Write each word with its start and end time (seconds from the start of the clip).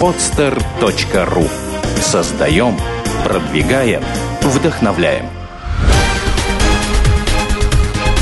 podster.ru 0.00 1.48
Создаем, 2.00 2.76
продвигаем, 3.24 4.02
вдохновляем. 4.42 5.26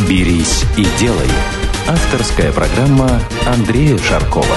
«Берись 0.08 0.64
и 0.76 0.86
делай»– 0.98 1.28
авторская 1.88 2.52
программа 2.52 3.20
Андрея 3.46 3.96
Шаркова. 3.98 4.56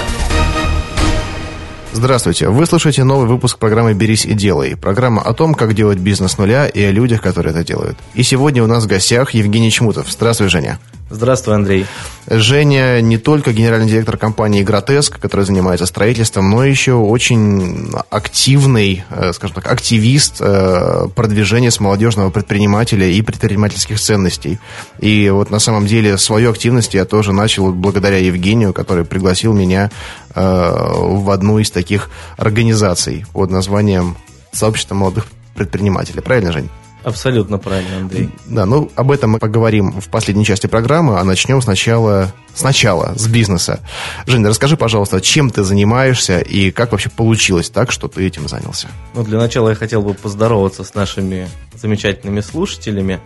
Здравствуйте. 1.94 2.50
Вы 2.50 2.66
слушаете 2.66 3.06
новый 3.06 3.26
выпуск 3.26 3.58
программы 3.58 3.94
«Берись 3.94 4.26
и 4.26 4.34
делай». 4.34 4.76
Программа 4.76 5.22
о 5.22 5.34
том, 5.34 5.54
как 5.54 5.74
делать 5.74 5.98
бизнес 5.98 6.34
с 6.34 6.38
нуля 6.38 6.68
и 6.68 6.84
о 6.84 6.92
людях, 6.92 7.22
которые 7.22 7.52
это 7.52 7.64
делают. 7.64 7.98
И 8.16 8.24
сегодня 8.24 8.62
у 8.64 8.68
нас 8.68 8.84
в 8.84 8.88
гостях 8.88 9.32
Евгений 9.32 9.72
Чмутов. 9.72 10.12
Здравствуй, 10.12 10.50
Женя. 10.50 10.78
Здравствуй, 11.16 11.56
Андрей. 11.56 11.86
Женя 12.28 13.00
не 13.00 13.18
только 13.18 13.54
генеральный 13.54 13.88
директор 13.88 14.18
компании 14.18 14.64
«Гротеск», 14.64 15.18
которая 15.18 15.46
занимается 15.46 15.86
строительством, 15.86 16.50
но 16.50 16.66
еще 16.66 16.94
очень 16.94 17.90
активный, 18.10 19.06
э, 19.10 19.32
скажем 19.32 19.56
так, 19.56 19.72
активист 19.72 20.38
э, 20.42 21.08
продвижения 21.16 21.72
с 21.72 21.80
молодежного 21.80 22.32
предпринимателя 22.32 23.08
и 23.08 23.22
предпринимательских 23.22 23.98
ценностей. 23.98 24.60
И 25.00 25.30
вот 25.30 25.52
на 25.52 25.60
самом 25.60 25.88
деле 25.88 26.18
свою 26.18 26.52
активность 26.52 26.94
я 26.94 27.06
тоже 27.06 27.32
начал 27.32 27.72
благодаря 27.72 28.18
Евгению, 28.18 28.74
который 28.74 29.06
пригласил 29.06 29.54
меня 29.54 29.92
э, 30.34 30.42
в 30.42 31.30
одну 31.30 31.60
из 31.60 31.72
таких 31.72 32.10
организаций 32.36 33.26
под 33.32 33.52
названием 33.52 34.18
«Сообщество 34.52 34.96
молодых 34.96 35.28
предпринимателей». 35.56 36.22
Правильно, 36.22 36.52
Жень? 36.52 36.70
Абсолютно 37.06 37.60
правильно, 37.60 37.98
Андрей. 37.98 38.32
Да, 38.48 38.66
ну 38.66 38.92
об 38.96 39.12
этом 39.12 39.30
мы 39.30 39.40
поговорим 39.40 40.02
в 40.02 40.10
последней 40.10 40.44
части 40.44 40.66
программы, 40.66 41.20
а 41.20 41.24
начнем 41.24 41.62
сначала, 41.62 42.34
сначала 42.56 43.14
с 43.16 43.28
бизнеса. 43.28 43.80
Женя, 44.26 44.50
расскажи, 44.50 44.76
пожалуйста, 44.76 45.22
чем 45.22 45.52
ты 45.52 45.62
занимаешься 45.62 46.40
и 46.40 46.72
как 46.72 46.94
вообще 46.94 47.12
получилось 47.12 47.70
так, 47.70 47.92
что 47.92 48.08
ты 48.08 48.26
этим 48.26 48.48
занялся? 48.48 48.88
Ну, 49.14 49.24
для 49.24 49.38
начала 49.38 49.70
я 49.70 49.76
хотел 49.76 50.02
бы 50.02 50.16
поздороваться 50.16 50.84
с 50.84 50.96
нашими 50.96 51.48
замечательными 51.76 52.42
слушателями 52.42 53.20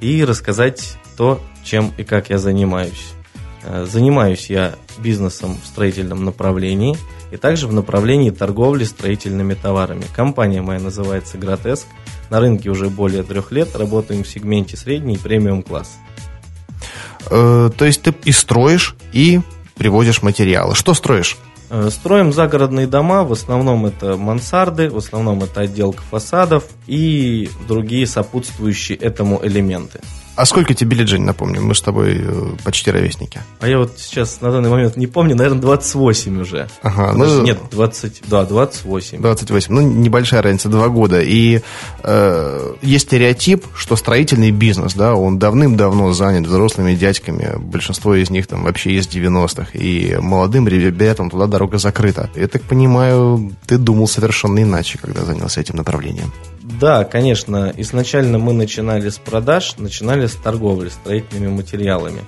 и 0.00 0.24
рассказать 0.24 0.96
то, 1.16 1.40
чем 1.62 1.92
и 1.98 2.02
как 2.02 2.30
я 2.30 2.38
занимаюсь. 2.38 3.12
Э, 3.62 3.86
занимаюсь 3.88 4.50
я 4.50 4.74
бизнесом 4.98 5.56
в 5.62 5.68
строительном 5.68 6.24
направлении 6.24 6.96
и 7.30 7.36
также 7.36 7.66
в 7.66 7.72
направлении 7.72 8.30
торговли 8.30 8.84
строительными 8.84 9.54
товарами. 9.54 10.04
Компания 10.14 10.62
моя 10.62 10.80
называется 10.80 11.38
«Гротеск». 11.38 11.86
На 12.28 12.40
рынке 12.40 12.70
уже 12.70 12.88
более 12.88 13.22
трех 13.22 13.50
лет, 13.52 13.74
работаем 13.76 14.22
в 14.22 14.28
сегменте 14.28 14.76
средний 14.76 15.14
и 15.14 15.18
премиум 15.18 15.62
класс. 15.62 15.98
Э, 17.30 17.70
то 17.76 17.84
есть 17.84 18.02
ты 18.02 18.14
и 18.24 18.32
строишь, 18.32 18.94
и 19.12 19.40
привозишь 19.76 20.22
материалы. 20.22 20.74
Что 20.74 20.94
строишь? 20.94 21.36
Э, 21.70 21.88
строим 21.90 22.32
загородные 22.32 22.86
дома, 22.86 23.24
в 23.24 23.32
основном 23.32 23.86
это 23.86 24.16
мансарды, 24.16 24.90
в 24.90 24.96
основном 24.96 25.42
это 25.42 25.62
отделка 25.62 26.02
фасадов 26.02 26.64
и 26.86 27.48
другие 27.68 28.06
сопутствующие 28.06 28.98
этому 28.98 29.40
элементы. 29.42 30.00
А 30.36 30.46
сколько 30.46 30.74
тебе 30.74 30.96
лет, 30.96 31.08
Жень, 31.08 31.22
напомню? 31.22 31.60
Мы 31.60 31.74
с 31.74 31.82
тобой 31.82 32.18
э, 32.18 32.56
почти 32.64 32.90
ровесники. 32.90 33.40
А 33.60 33.68
я 33.68 33.78
вот 33.78 33.98
сейчас 33.98 34.40
на 34.40 34.50
данный 34.50 34.70
момент 34.70 34.96
не 34.96 35.06
помню, 35.06 35.36
наверное, 35.36 35.60
28 35.60 36.40
уже. 36.40 36.68
Ага, 36.82 37.12
ну... 37.14 37.42
Нет, 37.42 37.58
20, 37.70 38.22
да, 38.28 38.44
28. 38.44 39.20
28, 39.20 39.72
ну 39.74 39.80
небольшая 39.80 40.42
разница, 40.42 40.68
два 40.68 40.88
года. 40.88 41.20
И 41.20 41.60
э, 42.02 42.74
есть 42.80 43.06
стереотип, 43.08 43.66
что 43.74 43.96
строительный 43.96 44.50
бизнес, 44.50 44.94
да, 44.94 45.14
он 45.14 45.38
давным-давно 45.38 46.12
занят 46.12 46.46
взрослыми 46.46 46.94
дядьками. 46.94 47.56
Большинство 47.58 48.14
из 48.14 48.30
них 48.30 48.46
там 48.46 48.64
вообще 48.64 48.92
из 48.92 49.08
90-х. 49.08 49.70
И 49.74 50.16
молодым 50.20 50.68
ребятам 50.68 51.28
туда 51.28 51.46
дорога 51.46 51.78
закрыта. 51.78 52.30
Я 52.34 52.48
так 52.48 52.62
понимаю, 52.62 53.52
ты 53.66 53.78
думал 53.78 54.08
совершенно 54.08 54.62
иначе, 54.62 54.98
когда 54.98 55.24
занялся 55.24 55.60
этим 55.60 55.76
направлением. 55.76 56.32
Да, 56.62 57.04
конечно. 57.04 57.72
Изначально 57.76 58.38
мы 58.38 58.52
начинали 58.52 59.08
с 59.08 59.18
продаж, 59.18 59.76
начинали 59.78 60.26
с 60.26 60.34
торговли 60.34 60.88
строительными 60.88 61.48
материалами. 61.48 62.20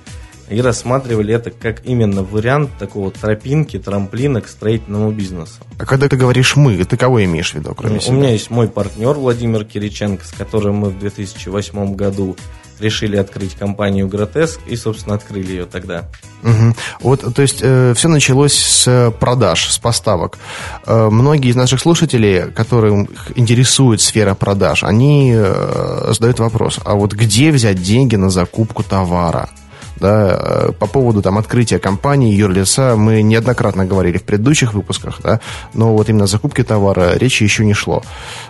И 0.49 0.61
рассматривали 0.61 1.33
это 1.33 1.51
как 1.51 1.85
именно 1.85 2.21
вариант 2.21 2.71
такого 2.77 3.11
тропинки, 3.11 3.79
трамплина 3.79 4.41
к 4.41 4.47
строительному 4.47 5.11
бизнесу. 5.11 5.53
А 5.79 5.85
когда 5.85 6.09
ты 6.09 6.17
говоришь 6.17 6.55
«мы», 6.55 6.83
ты 6.83 6.97
кого 6.97 7.23
имеешь 7.23 7.51
в 7.51 7.55
виду, 7.55 7.73
кроме 7.73 7.97
У 7.97 8.01
себя? 8.01 8.13
меня 8.13 8.29
есть 8.31 8.49
мой 8.49 8.67
партнер 8.67 9.13
Владимир 9.13 9.63
Кириченко, 9.63 10.25
с 10.25 10.31
которым 10.31 10.75
мы 10.75 10.89
в 10.89 10.99
2008 10.99 11.95
году 11.95 12.35
решили 12.79 13.17
открыть 13.17 13.55
компанию 13.55 14.07
Гротеск 14.07 14.59
и, 14.67 14.75
собственно, 14.75 15.15
открыли 15.15 15.51
ее 15.51 15.65
тогда. 15.65 16.05
Угу. 16.43 16.75
Вот, 17.01 17.33
то 17.33 17.41
есть, 17.41 17.59
э, 17.61 17.93
все 17.95 18.07
началось 18.09 18.53
с 18.53 19.13
продаж, 19.19 19.69
с 19.69 19.77
поставок. 19.77 20.37
Э, 20.85 21.09
многие 21.09 21.49
из 21.49 21.55
наших 21.55 21.79
слушателей, 21.79 22.51
которым 22.51 23.07
интересует 23.35 24.01
сфера 24.01 24.33
продаж, 24.33 24.83
они 24.83 25.33
э, 25.35 26.11
задают 26.13 26.39
вопрос, 26.39 26.79
а 26.83 26.95
вот 26.95 27.13
где 27.13 27.51
взять 27.51 27.81
деньги 27.81 28.15
на 28.15 28.29
закупку 28.29 28.83
товара? 28.83 29.49
Да, 29.97 30.37
э, 30.39 30.71
по 30.71 30.87
поводу 30.87 31.21
там 31.21 31.37
открытия 31.37 31.79
компании 31.79 32.33
юрлица 32.33 32.95
мы 32.95 33.21
неоднократно 33.21 33.85
говорили 33.85 34.17
в 34.17 34.23
предыдущих 34.23 34.73
выпусках, 34.73 35.21
да, 35.23 35.39
но 35.73 35.95
вот 35.95 36.09
именно 36.09 36.25
о 36.25 36.27
закупке 36.27 36.63
товара 36.63 37.17
речи 37.17 37.43
еще 37.43 37.65
не 37.65 37.73
шло, 37.73 38.03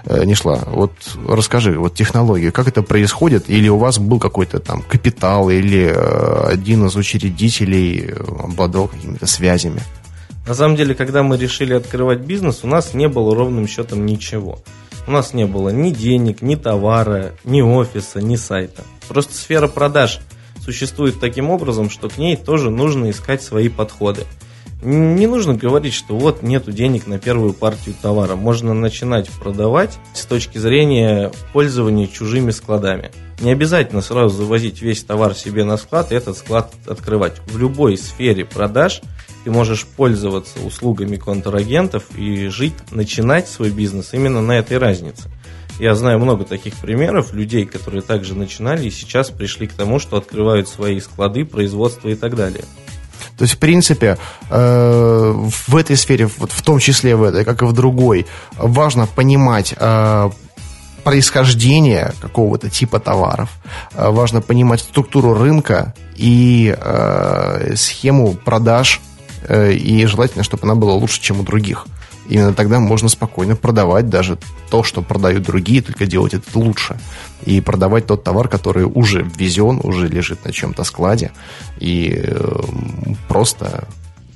э, 0.06 0.24
не 0.26 0.36
шла. 0.36 0.60
Вот 0.68 0.92
расскажи, 1.28 1.78
вот 1.78 1.94
технологию, 1.94 2.52
как 2.52 2.68
это 2.68 2.82
происходит, 2.82 3.50
или 3.50 3.70
у 3.70 3.78
вас 3.78 4.00
был 4.00 4.20
какой-то 4.20 4.60
там 4.60 4.82
капитал, 4.82 5.50
или 5.50 5.92
э, 5.94 6.48
один 6.48 6.86
из 6.86 6.96
учредителей 6.96 8.12
обладал 8.40 8.88
какими-то 8.88 9.26
связями? 9.26 9.82
На 10.48 10.54
самом 10.54 10.76
деле, 10.76 10.94
когда 10.94 11.24
мы 11.24 11.38
решили 11.38 11.74
открывать 11.74 12.20
бизнес, 12.20 12.62
у 12.64 12.68
нас 12.68 12.94
не 12.94 13.08
было 13.08 13.34
ровным 13.34 13.68
счетом 13.68 14.06
ничего. 14.06 14.60
У 15.08 15.12
нас 15.12 15.34
не 15.34 15.46
было 15.46 15.70
ни 15.70 15.92
денег, 15.92 16.42
ни 16.42 16.56
товара, 16.56 17.34
ни 17.44 17.62
офиса, 17.62 18.22
ни 18.22 18.36
сайта. 18.36 18.84
Просто 19.08 19.34
сфера 19.36 19.68
продаж– 19.68 20.20
существует 20.64 21.20
таким 21.20 21.50
образом, 21.50 21.90
что 21.90 22.10
к 22.10 22.18
ней 22.18 22.36
тоже 22.36 22.70
нужно 22.70 23.10
искать 23.10 23.42
свои 23.42 23.70
подходы. 23.70 24.26
Не 24.82 25.28
нужно 25.28 25.54
говорить, 25.54 25.94
что 25.94 26.18
вот 26.18 26.44
нету 26.44 26.74
денег 26.74 27.08
на 27.08 27.18
первую 27.18 27.54
партию 27.54 27.96
товара. 28.02 28.36
Можно 28.36 28.74
начинать 28.74 29.30
продавать 29.30 29.98
с 30.14 30.26
точки 30.26 30.58
зрения 30.58 31.32
пользования 31.54 32.08
чужими 32.08 32.52
складами. 32.52 33.12
Не 33.40 33.52
обязательно 33.52 34.02
сразу 34.02 34.36
завозить 34.36 34.82
весь 34.82 35.02
товар 35.04 35.36
себе 35.36 35.64
на 35.64 35.78
склад 35.78 36.12
и 36.12 36.16
этот 36.16 36.38
склад 36.38 36.74
открывать. 36.86 37.40
В 37.48 37.58
любой 37.58 37.98
сфере 37.98 38.44
продаж 38.44 39.02
ты 39.46 39.52
можешь 39.52 39.86
пользоваться 39.86 40.60
услугами 40.60 41.16
контрагентов 41.16 42.04
и 42.18 42.48
жить, 42.48 42.76
начинать 42.92 43.48
свой 43.48 43.70
бизнес 43.70 44.14
именно 44.14 44.42
на 44.42 44.54
этой 44.54 44.78
разнице. 44.78 45.30
Я 45.80 45.96
знаю 45.96 46.20
много 46.20 46.46
таких 46.46 46.76
примеров 46.76 47.34
людей, 47.34 47.66
которые 47.66 48.02
также 48.02 48.36
начинали 48.36 48.88
и 48.88 48.92
сейчас 48.92 49.30
пришли 49.30 49.68
к 49.68 49.74
тому, 49.74 50.00
что 50.00 50.18
открывают 50.18 50.70
свои 50.70 51.00
склады, 51.00 51.46
производства 51.46 52.10
и 52.10 52.16
так 52.16 52.36
далее. 52.36 52.64
То 53.38 53.44
есть, 53.44 53.56
в 53.56 53.58
принципе, 53.58 54.18
э, 54.50 55.34
в 55.68 55.76
этой 55.76 55.98
сфере, 55.98 56.30
вот 56.38 56.52
в 56.52 56.62
том 56.62 56.80
числе 56.80 57.16
в 57.16 57.24
этой, 57.24 57.44
как 57.44 57.62
и 57.62 57.66
в 57.66 57.74
другой, 57.74 58.28
важно 58.58 59.08
понимать 59.08 59.74
э, 59.76 60.30
происхождение 61.04 62.14
какого-то 62.22 62.70
типа 62.70 63.00
товаров, 63.00 63.50
э, 63.94 64.10
важно 64.10 64.42
понимать 64.42 64.82
структуру 64.82 65.34
рынка 65.34 65.94
и 66.16 66.76
схему 67.76 68.36
продаж, 68.36 69.02
и 69.50 70.06
желательно, 70.06 70.44
чтобы 70.44 70.64
она 70.64 70.76
была 70.76 70.94
лучше, 70.94 71.20
чем 71.20 71.40
у 71.40 71.44
других. 71.44 71.88
Именно 72.28 72.54
тогда 72.54 72.80
можно 72.80 73.10
спокойно 73.10 73.56
продавать 73.56 74.10
даже 74.10 74.38
то, 74.70 74.84
что 74.84 75.02
продают 75.02 75.44
другие, 75.44 75.82
только 75.82 76.06
делать 76.06 76.34
это 76.34 76.58
лучше. 76.58 76.98
И 77.46 77.60
продавать 77.62 78.08
тот 78.08 78.24
товар, 78.24 78.48
который 78.48 78.86
уже 78.86 79.24
ввезен, 79.24 79.80
уже 79.84 80.08
лежит 80.08 80.46
на 80.46 80.52
чем-то 80.52 80.84
складе. 80.84 81.32
И 81.80 82.24
э, 82.26 82.62
просто 83.28 83.88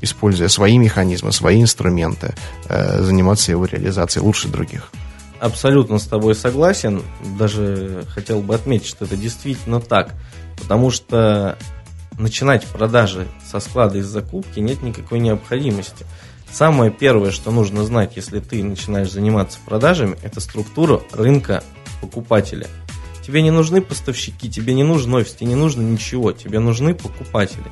используя 0.02 0.48
свои 0.48 0.78
механизмы, 0.78 1.32
свои 1.32 1.62
инструменты, 1.62 2.36
э, 2.68 3.02
заниматься 3.02 3.52
его 3.52 3.66
реализацией 3.66 4.24
лучше 4.24 4.48
других. 4.48 4.92
Абсолютно 5.40 6.00
с 6.00 6.06
тобой 6.06 6.36
согласен. 6.36 7.04
Даже 7.38 8.06
хотел 8.10 8.42
бы 8.42 8.56
отметить, 8.56 8.88
что 8.88 9.06
это 9.06 9.16
действительно 9.16 9.80
так. 9.80 10.14
Потому 10.60 10.90
что 10.90 11.58
начинать 12.18 12.66
продажи 12.66 13.28
со 13.50 13.60
склада 13.60 14.00
из 14.00 14.08
закупки 14.08 14.60
нет 14.60 14.82
никакой 14.82 15.20
необходимости. 15.20 16.06
Самое 16.52 16.92
первое, 16.92 17.32
что 17.32 17.52
нужно 17.52 17.84
знать, 17.84 18.14
если 18.16 18.40
ты 18.40 18.64
начинаешь 18.64 19.12
заниматься 19.12 19.60
продажами, 19.66 20.18
это 20.24 20.40
структура 20.40 21.02
рынка 21.12 21.64
покупателя. 22.02 22.68
Тебе 23.26 23.42
не 23.42 23.52
нужны 23.52 23.82
поставщики, 23.82 24.50
тебе 24.50 24.74
не 24.74 24.84
нужен 24.84 25.14
офис, 25.14 25.34
тебе 25.34 25.48
не 25.48 25.56
нужно 25.56 25.82
ничего, 25.82 26.32
тебе 26.32 26.60
нужны 26.60 26.96
покупатели. 26.96 27.66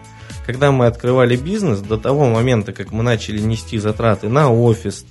Когда 0.45 0.71
мы 0.71 0.85
открывали 0.85 1.37
бизнес, 1.37 1.79
до 1.79 1.97
того 1.97 2.27
момента, 2.27 2.73
как 2.73 2.91
мы 2.91 3.03
начали 3.03 3.39
нести 3.39 3.79
затраты 3.79 4.27
на 4.27 4.51
офис, 4.51 5.05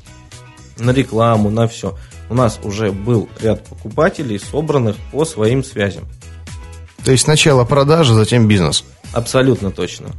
на 0.79 0.91
рекламу, 0.91 1.51
на 1.51 1.67
все, 1.67 1.97
у 2.29 2.35
нас 2.35 2.61
уже 2.63 2.93
был 2.93 3.29
ряд 3.41 3.65
покупателей, 3.65 4.39
собранных 4.39 4.97
по 5.13 5.25
своим 5.25 5.65
связям. 5.65 6.05
То 7.05 7.13
есть 7.13 7.25
сначала 7.25 7.65
продажа, 7.65 8.15
затем 8.15 8.47
бизнес. 8.47 8.85
Абсолютно 9.13 9.71
точно. 9.71 10.11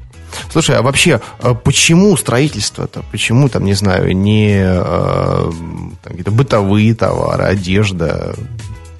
Слушай, 0.55 0.77
а 0.77 0.81
вообще, 0.81 1.19
а 1.41 1.53
почему 1.53 2.15
строительство-то? 2.15 3.03
Почему 3.11 3.49
там, 3.49 3.65
не 3.65 3.73
знаю, 3.73 4.15
не 4.15 4.61
э, 4.63 5.51
какие-то 6.01 6.31
бытовые 6.31 6.95
товары, 6.95 7.43
одежда, 7.43 8.33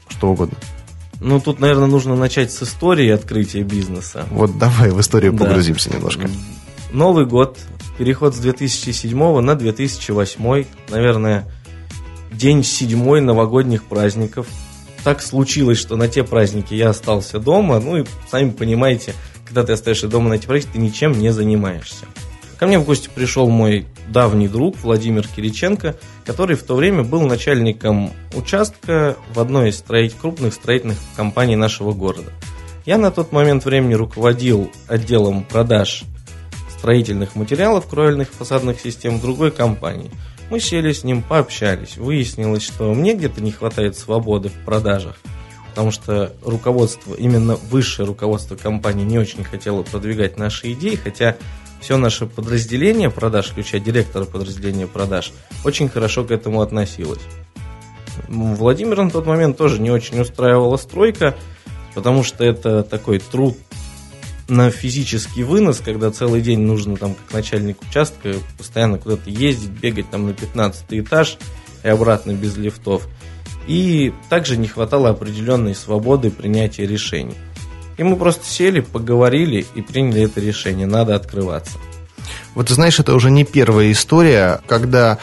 что 0.09 0.31
угодно? 0.31 0.57
Ну, 1.21 1.39
тут, 1.39 1.61
наверное, 1.61 1.87
нужно 1.87 2.17
начать 2.17 2.51
с 2.51 2.61
истории 2.61 3.09
открытия 3.09 3.63
бизнеса. 3.63 4.25
Вот 4.31 4.57
давай 4.57 4.91
в 4.91 4.99
историю 4.99 5.31
да. 5.31 5.45
погрузимся 5.45 5.89
немножко. 5.93 6.29
Новый 6.91 7.25
год, 7.25 7.57
переход 7.97 8.35
с 8.35 8.39
2007 8.39 9.39
на 9.39 9.55
2008, 9.55 10.65
наверное, 10.89 11.49
день 12.33 12.65
седьмой 12.65 13.21
новогодних 13.21 13.85
праздников. 13.85 14.47
Так 15.05 15.21
случилось, 15.21 15.77
что 15.77 15.95
на 15.95 16.09
те 16.09 16.25
праздники 16.25 16.73
я 16.73 16.89
остался 16.89 17.39
дома. 17.39 17.79
Ну 17.79 17.99
и, 17.99 18.05
сами 18.29 18.49
понимаете, 18.49 19.13
когда 19.55 19.67
ты 19.67 19.71
остаешься 19.71 20.09
дома 20.09 20.27
на 20.27 20.33
эти 20.33 20.47
праздники, 20.47 20.73
ты 20.73 20.79
ничем 20.79 21.13
не 21.13 21.31
занимаешься. 21.31 22.05
Ко 22.59 22.67
мне 22.67 22.77
в 22.77 22.83
гости 22.83 23.09
пришел 23.13 23.49
мой 23.49 23.85
давний 24.09 24.49
друг 24.49 24.75
Владимир 24.83 25.25
Кириченко, 25.25 25.95
который 26.25 26.57
в 26.57 26.63
то 26.63 26.75
время 26.75 27.03
был 27.03 27.21
начальником 27.21 28.11
участка 28.33 29.15
в 29.33 29.39
одной 29.39 29.69
из 29.69 29.77
строить, 29.77 30.13
крупных 30.13 30.53
строительных 30.53 30.97
компаний 31.15 31.55
нашего 31.55 31.93
города. 31.93 32.33
Я 32.85 32.97
на 32.97 33.11
тот 33.11 33.31
момент 33.31 33.63
времени 33.63 33.93
руководил 33.93 34.69
отделом 34.89 35.45
продаж 35.45 36.03
строительных 36.77 37.37
материалов 37.37 37.87
кровельных 37.87 38.33
фасадных 38.33 38.81
систем 38.81 39.21
другой 39.21 39.51
компании. 39.51 40.11
Мы 40.49 40.59
сели 40.59 40.91
с 40.91 41.05
ним, 41.05 41.23
пообщались. 41.23 41.95
Выяснилось, 41.95 42.63
что 42.63 42.93
мне 42.93 43.13
где-то 43.13 43.41
не 43.41 43.53
хватает 43.53 43.97
свободы 43.97 44.49
в 44.49 44.65
продажах, 44.65 45.15
потому 45.75 45.92
что 45.92 46.31
руководство, 46.42 47.16
именно 47.16 47.57
высшее 47.57 48.07
руководство 48.07 48.56
компании 48.56 49.04
не 49.04 49.19
очень 49.19 49.44
хотело 49.44 49.83
продвигать 49.83 50.38
наши 50.38 50.72
идеи, 50.72 50.95
хотя 50.95 51.36
все 51.81 51.98
наше 51.98 52.27
подразделение 52.27 53.10
продаж, 53.10 53.48
включая 53.48 53.81
директора 53.81 54.24
подразделения 54.24 54.88
продаж, 54.88 55.33
очень 55.66 55.89
хорошо 55.89 56.24
к 56.24 56.31
этому 56.31 56.62
относилось. 56.62 57.19
Владимир 58.30 59.04
на 59.04 59.12
тот 59.12 59.25
момент 59.25 59.57
тоже 59.57 59.81
не 59.81 59.92
очень 59.92 60.22
устраивала 60.22 60.77
стройка, 60.77 61.36
потому 61.94 62.24
что 62.24 62.45
это 62.45 62.81
такой 62.81 63.19
труд 63.19 63.57
на 64.48 64.72
физический 64.72 65.44
вынос, 65.44 65.81
когда 65.83 66.10
целый 66.10 66.39
день 66.39 66.62
нужно 66.62 66.95
там, 66.95 67.16
как 67.16 67.33
начальник 67.33 67.81
участка, 67.81 68.36
постоянно 68.57 68.98
куда-то 68.98 69.30
ездить, 69.30 69.72
бегать 69.72 70.10
там 70.10 70.25
на 70.25 70.33
15 70.33 70.86
этаж 70.92 71.38
и 71.83 71.89
обратно 71.89 72.31
без 72.31 72.56
лифтов. 72.56 73.10
И 73.67 74.13
также 74.29 74.57
не 74.57 74.67
хватало 74.67 75.09
определенной 75.09 75.75
свободы 75.75 76.29
принятия 76.29 76.85
решений. 76.85 77.35
И 77.97 78.03
мы 78.03 78.15
просто 78.15 78.45
сели, 78.45 78.81
поговорили 78.81 79.65
и 79.73 79.81
приняли 79.81 80.23
это 80.23 80.41
решение. 80.41 80.85
Надо 80.85 81.15
открываться. 81.15 81.77
Вот 82.53 82.69
знаешь, 82.69 83.00
это 83.00 83.13
уже 83.13 83.31
не 83.31 83.44
первая 83.44 83.91
история, 83.91 84.62
когда 84.67 85.17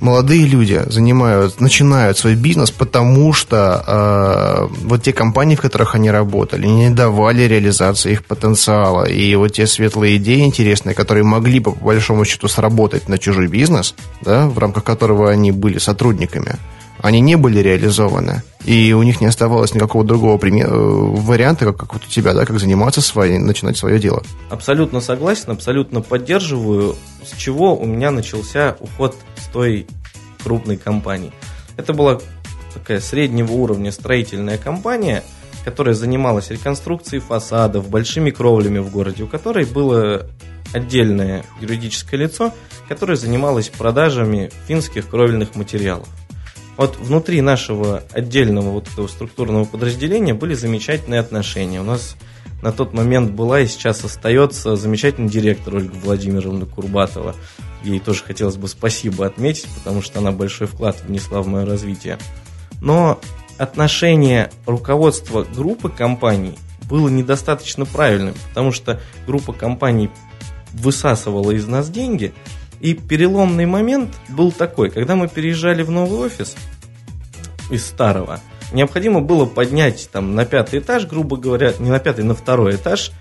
молодые 0.00 0.46
люди 0.46 0.82
занимают, 0.86 1.60
начинают 1.60 2.18
свой 2.18 2.34
бизнес, 2.34 2.70
потому 2.70 3.32
что 3.32 3.84
э, 3.86 4.74
вот 4.86 5.02
те 5.02 5.12
компании, 5.12 5.56
в 5.56 5.60
которых 5.60 5.94
они 5.94 6.10
работали, 6.10 6.66
не 6.66 6.90
давали 6.90 7.42
реализации 7.42 8.12
их 8.12 8.24
потенциала. 8.24 9.04
И 9.04 9.34
вот 9.36 9.48
те 9.48 9.66
светлые 9.66 10.16
идеи 10.16 10.40
интересные, 10.40 10.94
которые 10.94 11.24
могли 11.24 11.60
бы, 11.60 11.72
по 11.72 11.84
большому 11.84 12.24
счету, 12.24 12.48
сработать 12.48 13.08
на 13.08 13.18
чужой 13.18 13.46
бизнес, 13.46 13.94
да, 14.22 14.48
в 14.48 14.58
рамках 14.58 14.84
которого 14.84 15.30
они 15.30 15.52
были 15.52 15.78
сотрудниками, 15.78 16.56
они 17.02 17.20
не 17.20 17.36
были 17.36 17.60
реализованы. 17.60 18.42
И 18.64 18.92
у 18.92 19.02
них 19.02 19.20
не 19.20 19.26
оставалось 19.26 19.74
никакого 19.74 20.04
другого 20.04 20.36
пример, 20.36 20.68
э, 20.68 20.76
варианта, 20.76 21.64
как, 21.66 21.78
как 21.78 21.94
вот 21.94 22.04
у 22.04 22.08
тебя, 22.08 22.34
да, 22.34 22.44
как 22.44 22.58
заниматься 22.60 23.00
своим, 23.00 23.46
начинать 23.46 23.76
свое 23.76 23.98
дело. 23.98 24.22
Абсолютно 24.50 25.00
согласен, 25.00 25.50
абсолютно 25.50 26.02
поддерживаю. 26.02 26.96
С 27.24 27.36
чего 27.36 27.76
у 27.76 27.86
меня 27.86 28.10
начался 28.10 28.76
уход 28.80 29.16
с 29.36 29.46
той 29.46 29.86
крупной 30.44 30.76
компании. 30.76 31.32
Это 31.76 31.92
была 31.92 32.20
такая 32.74 33.00
среднего 33.00 33.52
уровня 33.52 33.92
строительная 33.92 34.58
компания, 34.58 35.24
которая 35.64 35.94
занималась 35.94 36.50
реконструкцией 36.50 37.20
фасадов, 37.20 37.88
большими 37.88 38.30
кровлями 38.30 38.78
в 38.78 38.90
городе, 38.90 39.24
у 39.24 39.26
которой 39.26 39.64
было 39.64 40.26
отдельное 40.72 41.44
юридическое 41.60 42.20
лицо, 42.20 42.54
которое 42.88 43.16
занималось 43.16 43.68
продажами 43.68 44.50
финских 44.66 45.08
кровельных 45.08 45.54
материалов. 45.54 46.08
Вот 46.80 46.96
внутри 46.96 47.42
нашего 47.42 48.04
отдельного 48.10 48.70
вот 48.70 48.88
этого 48.88 49.06
структурного 49.06 49.66
подразделения 49.66 50.32
были 50.32 50.54
замечательные 50.54 51.20
отношения. 51.20 51.78
У 51.78 51.84
нас 51.84 52.16
на 52.62 52.72
тот 52.72 52.94
момент 52.94 53.32
была 53.32 53.60
и 53.60 53.66
сейчас 53.66 54.02
остается 54.02 54.76
замечательный 54.76 55.28
директор 55.28 55.74
Ольга 55.74 55.94
Владимировна 56.02 56.64
Курбатова. 56.64 57.36
Ей 57.84 58.00
тоже 58.00 58.24
хотелось 58.24 58.56
бы 58.56 58.66
спасибо 58.66 59.26
отметить, 59.26 59.68
потому 59.76 60.00
что 60.00 60.20
она 60.20 60.32
большой 60.32 60.68
вклад 60.68 61.02
внесла 61.02 61.42
в 61.42 61.48
мое 61.48 61.66
развитие. 61.66 62.16
Но 62.80 63.20
отношение 63.58 64.50
руководства 64.64 65.42
группы 65.42 65.90
компаний 65.90 66.56
было 66.88 67.10
недостаточно 67.10 67.84
правильным, 67.84 68.34
потому 68.48 68.72
что 68.72 68.98
группа 69.26 69.52
компаний 69.52 70.08
высасывала 70.72 71.50
из 71.50 71.66
нас 71.66 71.90
деньги– 71.90 72.32
и 72.80 72.94
переломный 72.94 73.66
момент 73.66 74.10
был 74.28 74.52
такой, 74.52 74.90
когда 74.90 75.16
мы 75.16 75.28
переезжали 75.28 75.82
в 75.82 75.90
новый 75.90 76.18
офис 76.20 76.56
из 77.70 77.86
старого, 77.86 78.40
необходимо 78.72 79.20
было 79.20 79.44
поднять 79.44 80.08
там 80.12 80.34
на 80.34 80.44
пятый 80.44 80.80
этаж, 80.80 81.06
грубо 81.06 81.36
говоря, 81.36 81.74
не 81.78 81.90
на 81.90 81.98
пятый, 81.98 82.24
на 82.24 82.34
второй 82.34 82.76
этаж, 82.76 83.12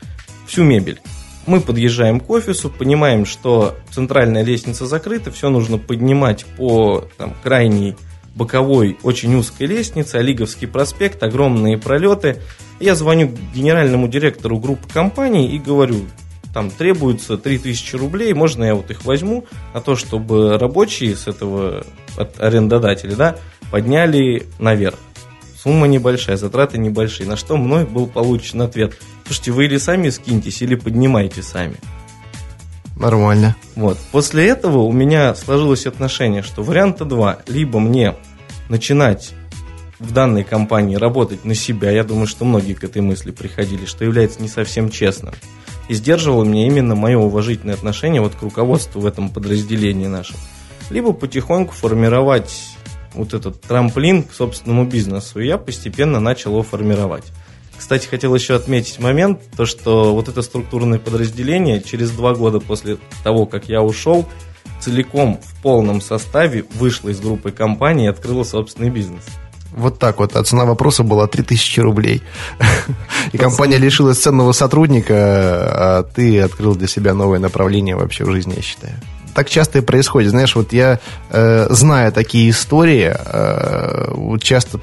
всю 0.48 0.64
мебель. 0.64 1.02
Мы 1.46 1.62
подъезжаем 1.62 2.20
к 2.20 2.30
офису, 2.30 2.70
понимаем, 2.70 3.26
что 3.26 3.76
центральная 3.92 4.44
лестница 4.44 4.86
закрыта, 4.86 5.32
все 5.32 5.50
нужно 5.50 5.78
поднимать 5.78 6.46
по 6.58 7.06
там, 7.18 7.34
крайней 7.44 7.96
боковой, 8.36 8.98
очень 9.04 9.36
узкой 9.36 9.68
лестнице, 9.68 10.16
Олиговский 10.16 10.68
проспект, 10.68 11.24
огромные 11.24 11.78
пролеты. 11.78 12.42
Я 12.80 12.96
звоню 12.96 13.32
генеральному 13.54 14.08
директору 14.08 14.60
группы 14.60 14.88
компаний 14.94 15.54
и 15.54 15.60
говорю, 15.60 16.02
там 16.54 16.72
требуется 16.72 17.38
3000 17.38 17.96
рублей, 17.96 18.34
можно 18.34 18.64
я 18.64 18.76
вот 18.76 18.90
их 18.90 19.06
возьму 19.06 19.46
на 19.74 19.82
то, 19.82 19.96
чтобы 19.96 20.58
рабочие 20.58 21.16
с 21.16 21.28
этого 21.28 21.86
от 22.18 22.40
арендодателя, 22.40 23.16
да, 23.16 23.36
подняли 23.72 24.48
наверх. 24.58 24.98
Сумма 25.62 25.88
небольшая, 25.88 26.38
затраты 26.38 26.78
небольшие. 26.78 27.28
На 27.28 27.36
что 27.36 27.58
мной 27.58 27.86
был 27.86 28.08
получен 28.08 28.62
ответ. 28.62 28.98
Слушайте, 29.26 29.52
вы 29.52 29.66
или 29.66 29.78
сами 29.78 30.10
скиньтесь, 30.10 30.62
или 30.62 30.76
поднимайте 30.76 31.44
сами. 31.44 31.76
Нормально. 32.96 33.56
Вот. 33.76 33.98
После 34.12 34.48
этого 34.48 34.80
у 34.80 34.92
меня 34.92 35.36
сложилось 35.36 35.86
отношение, 35.86 36.44
что 36.44 36.64
варианта 36.64 37.04
два. 37.04 37.40
Либо 37.46 37.80
мне 37.80 38.16
начинать 38.70 39.34
в 40.00 40.14
данной 40.14 40.46
компании 40.46 40.96
работать 40.96 41.44
на 41.44 41.56
себя, 41.56 41.92
я 41.92 42.06
думаю, 42.06 42.28
что 42.28 42.46
многие 42.46 42.74
к 42.74 42.84
этой 42.86 43.02
мысли 43.02 43.32
приходили, 43.32 43.86
что 43.86 44.06
является 44.06 44.42
не 44.42 44.48
совсем 44.48 44.90
честным 44.90 45.34
и 45.90 45.96
сдерживало 45.96 46.46
меня 46.46 46.68
именно 46.68 46.96
мое 46.96 47.18
уважительное 47.18 47.74
отношение 47.74 48.22
вот 48.22 48.36
к 48.36 48.42
руководству 48.42 49.02
в 49.02 49.06
этом 49.06 49.30
подразделении 49.30 50.08
нашем. 50.08 50.38
Либо 50.90 51.12
потихоньку 51.12 51.74
формировать 51.74 52.70
вот 53.14 53.34
этот 53.34 53.60
трамплин 53.62 54.24
к 54.24 54.34
собственному 54.34 54.86
бизнесу. 54.86 55.40
И 55.40 55.48
я 55.48 55.58
постепенно 55.58 56.20
начал 56.20 56.52
его 56.52 56.64
формировать. 56.64 57.26
Кстати, 57.76 58.08
хотел 58.08 58.36
еще 58.36 58.56
отметить 58.56 59.00
момент, 59.00 59.42
то 59.58 59.66
что 59.66 60.14
вот 60.14 60.28
это 60.28 60.42
структурное 60.42 61.00
подразделение 61.00 61.82
через 61.82 62.12
два 62.12 62.36
года 62.36 62.60
после 62.60 62.98
того, 63.24 63.46
как 63.46 63.68
я 63.68 63.82
ушел, 63.82 64.28
целиком 64.80 65.40
в 65.42 65.62
полном 65.62 66.02
составе 66.02 66.66
вышло 66.76 67.10
из 67.10 67.20
группы 67.20 67.52
компаний 67.52 68.06
и 68.06 68.10
открыло 68.10 68.44
собственный 68.44 68.90
бизнес. 68.90 69.24
Вот 69.76 70.00
так 70.00 70.20
вот. 70.20 70.36
А 70.36 70.44
цена 70.44 70.66
вопроса 70.66 71.04
была 71.04 71.28
3000 71.28 71.80
рублей. 71.82 72.22
И 73.32 73.38
компания 73.38 73.78
лишилась 73.78 74.20
ценного 74.20 74.52
сотрудника, 74.52 75.16
а 75.16 76.04
ты 76.04 76.42
открыл 76.42 76.76
для 76.76 76.88
себя 76.88 77.14
новое 77.14 77.40
направление 77.40 77.96
вообще 77.96 78.26
в 78.26 78.32
жизни, 78.32 78.54
я 78.56 78.62
считаю. 78.62 78.94
Так 79.34 79.50
часто 79.50 79.80
и 79.80 79.82
происходит. 79.82 80.32
Знаешь, 80.32 80.56
вот 80.56 80.74
я, 80.74 81.00
э, 81.30 81.68
зная 81.70 82.12
такие 82.12 82.50
истории, 82.50 83.14
э, 83.16 84.38
часто 84.42 84.80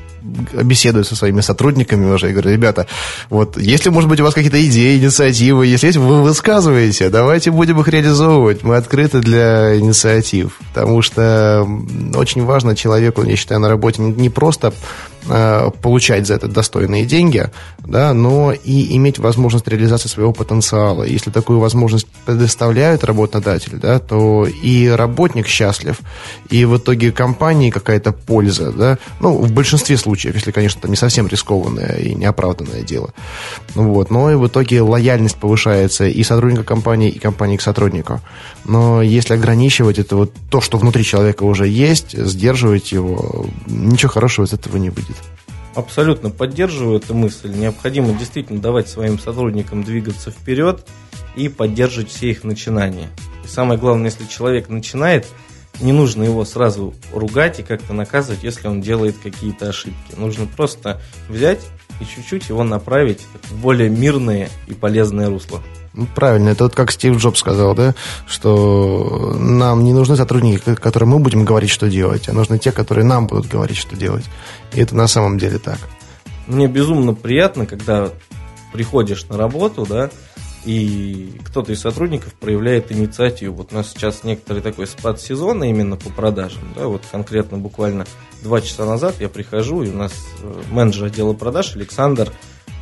беседую 0.63 1.05
со 1.05 1.17
своими 1.17 1.41
сотрудниками 1.41 2.13
уже 2.13 2.31
и 2.31 2.33
говорю, 2.33 2.51
ребята, 2.51 2.87
вот 3.31 3.57
если, 3.57 3.91
может 3.91 4.09
быть, 4.09 4.21
у 4.21 4.25
вас 4.25 4.35
какие-то 4.35 4.65
идеи, 4.67 4.99
инициативы, 4.99 5.67
если 5.67 5.87
есть, 5.87 5.99
вы 5.99 6.23
высказываете, 6.23 7.09
давайте 7.09 7.51
будем 7.51 7.81
их 7.81 7.89
реализовывать. 7.89 8.63
Мы 8.63 8.77
открыты 8.77 9.21
для 9.21 9.79
инициатив, 9.79 10.59
потому 10.75 11.03
что 11.03 11.67
очень 12.15 12.45
важно 12.45 12.77
человеку, 12.77 13.23
я 13.23 13.37
считаю, 13.37 13.61
на 13.61 13.69
работе 13.69 14.03
не 14.03 14.31
просто 14.31 14.73
получать 15.83 16.27
за 16.27 16.35
это 16.35 16.49
достойные 16.49 17.05
деньги, 17.05 17.51
да, 17.85 18.15
но 18.15 18.53
и 18.53 18.97
иметь 18.97 19.19
возможность 19.19 19.69
реализации 19.69 20.09
своего 20.09 20.33
потенциала. 20.33 21.03
Если 21.05 21.31
такую 21.31 21.59
возможность 21.59 22.07
предоставляет 22.25 23.05
работодатель, 23.05 23.77
да, 23.77 23.99
то 23.99 24.47
и 24.47 24.89
работник 24.89 25.47
счастлив, 25.47 26.01
и 26.51 26.65
в 26.65 26.77
итоге 26.77 27.13
компании 27.13 27.71
какая-то 27.71 28.13
польза, 28.13 28.73
да, 28.73 28.99
ну, 29.21 29.37
в 29.39 29.53
большинстве 29.53 29.97
случаев, 29.97 30.35
если, 30.35 30.51
конечно, 30.51 30.79
это 30.79 30.89
не 30.89 30.97
совсем 30.97 31.27
рискованное 31.27 31.97
и 31.97 32.15
неоправданное 32.15 32.83
дело. 32.83 33.13
Вот, 33.75 34.11
но 34.11 34.31
и 34.31 34.35
в 34.35 34.47
итоге 34.47 34.81
лояльность 34.83 35.37
повышается 35.37 36.07
и 36.07 36.23
сотрудника 36.23 36.65
компании, 36.65 37.11
и 37.11 37.19
компании 37.19 37.57
к 37.57 37.63
сотруднику. 37.63 38.21
Но 38.65 39.03
если 39.03 39.35
ограничивать 39.35 39.99
это 39.99 40.17
вот 40.17 40.33
то, 40.51 40.61
что 40.61 40.79
внутри 40.79 41.05
человека 41.05 41.45
уже 41.45 41.67
есть, 41.69 42.17
сдерживать 42.17 42.93
его, 42.93 43.47
ничего 43.67 44.11
хорошего 44.13 44.47
из 44.47 44.53
этого 44.53 44.77
не 44.77 44.91
выйдет. 44.91 45.16
Абсолютно 45.75 46.31
поддерживаю 46.31 46.99
эту 46.99 47.15
мысль. 47.15 47.53
Необходимо 47.53 48.15
действительно 48.15 48.61
давать 48.61 48.89
своим 48.89 49.19
сотрудникам 49.19 49.85
двигаться 49.85 50.31
вперед 50.31 50.87
и 51.37 51.49
поддерживать 51.49 52.11
все 52.11 52.31
их 52.31 52.45
начинания. 52.45 53.11
И 53.45 53.49
самое 53.49 53.79
главное, 53.79 54.07
если 54.07 54.25
человек 54.25 54.69
начинает, 54.69 55.27
не 55.81 55.93
нужно 55.93 56.23
его 56.23 56.45
сразу 56.45 56.95
ругать 57.13 57.61
и 57.61 57.63
как-то 57.63 57.93
наказывать, 57.93 58.43
если 58.43 58.69
он 58.69 58.81
делает 58.81 59.17
какие-то 59.23 59.69
ошибки. 59.69 60.15
Нужно 60.17 60.47
просто 60.47 61.01
взять 61.29 61.61
и 62.01 62.05
чуть-чуть 62.05 62.49
его 62.49 62.65
направить 62.65 63.21
в 63.51 63.61
более 63.61 63.91
мирное 63.91 64.49
и 64.67 64.75
полезное 64.75 65.29
русло. 65.29 65.63
Ну, 65.97 66.07
правильно, 66.15 66.51
это 66.51 66.65
вот 66.65 66.75
как 66.75 66.93
Стив 66.93 67.17
Джобс 67.17 67.41
сказал, 67.41 67.75
да, 67.75 67.95
что 68.27 69.35
нам 69.41 69.83
не 69.83 69.95
нужны 69.95 70.15
сотрудники, 70.15 70.75
которые 70.75 71.09
мы 71.09 71.19
будем 71.19 71.47
говорить, 71.47 71.71
что 71.71 71.89
делать, 71.89 72.29
а 72.29 72.35
нужны 72.35 72.59
те, 72.59 72.71
которые 72.71 73.07
нам 73.07 73.27
будут 73.27 73.49
говорить, 73.49 73.79
что 73.79 73.97
делать. 73.97 74.27
И 74.75 74.81
это 74.81 74.95
на 74.95 75.09
самом 75.09 75.39
деле 75.39 75.59
так. 75.59 75.79
Мне 76.47 76.69
безумно 76.69 77.15
приятно, 77.15 77.65
когда 77.65 78.11
приходишь 78.75 79.27
на 79.29 79.39
работу, 79.39 79.87
да, 79.89 80.11
и 80.67 81.41
кто-то 81.47 81.73
из 81.73 81.81
сотрудников 81.81 82.35
проявляет 82.35 82.93
инициативу. 82.93 83.55
Вот 83.57 83.73
у 83.73 83.77
нас 83.77 83.91
сейчас 83.91 84.23
некоторый 84.23 84.61
такой 84.61 84.87
спад 84.87 85.19
сезона 85.19 85.65
именно 85.65 85.97
по 85.97 86.11
продажам. 86.11 86.63
Да, 86.77 86.89
вот 86.89 87.03
конкретно 87.11 87.57
буквально 87.57 88.05
два 88.43 88.61
часа 88.61 88.85
назад 88.85 89.15
я 89.21 89.31
прихожу, 89.31 89.83
и 89.83 89.89
у 89.89 89.97
нас 89.97 90.13
э, 90.43 90.63
менеджер 90.71 91.07
отдела 91.07 91.33
продаж 91.33 91.75
Александр 91.75 92.33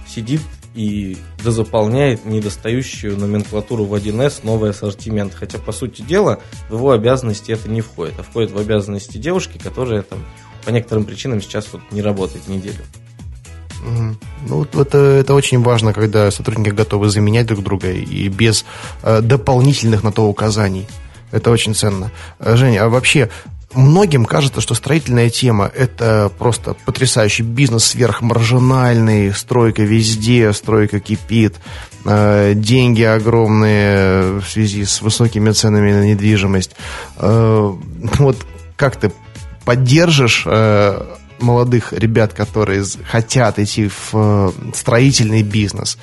сидит 0.09 0.41
и 0.75 1.17
дозаполняет 1.43 2.25
недостающую 2.25 3.17
номенклатуру 3.17 3.85
в 3.85 3.95
1С 3.95 4.41
новый 4.43 4.71
ассортимент. 4.71 5.33
Хотя, 5.35 5.59
по 5.59 5.73
сути 5.73 6.03
дела, 6.03 6.41
в 6.69 6.75
его 6.75 6.91
обязанности 6.91 7.53
это 7.53 7.71
не 7.71 7.81
входит, 7.81 8.15
а 8.19 8.23
входит 8.23 8.51
в 8.51 8.59
обязанности 8.59 9.19
девушки, 9.19 9.59
которая 9.59 10.03
там 10.03 10.25
по 10.65 10.71
некоторым 10.71 11.05
причинам 11.05 11.41
сейчас 11.41 11.69
вот 11.73 11.83
не 11.93 12.03
работает 12.03 12.49
неделю. 12.49 12.85
Ну, 14.49 14.67
это, 14.73 14.99
это 14.99 15.35
очень 15.35 15.63
важно, 15.63 15.93
когда 15.93 16.31
сотрудники 16.31 16.71
готовы 16.71 17.11
заменять 17.11 17.47
друг 17.47 17.63
друга 17.63 17.91
и 17.91 18.29
без 18.29 18.65
э, 19.03 19.21
дополнительных 19.21 20.03
на 20.03 20.11
то 20.11 20.27
указаний. 20.27 20.87
Это 21.31 21.51
очень 21.51 21.75
ценно. 21.75 22.11
Э, 22.39 22.57
Женя, 22.57 22.85
а 22.85 22.89
вообще 22.89 23.29
многим 23.75 24.25
кажется, 24.25 24.61
что 24.61 24.75
строительная 24.75 25.31
тема– 25.31 25.71
это 25.75 26.31
просто 26.39 26.77
потрясающий 26.85 27.43
бизнес, 27.43 27.85
сверхмаржинальный, 27.85 29.33
стройка 29.35 29.83
везде, 29.83 30.53
стройка 30.53 31.01
кипит, 31.01 31.57
э, 32.05 32.53
деньги 32.55 33.03
огромные 33.03 34.41
в 34.41 34.45
связи 34.49 34.85
с 34.85 35.03
высокими 35.03 35.51
ценами 35.51 35.93
на 35.93 36.07
недвижимость. 36.07 36.73
Э, 37.19 37.73
вот 38.19 38.37
как 38.77 38.97
ты 38.97 39.13
поддержишь 39.65 40.45
э, 40.47 41.07
молодых 41.41 41.93
ребят, 41.93 42.33
которые 42.33 42.85
хотят 43.11 43.59
идти 43.59 43.91
в 44.11 44.53
строительный 44.73 45.43
бизнес? 45.43 45.99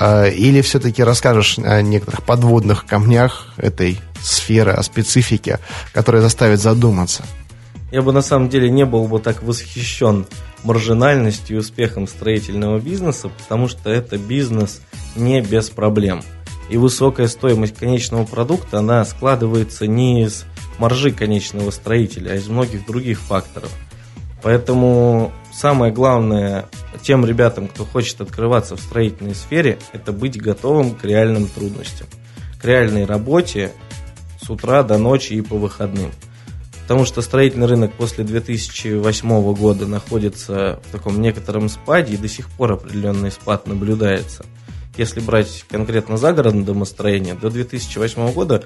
Или 0.00 0.60
все-таки 0.62 1.02
расскажешь 1.02 1.58
о 1.58 1.82
некоторых 1.82 2.22
подводных 2.22 2.86
камнях 2.86 3.52
этой 3.56 4.00
сферы, 4.26 4.72
о 4.72 4.82
специфике, 4.82 5.60
которая 5.92 6.22
заставит 6.22 6.60
задуматься. 6.60 7.24
Я 7.92 8.02
бы 8.02 8.12
на 8.12 8.22
самом 8.22 8.48
деле 8.48 8.68
не 8.68 8.84
был 8.84 9.06
бы 9.06 9.20
так 9.20 9.42
восхищен 9.42 10.26
маржинальностью 10.64 11.56
и 11.56 11.60
успехом 11.60 12.08
строительного 12.08 12.80
бизнеса, 12.80 13.30
потому 13.38 13.68
что 13.68 13.90
это 13.90 14.18
бизнес 14.18 14.80
не 15.14 15.40
без 15.40 15.70
проблем. 15.70 16.22
И 16.68 16.76
высокая 16.76 17.28
стоимость 17.28 17.76
конечного 17.76 18.24
продукта, 18.24 18.80
она 18.80 19.04
складывается 19.04 19.86
не 19.86 20.24
из 20.24 20.44
маржи 20.78 21.12
конечного 21.12 21.70
строителя, 21.70 22.32
а 22.32 22.34
из 22.34 22.48
многих 22.48 22.84
других 22.86 23.20
факторов. 23.20 23.70
Поэтому 24.42 25.32
самое 25.54 25.92
главное 25.92 26.66
тем 27.02 27.24
ребятам, 27.24 27.68
кто 27.68 27.84
хочет 27.84 28.20
открываться 28.20 28.76
в 28.76 28.80
строительной 28.80 29.34
сфере, 29.34 29.78
это 29.92 30.12
быть 30.12 30.40
готовым 30.40 30.94
к 30.94 31.04
реальным 31.04 31.48
трудностям, 31.48 32.08
к 32.60 32.64
реальной 32.64 33.06
работе 33.06 33.72
с 34.46 34.50
утра 34.50 34.82
до 34.82 34.96
ночи 34.98 35.32
и 35.32 35.40
по 35.40 35.56
выходным. 35.56 36.12
Потому 36.82 37.04
что 37.04 37.20
строительный 37.20 37.66
рынок 37.66 37.92
после 37.94 38.22
2008 38.22 39.54
года 39.54 39.86
находится 39.86 40.80
в 40.86 40.92
таком 40.92 41.20
некотором 41.20 41.68
спаде, 41.68 42.14
и 42.14 42.16
до 42.16 42.28
сих 42.28 42.48
пор 42.50 42.72
определенный 42.72 43.32
спад 43.32 43.66
наблюдается. 43.66 44.46
Если 44.96 45.18
брать 45.18 45.64
конкретно 45.68 46.16
загородное 46.16 46.64
домостроение, 46.64 47.34
до 47.34 47.50
2008 47.50 48.32
года 48.32 48.64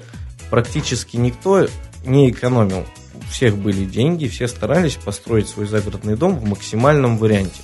практически 0.51 1.17
никто 1.17 1.67
не 2.05 2.29
экономил. 2.29 2.85
У 3.15 3.31
всех 3.31 3.57
были 3.57 3.85
деньги, 3.85 4.27
все 4.27 4.47
старались 4.47 4.95
построить 4.95 5.49
свой 5.49 5.65
загородный 5.65 6.15
дом 6.15 6.37
в 6.37 6.45
максимальном 6.45 7.17
варианте. 7.17 7.61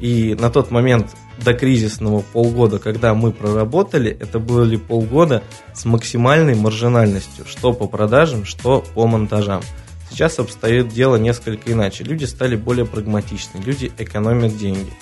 И 0.00 0.36
на 0.38 0.50
тот 0.50 0.70
момент 0.70 1.10
до 1.42 1.54
кризисного 1.54 2.20
полгода, 2.20 2.78
когда 2.78 3.14
мы 3.14 3.32
проработали, 3.32 4.16
это 4.18 4.38
были 4.38 4.76
полгода 4.76 5.42
с 5.74 5.84
максимальной 5.84 6.54
маржинальностью, 6.54 7.44
что 7.46 7.72
по 7.72 7.86
продажам, 7.86 8.44
что 8.44 8.84
по 8.94 9.06
монтажам. 9.06 9.62
Сейчас 10.10 10.38
обстоит 10.38 10.88
дело 10.88 11.16
несколько 11.16 11.72
иначе. 11.72 12.04
Люди 12.04 12.24
стали 12.24 12.56
более 12.56 12.86
прагматичны, 12.86 13.58
люди 13.58 13.90
экономят 13.98 14.56
деньги. 14.56 14.92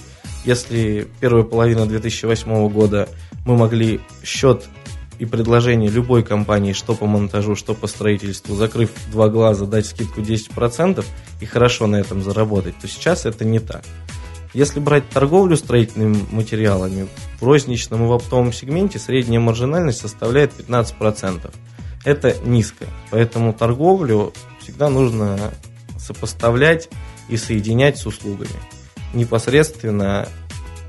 Если 0.44 1.06
первая 1.20 1.44
половина 1.44 1.86
2008 1.86 2.68
года 2.68 3.08
мы 3.44 3.56
могли 3.56 4.00
счет 4.24 4.64
и 5.18 5.24
предложение 5.24 5.88
любой 5.88 6.24
компании, 6.24 6.72
что 6.72 6.94
по 6.94 7.06
монтажу, 7.06 7.54
что 7.54 7.74
по 7.74 7.86
строительству, 7.86 8.56
закрыв 8.56 8.90
два 9.12 9.28
глаза, 9.28 9.66
дать 9.66 9.86
скидку 9.86 10.20
10% 10.20 11.04
и 11.40 11.46
хорошо 11.46 11.86
на 11.86 11.96
этом 11.96 12.22
заработать, 12.22 12.74
то 12.80 12.88
сейчас 12.88 13.24
это 13.24 13.44
не 13.44 13.60
так. 13.60 13.84
Если 14.54 14.80
брать 14.80 15.08
торговлю 15.08 15.56
строительными 15.56 16.26
материалами, 16.30 17.08
в 17.40 17.44
розничном 17.44 18.04
и 18.04 18.06
в 18.06 18.12
оптовом 18.12 18.52
сегменте 18.52 18.98
средняя 18.98 19.40
маржинальность 19.40 20.00
составляет 20.00 20.52
15%. 20.52 21.54
Это 22.04 22.36
низко, 22.44 22.86
поэтому 23.10 23.54
торговлю 23.54 24.32
всегда 24.60 24.90
нужно 24.90 25.38
сопоставлять 25.98 26.88
и 27.28 27.36
соединять 27.36 27.96
с 27.96 28.06
услугами, 28.06 28.50
непосредственно 29.14 30.28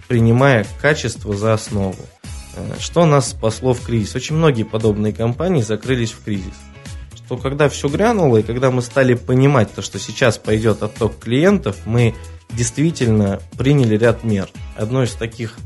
принимая 0.08 0.65
качество 0.82 1.36
за 1.36 1.53
основу. 1.53 1.96
Э, 2.55 2.74
что 2.79 3.05
нас 3.05 3.29
спасло 3.29 3.74
в 3.74 3.82
кризис? 3.82 4.15
Очень 4.15 4.36
многие 4.36 4.63
подобные 4.63 5.13
компании 5.13 5.62
закрылись 5.62 6.12
в 6.12 6.24
кризис. 6.24 6.55
Что 7.25 7.38
когда 7.38 7.70
все 7.70 7.88
грянуло, 7.88 8.38
и 8.38 8.44
когда 8.44 8.70
мы 8.70 8.82
стали 8.82 9.13
понимать, 9.13 9.74
то, 9.74 9.82
что 9.82 10.00
сейчас 10.00 10.38
пойдет 10.38 10.84
отток 10.84 11.20
клиентов, 11.20 11.77
мы 11.86 12.15
действительно 12.50 13.39
приняли 13.58 13.98
ряд 13.98 14.24
мер. 14.24 14.50
Одно 14.75 15.03
из 15.03 15.13
таких 15.13 15.58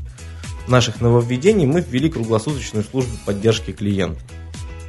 наших 0.68 1.00
нововведений 1.00 1.66
мы 1.66 1.80
ввели 1.80 2.08
круглосуточную 2.08 2.84
службу 2.84 3.16
поддержки 3.24 3.72
клиента. 3.72 4.20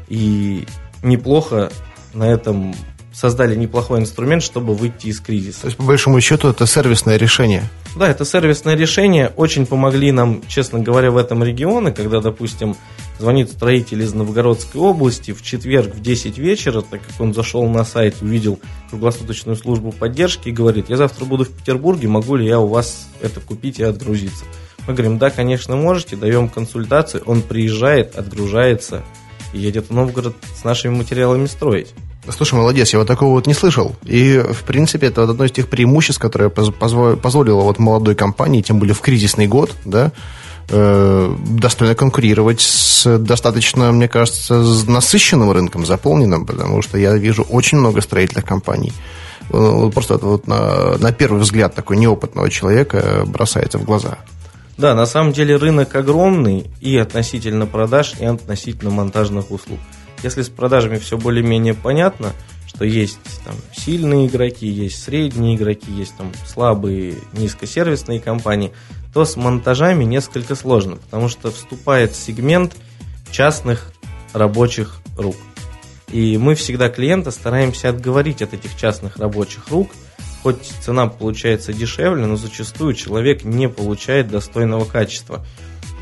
И 0.07 0.65
неплохо 1.03 1.71
на 2.13 2.25
этом 2.25 2.75
создали 3.19 3.53
неплохой 3.53 3.99
инструмент, 3.99 4.41
чтобы 4.41 4.73
выйти 4.73 5.07
из 5.07 5.19
кризиса. 5.19 5.61
То 5.61 5.67
есть, 5.67 5.77
по 5.77 5.83
большому 5.83 6.21
счету, 6.21 6.47
это 6.47 6.65
сервисное 6.65 7.17
решение. 7.17 7.63
Да, 7.97 8.07
это 8.07 8.23
сервисное 8.23 8.75
решение. 8.75 9.33
Очень 9.35 9.65
помогли 9.65 10.13
нам, 10.13 10.41
честно 10.47 10.79
говоря, 10.79 11.11
в 11.11 11.17
этом 11.17 11.43
регионе, 11.43 11.91
когда, 11.91 12.21
допустим, 12.21 12.77
звонит 13.19 13.51
строитель 13.51 14.03
из 14.03 14.13
Новгородской 14.13 14.79
области 14.79 15.33
в 15.33 15.41
четверг 15.41 15.95
в 15.95 16.01
10 16.01 16.37
вечера, 16.37 16.79
так 16.79 17.01
как 17.01 17.19
он 17.19 17.33
зашел 17.33 17.67
на 17.67 17.83
сайт, 17.83 18.15
увидел 18.21 18.57
круглосуточную 18.89 19.57
службу 19.57 19.91
поддержки 19.91 20.47
и 20.47 20.53
говорит, 20.53 20.89
я 20.89 20.95
завтра 20.95 21.25
буду 21.25 21.43
в 21.43 21.49
Петербурге, 21.49 22.07
могу 22.07 22.37
ли 22.37 22.47
я 22.47 22.61
у 22.61 22.67
вас 22.67 23.09
это 23.21 23.41
купить 23.41 23.79
и 23.79 23.83
отгрузиться? 23.83 24.45
Мы 24.87 24.93
говорим, 24.93 25.17
да, 25.17 25.29
конечно, 25.29 25.75
можете, 25.75 26.15
даем 26.15 26.47
консультацию, 26.47 27.21
он 27.25 27.41
приезжает, 27.41 28.15
отгружается 28.15 29.03
и 29.51 29.59
едет 29.59 29.89
в 29.89 29.93
Новгород 29.93 30.35
с 30.55 30.63
нашими 30.63 30.95
материалами 30.95 31.47
строить. 31.47 31.93
Слушай, 32.27 32.55
молодец, 32.55 32.93
я 32.93 32.99
вот 32.99 33.07
такого 33.07 33.31
вот 33.31 33.47
не 33.47 33.53
слышал. 33.53 33.95
И, 34.03 34.37
в 34.37 34.63
принципе, 34.63 35.07
это 35.07 35.21
вот 35.21 35.31
одно 35.31 35.45
из 35.45 35.51
тех 35.51 35.67
преимуществ, 35.67 36.21
которое 36.21 36.49
позволило 36.49 37.61
вот 37.61 37.79
молодой 37.79 38.15
компании, 38.15 38.61
тем 38.61 38.77
более 38.79 38.93
в 38.93 39.01
кризисный 39.01 39.47
год, 39.47 39.71
да, 39.85 40.11
э, 40.69 41.35
достойно 41.49 41.95
конкурировать 41.95 42.61
с 42.61 43.17
достаточно, 43.17 43.91
мне 43.91 44.07
кажется, 44.07 44.55
насыщенным 44.87 45.51
рынком, 45.51 45.85
заполненным, 45.85 46.45
потому 46.45 46.81
что 46.81 46.97
я 46.97 47.15
вижу 47.15 47.43
очень 47.43 47.79
много 47.79 48.01
строительных 48.01 48.45
компаний. 48.45 48.93
Просто 49.49 50.19
вот 50.21 50.45
на, 50.45 50.97
на 50.99 51.11
первый 51.11 51.41
взгляд 51.41 51.73
такой 51.73 51.97
неопытного 51.97 52.51
человека 52.51 53.23
бросается 53.25 53.79
в 53.79 53.83
глаза. 53.83 54.19
Да, 54.77 54.93
на 54.93 55.05
самом 55.05 55.33
деле 55.33 55.55
рынок 55.55 55.95
огромный 55.95 56.67
и 56.79 56.95
относительно 56.97 57.65
продаж, 57.65 58.13
и 58.19 58.25
относительно 58.25 58.91
монтажных 58.91 59.49
услуг. 59.51 59.79
Если 60.23 60.41
с 60.41 60.49
продажами 60.49 60.97
все 60.97 61.17
более-менее 61.17 61.73
понятно, 61.73 62.33
что 62.67 62.85
есть 62.85 63.19
там 63.45 63.55
сильные 63.75 64.27
игроки, 64.27 64.67
есть 64.67 65.03
средние 65.03 65.55
игроки, 65.55 65.91
есть 65.91 66.15
там 66.17 66.31
слабые 66.45 67.15
низкосервисные 67.33 68.19
компании, 68.19 68.71
то 69.13 69.25
с 69.25 69.35
монтажами 69.35 70.03
несколько 70.03 70.55
сложно, 70.55 70.97
потому 70.97 71.29
что 71.29 71.51
вступает 71.51 72.15
сегмент 72.15 72.75
частных 73.31 73.91
рабочих 74.33 75.01
рук. 75.17 75.35
И 76.11 76.37
мы 76.37 76.55
всегда 76.55 76.89
клиента 76.89 77.31
стараемся 77.31 77.89
отговорить 77.89 78.41
от 78.41 78.53
этих 78.53 78.75
частных 78.75 79.17
рабочих 79.17 79.67
рук. 79.69 79.91
Хоть 80.41 80.71
цена 80.81 81.07
получается 81.07 81.73
дешевле, 81.73 82.25
но 82.25 82.35
зачастую 82.35 82.93
человек 82.93 83.43
не 83.43 83.67
получает 83.67 84.29
достойного 84.29 84.85
качества. 84.85 85.45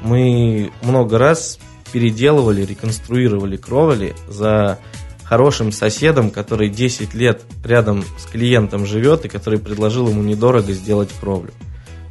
Мы 0.04 0.72
много 0.84 1.18
раз 1.18 1.60
переделывали, 1.92 2.66
реконструировали 2.66 3.58
кровли 3.58 4.16
за 4.28 4.80
хорошим 5.24 5.72
соседом, 5.72 6.32
который 6.32 6.70
10 6.70 7.14
лет 7.14 7.44
рядом 7.64 8.04
с 8.18 8.26
клиентом 8.26 8.86
живет 8.86 9.26
и 9.26 9.30
который 9.30 9.60
предложил 9.60 10.08
ему 10.08 10.24
недорого 10.24 10.72
сделать 10.74 11.10
кровлю. 11.20 11.52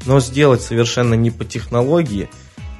Но 0.05 0.21
сделать 0.21 0.63
совершенно 0.63 1.15
не 1.15 1.31
по 1.31 1.45
технологии 1.45 2.29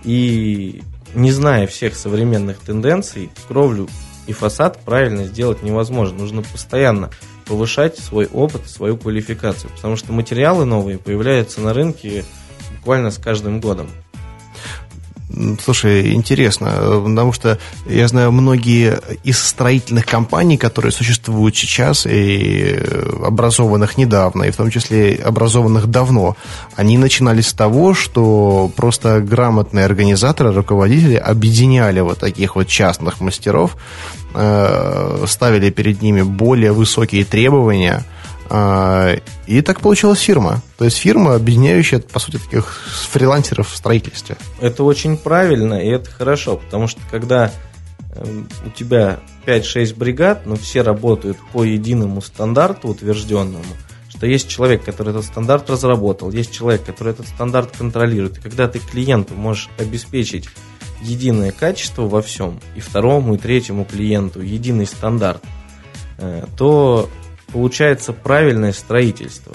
и 0.05 0.83
не 1.15 1.33
зная 1.33 1.67
всех 1.67 1.97
современных 1.97 2.59
тенденций, 2.59 3.31
кровлю 3.49 3.89
и 4.27 4.33
фасад 4.33 4.81
правильно 4.85 5.25
сделать 5.25 5.63
невозможно. 5.63 6.19
Нужно 6.19 6.43
постоянно 6.43 7.11
повышать 7.47 7.99
свой 7.99 8.27
опыт, 8.27 8.69
свою 8.69 8.97
квалификацию, 8.97 9.71
потому 9.75 9.97
что 9.97 10.13
материалы 10.13 10.65
новые 10.65 10.99
появляются 10.99 11.61
на 11.61 11.73
рынке 11.73 12.25
буквально 12.77 13.11
с 13.11 13.19
каждым 13.19 13.61
годом. 13.61 13.89
Слушай, 15.61 16.15
интересно, 16.15 16.71
потому 17.05 17.33
что 17.33 17.59
я 17.85 18.07
знаю 18.07 18.31
многие 18.31 19.01
из 19.25 19.39
строительных 19.41 20.07
компаний, 20.07 20.57
которые 20.57 20.93
существуют 20.93 21.57
сейчас 21.57 22.07
и 22.07 22.81
образованных 23.25 23.99
недавно, 23.99 24.45
и 24.45 24.53
в 24.53 24.57
том 24.57 24.71
числе 24.71 25.17
образованных 25.17 25.89
давно, 25.89 26.37
они 26.77 26.97
начинали 26.97 27.41
с 27.41 27.53
того, 27.53 27.93
что 27.93 28.71
просто 28.77 29.21
грамотные 29.21 29.85
организаторы, 29.85 30.53
руководители 30.53 31.17
объединяли 31.17 32.01
вот 32.01 32.19
таких 32.19 32.55
вот 32.55 32.69
частных 32.69 33.21
мастеров, 33.21 33.77
э, 34.33 35.25
ставили 35.27 35.71
перед 35.71 36.03
ними 36.03 36.23
более 36.23 36.71
высокие 36.71 37.25
требования– 37.25 38.05
и 38.51 39.63
так 39.63 39.81
получилась 39.81 40.21
фирма. 40.21 40.63
То 40.79 40.85
есть 40.85 40.97
фирма, 40.97 41.35
объединяющая, 41.35 42.01
по 42.01 42.19
сути, 42.19 42.39
таких 42.39 42.67
фрилансеров 43.11 43.71
в 43.71 43.77
строительстве. 43.77 44.37
Это 44.61 44.85
очень 44.85 45.17
правильно, 45.17 45.75
и 45.75 45.89
это 45.89 46.11
хорошо, 46.11 46.57
потому 46.57 46.87
что 46.87 47.01
когда 47.11 47.53
эм, 48.15 48.49
у 48.65 48.71
тебя 48.71 49.21
5-6 49.47 49.97
бригад, 49.97 50.47
но 50.47 50.57
все 50.57 50.83
работают 50.83 51.39
по 51.53 51.65
единому 51.65 52.23
стандарту 52.23 52.89
утвержденному, 52.89 53.65
что 54.09 54.27
есть 54.27 54.49
человек, 54.49 54.85
который 54.85 55.11
этот 55.11 55.25
стандарт 55.25 55.69
разработал, 55.69 56.31
есть 56.31 56.53
человек, 56.53 56.85
который 56.85 57.13
этот 57.13 57.29
стандарт 57.29 57.77
контролирует. 57.77 58.39
И 58.39 58.41
когда 58.41 58.69
ты 58.69 58.79
клиенту 58.79 59.35
можешь 59.35 59.69
обеспечить 59.79 60.49
единое 61.03 61.53
качество 61.53 62.03
во 62.03 62.23
всем, 62.23 62.61
и 62.75 62.81
второму, 62.81 63.35
и 63.35 63.39
третьему 63.39 63.85
клиенту 63.85 64.41
единый 64.41 64.87
стандарт, 64.87 65.43
э, 66.19 66.45
то 66.57 67.11
получается 67.53 68.13
правильное 68.13 68.73
строительство. 68.73 69.55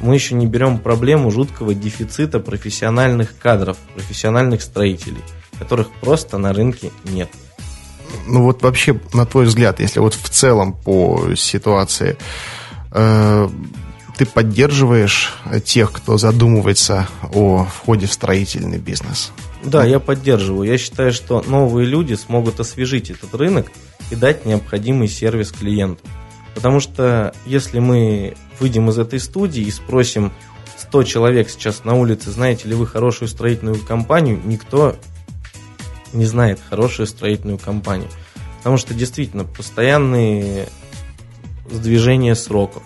Мы 0.00 0.14
еще 0.14 0.34
не 0.34 0.46
берем 0.46 0.78
проблему 0.78 1.30
жуткого 1.30 1.74
дефицита 1.74 2.40
профессиональных 2.40 3.38
кадров, 3.38 3.76
профессиональных 3.94 4.62
строителей, 4.62 5.22
которых 5.58 5.90
просто 6.00 6.38
на 6.38 6.52
рынке 6.52 6.90
нет. 7.04 7.30
Ну 8.26 8.44
вот 8.44 8.62
вообще, 8.62 8.98
на 9.12 9.26
твой 9.26 9.44
взгляд, 9.44 9.80
если 9.80 10.00
вот 10.00 10.14
в 10.14 10.28
целом 10.30 10.72
по 10.72 11.34
ситуации, 11.36 12.16
э, 12.92 13.48
ты 14.16 14.26
поддерживаешь 14.26 15.34
тех, 15.64 15.92
кто 15.92 16.18
задумывается 16.18 17.08
о 17.32 17.64
входе 17.64 18.06
в 18.06 18.12
строительный 18.12 18.78
бизнес? 18.78 19.32
Да, 19.64 19.84
я 19.84 20.00
поддерживаю. 20.00 20.70
Я 20.70 20.78
считаю, 20.78 21.12
что 21.12 21.42
новые 21.46 21.86
люди 21.86 22.14
смогут 22.14 22.60
освежить 22.60 23.10
этот 23.10 23.34
рынок 23.34 23.66
и 24.10 24.16
дать 24.16 24.46
необходимый 24.46 25.08
сервис 25.08 25.52
клиенту. 25.52 26.02
Потому 26.54 26.80
что 26.80 27.34
если 27.46 27.78
мы 27.78 28.34
выйдем 28.58 28.90
из 28.90 28.98
этой 28.98 29.20
студии 29.20 29.62
и 29.62 29.70
спросим 29.70 30.32
100 30.76 31.02
человек 31.04 31.50
сейчас 31.50 31.84
на 31.84 31.94
улице, 31.94 32.30
знаете 32.30 32.68
ли 32.68 32.74
вы 32.74 32.86
хорошую 32.86 33.28
строительную 33.28 33.80
компанию, 33.80 34.40
никто 34.44 34.96
не 36.12 36.24
знает 36.24 36.60
хорошую 36.68 37.06
строительную 37.06 37.58
компанию. 37.58 38.08
Потому 38.58 38.76
что 38.76 38.94
действительно 38.94 39.44
постоянные 39.44 40.68
сдвижения 41.70 42.34
сроков, 42.34 42.82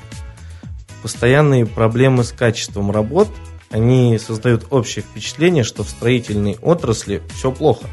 постоянные 1.03 1.66
проблемы 1.66 2.24
с 2.24 2.33
качеством 2.33 2.90
работ, 2.90 3.29
они 3.70 4.18
создают 4.18 4.66
общее 4.70 5.03
впечатление, 5.03 5.64
что 5.64 5.83
в 5.83 5.90
строительной 5.90 6.59
отрасли 6.62 7.22
все 7.35 7.50
плохо. 7.50 7.87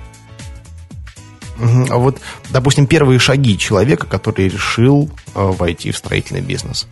А 1.89 1.97
вот, 1.97 2.19
допустим, 2.50 2.88
первые 2.88 3.19
шаги 3.19 3.58
человека, 3.58 4.08
который 4.08 4.47
решил 4.47 5.10
э, 5.36 5.52
войти 5.58 5.91
в 5.91 5.97
строительный 5.97 6.41
бизнес. 6.41 6.88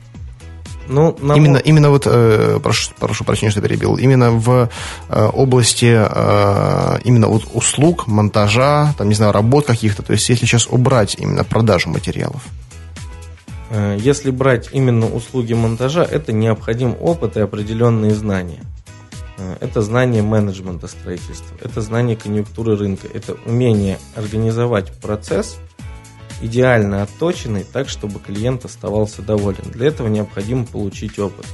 Ну, 0.90 1.16
на 1.22 1.34
именно, 1.34 1.54
мой... 1.54 1.62
именно 1.62 1.90
вот, 1.92 2.08
э, 2.08 2.60
прошу, 2.62 2.92
прошу 3.00 3.24
прощения, 3.24 3.52
что 3.52 3.62
перебил, 3.62 3.96
именно 3.96 4.32
в 4.32 4.70
э, 5.10 5.30
области 5.34 5.86
э, 5.86 7.00
именно 7.04 7.28
вот 7.28 7.44
услуг, 7.54 8.08
монтажа, 8.08 8.94
там, 8.98 9.08
не 9.08 9.16
знаю, 9.16 9.32
работ 9.32 9.68
каких-то, 9.68 10.02
то 10.02 10.14
есть 10.14 10.28
если 10.30 10.46
сейчас 10.46 10.68
убрать 10.68 11.16
именно 11.20 11.44
продажу 11.44 11.90
материалов. 11.90 12.42
Э, 13.70 13.98
если 14.00 14.32
брать 14.32 14.70
именно 14.72 15.06
услуги 15.06 15.54
монтажа, 15.54 16.04
это 16.04 16.34
необходим 16.34 16.96
опыт 17.00 17.38
и 17.38 17.40
определенные 17.40 18.16
знания. 18.16 18.64
Э, 19.40 19.56
это 19.62 19.82
знание 19.82 20.22
менеджмента 20.22 20.88
строительства, 20.88 21.56
это 21.62 21.82
знание 21.82 22.16
конъюнктуры 22.16 22.76
рынка, 22.76 23.08
это 23.12 23.38
умение 23.46 23.98
организовать 24.16 24.92
процесс 25.00 25.58
идеально 26.42 27.04
отточенный 27.04 27.64
так, 27.64 27.90
чтобы 27.90 28.20
клиент 28.20 28.66
оставался 28.66 29.22
доволен. 29.22 29.64
Для 29.72 29.88
этого 29.88 30.08
необходимо 30.08 30.66
получить 30.66 31.20
опыт. 31.20 31.46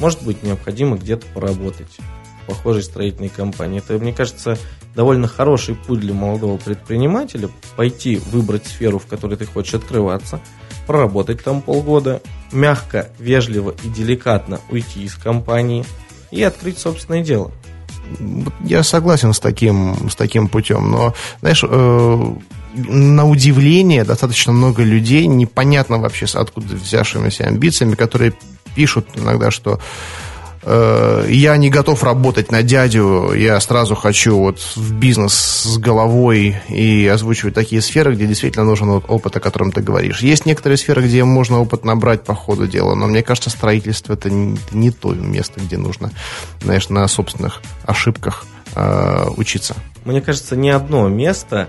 Может 0.00 0.22
быть, 0.22 0.42
необходимо 0.42 0.96
где-то 0.96 1.26
поработать 1.34 1.98
в 2.42 2.46
похожей 2.46 2.84
строительной 2.84 3.30
компании. 3.30 3.78
Это, 3.78 3.98
мне 3.98 4.12
кажется, 4.12 4.56
довольно 4.94 5.26
хороший 5.26 5.74
путь 5.74 6.00
для 6.00 6.14
молодого 6.14 6.56
предпринимателя 6.56 7.50
пойти 7.76 8.16
выбрать 8.16 8.66
сферу, 8.66 9.00
в 9.00 9.06
которой 9.06 9.36
ты 9.36 9.44
хочешь 9.44 9.74
открываться, 9.74 10.40
проработать 10.86 11.42
там 11.42 11.60
полгода, 11.60 12.22
мягко, 12.52 13.08
вежливо 13.18 13.74
и 13.82 13.88
деликатно 13.88 14.60
уйти 14.70 15.02
из 15.02 15.14
компании– 15.14 15.84
и 16.30 16.42
открыть 16.42 16.78
собственное 16.78 17.22
дело. 17.22 17.50
Я 18.64 18.82
согласен 18.82 19.32
с 19.32 19.40
таким, 19.40 20.08
с 20.10 20.16
таким 20.16 20.48
путем, 20.48 20.90
но, 20.90 21.14
знаешь, 21.40 21.62
э, 21.62 22.34
на 22.74 23.28
удивление 23.28 24.04
достаточно 24.04 24.52
много 24.52 24.82
людей, 24.82 25.26
непонятно 25.26 25.98
вообще 25.98 26.26
откуда 26.32 26.74
взявшимися 26.74 27.44
амбициями, 27.44 27.94
которые 27.94 28.32
пишут 28.74 29.08
иногда, 29.14 29.50
что 29.50 29.80
Э, 30.62 31.26
я 31.28 31.56
не 31.56 31.70
готов 31.70 32.02
работать 32.02 32.50
на 32.50 32.62
дядю, 32.62 33.32
я 33.32 33.60
сразу 33.60 33.94
хочу 33.94 34.36
вот 34.38 34.60
в 34.76 34.92
бизнес 34.94 35.34
с 35.34 35.78
головой 35.78 36.56
и 36.68 37.06
озвучивать 37.06 37.54
такие 37.54 37.80
сферы, 37.80 38.14
где 38.14 38.26
действительно 38.26 38.64
нужен 38.64 38.88
вот 38.88 39.04
опыт, 39.08 39.36
о 39.36 39.40
котором 39.40 39.72
ты 39.72 39.80
говоришь. 39.80 40.20
Есть 40.20 40.46
некоторые 40.46 40.76
сферы, 40.76 41.02
где 41.02 41.24
можно 41.24 41.60
опыт 41.60 41.84
набрать 41.84 42.24
по 42.24 42.34
ходу 42.34 42.66
дела, 42.66 42.94
но 42.94 43.06
мне 43.06 43.22
кажется, 43.22 43.50
строительство 43.50 44.14
это 44.14 44.30
не, 44.30 44.58
не 44.72 44.90
то 44.90 45.14
место, 45.14 45.60
где 45.60 45.76
нужно, 45.76 46.10
знаешь, 46.62 46.88
на 46.88 47.06
собственных 47.06 47.62
ошибках 47.84 48.44
э, 48.74 49.28
учиться. 49.36 49.74
Мне 50.04 50.20
кажется, 50.20 50.56
ни 50.56 50.68
одно 50.68 51.08
место 51.08 51.68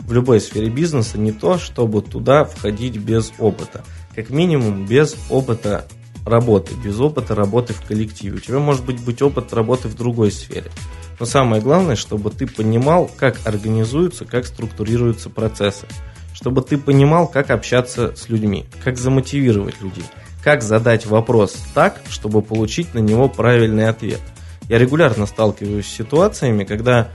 в 0.00 0.12
любой 0.12 0.40
сфере 0.40 0.68
бизнеса 0.68 1.18
не 1.18 1.32
то, 1.32 1.58
чтобы 1.58 2.02
туда 2.02 2.44
входить 2.44 2.96
без 2.96 3.32
опыта. 3.38 3.84
Как 4.14 4.30
минимум 4.30 4.84
без 4.86 5.16
опыта 5.30 5.86
работы, 6.24 6.74
без 6.74 6.98
опыта 7.00 7.34
работы 7.34 7.72
в 7.72 7.82
коллективе. 7.82 8.36
У 8.36 8.40
тебя 8.40 8.58
может 8.58 8.84
быть, 8.84 9.00
быть 9.02 9.22
опыт 9.22 9.52
работы 9.52 9.88
в 9.88 9.96
другой 9.96 10.30
сфере. 10.30 10.70
Но 11.18 11.26
самое 11.26 11.62
главное, 11.62 11.96
чтобы 11.96 12.30
ты 12.30 12.46
понимал, 12.46 13.10
как 13.16 13.38
организуются, 13.44 14.24
как 14.24 14.46
структурируются 14.46 15.30
процессы. 15.30 15.86
Чтобы 16.34 16.62
ты 16.62 16.78
понимал, 16.78 17.28
как 17.28 17.50
общаться 17.50 18.14
с 18.16 18.28
людьми, 18.28 18.66
как 18.82 18.98
замотивировать 18.98 19.80
людей, 19.80 20.04
как 20.42 20.62
задать 20.62 21.06
вопрос 21.06 21.56
так, 21.74 22.00
чтобы 22.08 22.42
получить 22.42 22.94
на 22.94 22.98
него 22.98 23.28
правильный 23.28 23.88
ответ. 23.88 24.20
Я 24.68 24.78
регулярно 24.78 25.26
сталкиваюсь 25.26 25.86
с 25.86 25.96
ситуациями, 25.96 26.64
когда 26.64 27.10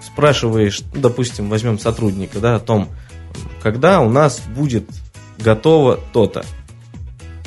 спрашиваешь, 0.00 0.82
ну, 0.94 1.00
допустим, 1.00 1.48
возьмем 1.50 1.78
сотрудника, 1.78 2.40
да, 2.40 2.56
о 2.56 2.60
том, 2.60 2.88
когда 3.62 4.00
у 4.00 4.08
нас 4.08 4.40
будет 4.40 4.88
готово 5.38 5.98
то-то 6.12 6.44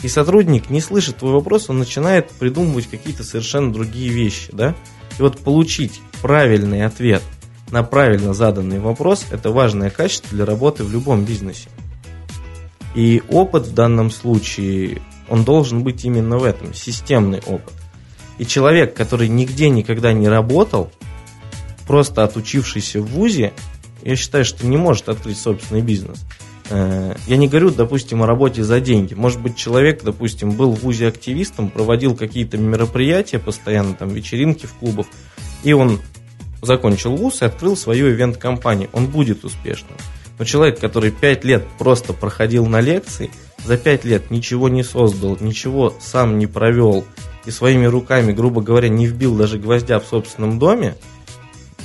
и 0.04 0.08
сотрудник 0.08 0.70
не 0.70 0.82
слышит 0.82 1.18
твой 1.18 1.34
вопрос, 1.34 1.70
он 1.70 1.80
начинает 1.80 2.30
придумывать 2.32 2.88
какие-то 2.88 3.24
совершенно 3.24 3.72
другие 3.72 4.10
вещи, 4.10 4.50
да? 4.52 4.76
И 5.18 5.22
вот 5.22 5.40
получить 5.40 6.02
правильный 6.22 6.86
ответ 6.86 7.22
на 7.70 7.84
правильно 7.84 8.34
заданный 8.34 8.80
вопрос– 8.80 9.26
это 9.32 9.52
важное 9.52 9.90
качество 9.90 10.30
для 10.32 10.46
работы 10.46 10.84
в 10.84 10.92
любом 10.92 11.24
бизнесе. 11.24 11.70
И 12.96 13.22
опыт 13.30 13.68
в 13.68 13.74
данном 13.74 14.12
случае, 14.12 15.02
он 15.30 15.44
должен 15.44 15.84
быть 15.84 16.04
именно 16.04 16.38
в 16.38 16.44
этом, 16.44 16.74
системный 16.74 17.42
опыт. 17.46 17.74
И 18.38 18.46
человек, 18.46 18.96
который 18.96 19.30
нигде 19.30 19.70
никогда 19.70 20.12
не 20.12 20.28
работал, 20.28 20.92
просто 21.88 22.24
отучившийся 22.24 23.02
в 23.02 23.06
ВУЗе, 23.06 23.54
я 24.02 24.16
считаю, 24.16 24.44
что 24.44 24.66
не 24.66 24.78
может 24.78 25.10
открыть 25.10 25.38
собственный 25.38 25.82
бизнес. 25.82 26.26
Э, 26.72 27.16
я 27.28 27.36
не 27.36 27.50
говорю, 27.50 27.70
допустим, 27.70 28.24
о 28.24 28.28
работе 28.28 28.64
за 28.64 28.80
деньги. 28.80 29.14
Может 29.14 29.42
быть, 29.42 29.58
человек, 29.58 30.04
допустим, 30.04 30.52
был 30.52 30.72
в 30.72 30.84
ВУЗе 30.84 31.08
активистом, 31.08 31.70
проводил 31.70 32.16
какие-то 32.16 32.58
мероприятия 32.58 33.40
постоянно, 33.40 33.94
там, 33.94 34.10
вечеринки 34.10 34.66
в 34.66 34.74
клубах, 34.76 35.06
и 35.64 35.74
он 35.74 36.00
закончил 36.62 37.16
ВУЗ 37.18 37.42
и 37.42 37.46
открыл 37.46 37.76
свою 37.76 38.10
ивент-компанию. 38.10 38.90
Он 38.94 39.08
будет 39.08 39.44
успешным. 39.44 39.98
Но 40.40 40.46
человек, 40.46 40.80
который 40.80 41.12
5 41.12 41.44
лет 41.44 41.66
просто 41.78 42.14
проходил 42.14 42.66
на 42.66 42.80
лекции, 42.80 43.30
за 43.66 43.78
5 43.78 44.06
лет 44.06 44.32
ничего 44.32 44.70
не 44.70 44.84
создал, 44.84 45.38
ничего 45.42 45.94
сам 46.00 46.40
не 46.40 46.48
провел 46.48 47.04
и 47.46 47.52
своими 47.52 47.86
руками, 47.86 48.32
грубо 48.32 48.62
говоря, 48.62 48.88
не 48.88 49.08
вбил 49.08 49.36
даже 49.36 49.58
гвоздя 49.60 50.00
в 50.00 50.06
собственном 50.06 50.58
доме, 50.58 50.96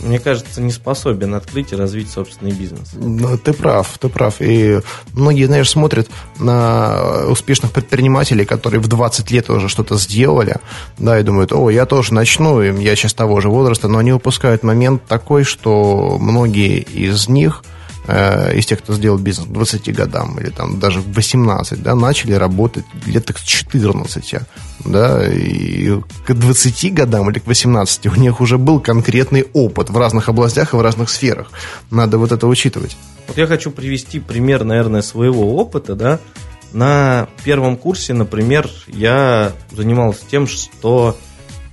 мне 0.02 0.18
кажется, 0.18 0.60
не 0.60 0.72
способен 0.72 1.34
открыть 1.34 1.72
и 1.72 1.76
развить 1.76 2.10
собственный 2.10 2.52
бизнес. 2.52 2.90
Ну, 2.94 3.36
ты 3.38 3.52
прав, 3.52 3.96
ты 3.98 4.08
прав. 4.08 4.36
И 4.40 4.80
многие, 5.12 5.46
знаешь, 5.46 5.70
смотрят 5.70 6.08
на 6.38 7.24
успешных 7.28 7.72
предпринимателей, 7.72 8.44
которые 8.44 8.80
в 8.80 8.88
20 8.88 9.30
лет 9.30 9.50
уже 9.50 9.68
что-то 9.68 9.96
сделали, 9.96 10.56
да, 10.98 11.18
и 11.18 11.22
думают, 11.22 11.52
о, 11.52 11.70
я 11.70 11.86
тоже 11.86 12.14
начну, 12.14 12.60
я 12.60 12.96
сейчас 12.96 13.14
того 13.14 13.40
же 13.40 13.48
возраста, 13.48 13.88
но 13.88 13.98
они 13.98 14.12
упускают 14.12 14.62
момент 14.62 15.04
такой, 15.06 15.44
что 15.44 16.18
многие 16.18 16.80
из 16.80 17.28
них– 17.28 17.64
Э, 18.08 18.56
из 18.56 18.66
тех, 18.66 18.78
кто 18.78 18.94
сделал 18.94 19.18
бизнес 19.18 19.48
к 19.48 19.52
20 19.52 19.92
годам 19.92 20.38
или 20.38 20.50
там 20.50 20.78
даже 20.78 21.00
в 21.00 21.12
18, 21.12 21.82
да, 21.82 21.96
начали 21.96 22.34
работать 22.34 22.84
лет 23.04 23.32
к 23.32 23.40
14, 23.40 24.34
да, 24.84 25.26
и 25.26 26.00
к 26.24 26.32
20 26.32 26.94
годам 26.94 27.30
или 27.30 27.40
к 27.40 27.46
18 27.48 28.06
у 28.06 28.14
них 28.14 28.40
уже 28.40 28.58
был 28.58 28.78
конкретный 28.78 29.46
опыт 29.52 29.90
в 29.90 29.98
разных 29.98 30.28
областях 30.28 30.72
и 30.72 30.76
в 30.76 30.80
разных 30.80 31.10
сферах. 31.10 31.50
Надо 31.90 32.18
вот 32.18 32.30
это 32.30 32.46
учитывать. 32.46 32.96
Вот 33.26 33.38
я 33.38 33.48
хочу 33.48 33.72
привести 33.72 34.20
пример, 34.20 34.62
наверное, 34.62 35.02
своего 35.02 35.56
опыта, 35.56 35.96
да. 35.96 36.20
На 36.72 37.26
первом 37.42 37.76
курсе, 37.76 38.12
например, 38.12 38.70
я 38.86 39.52
занимался 39.72 40.20
тем, 40.30 40.46
что 40.46 41.16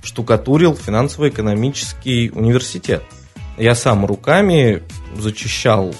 штукатурил 0.02 0.74
финансово-экономический 0.74 2.30
университет. 2.30 3.04
Я 3.56 3.76
сам 3.76 4.04
руками 4.04 4.82
зачищал 5.16 5.94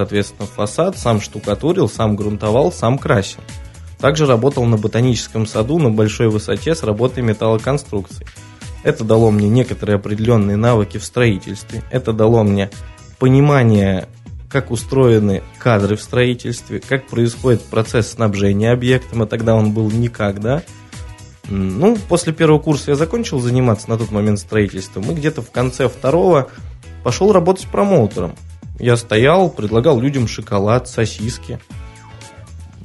соответственно, 0.00 0.46
фасад, 0.46 0.96
сам 0.96 1.20
штукатурил, 1.20 1.86
сам 1.86 2.16
грунтовал, 2.16 2.72
сам 2.72 2.96
красил. 2.96 3.42
Также 3.98 4.24
работал 4.24 4.64
на 4.64 4.78
ботаническом 4.78 5.44
саду 5.44 5.78
на 5.78 5.90
большой 5.90 6.28
высоте 6.28 6.74
с 6.74 6.82
работой 6.82 7.22
металлоконструкций. 7.22 8.26
Это 8.82 9.04
дало 9.04 9.30
мне 9.30 9.50
некоторые 9.50 9.96
определенные 9.96 10.56
навыки 10.56 10.96
в 10.96 11.04
строительстве. 11.04 11.82
Это 11.90 12.14
дало 12.14 12.44
мне 12.44 12.70
понимание, 13.18 14.08
как 14.48 14.70
устроены 14.70 15.42
кадры 15.58 15.96
в 15.96 16.02
строительстве, 16.02 16.80
как 16.80 17.06
происходит 17.06 17.60
процесс 17.60 18.12
снабжения 18.12 18.72
объектом, 18.72 19.20
а 19.20 19.26
тогда 19.26 19.54
он 19.54 19.72
был 19.72 19.90
никак, 19.90 20.40
да. 20.40 20.62
Ну, 21.50 21.98
после 22.08 22.32
первого 22.32 22.58
курса 22.58 22.92
я 22.92 22.94
закончил 22.94 23.38
заниматься 23.38 23.90
на 23.90 23.98
тот 23.98 24.10
момент 24.12 24.38
строительством, 24.38 25.10
и 25.10 25.14
где-то 25.14 25.42
в 25.42 25.50
конце 25.50 25.90
второго 25.90 26.48
пошел 27.04 27.32
работать 27.32 27.66
промоутером. 27.66 28.34
Я 28.80 28.96
стоял, 28.96 29.50
предлагал 29.50 30.00
людям 30.00 30.26
шоколад, 30.26 30.88
сосиски. 30.88 31.60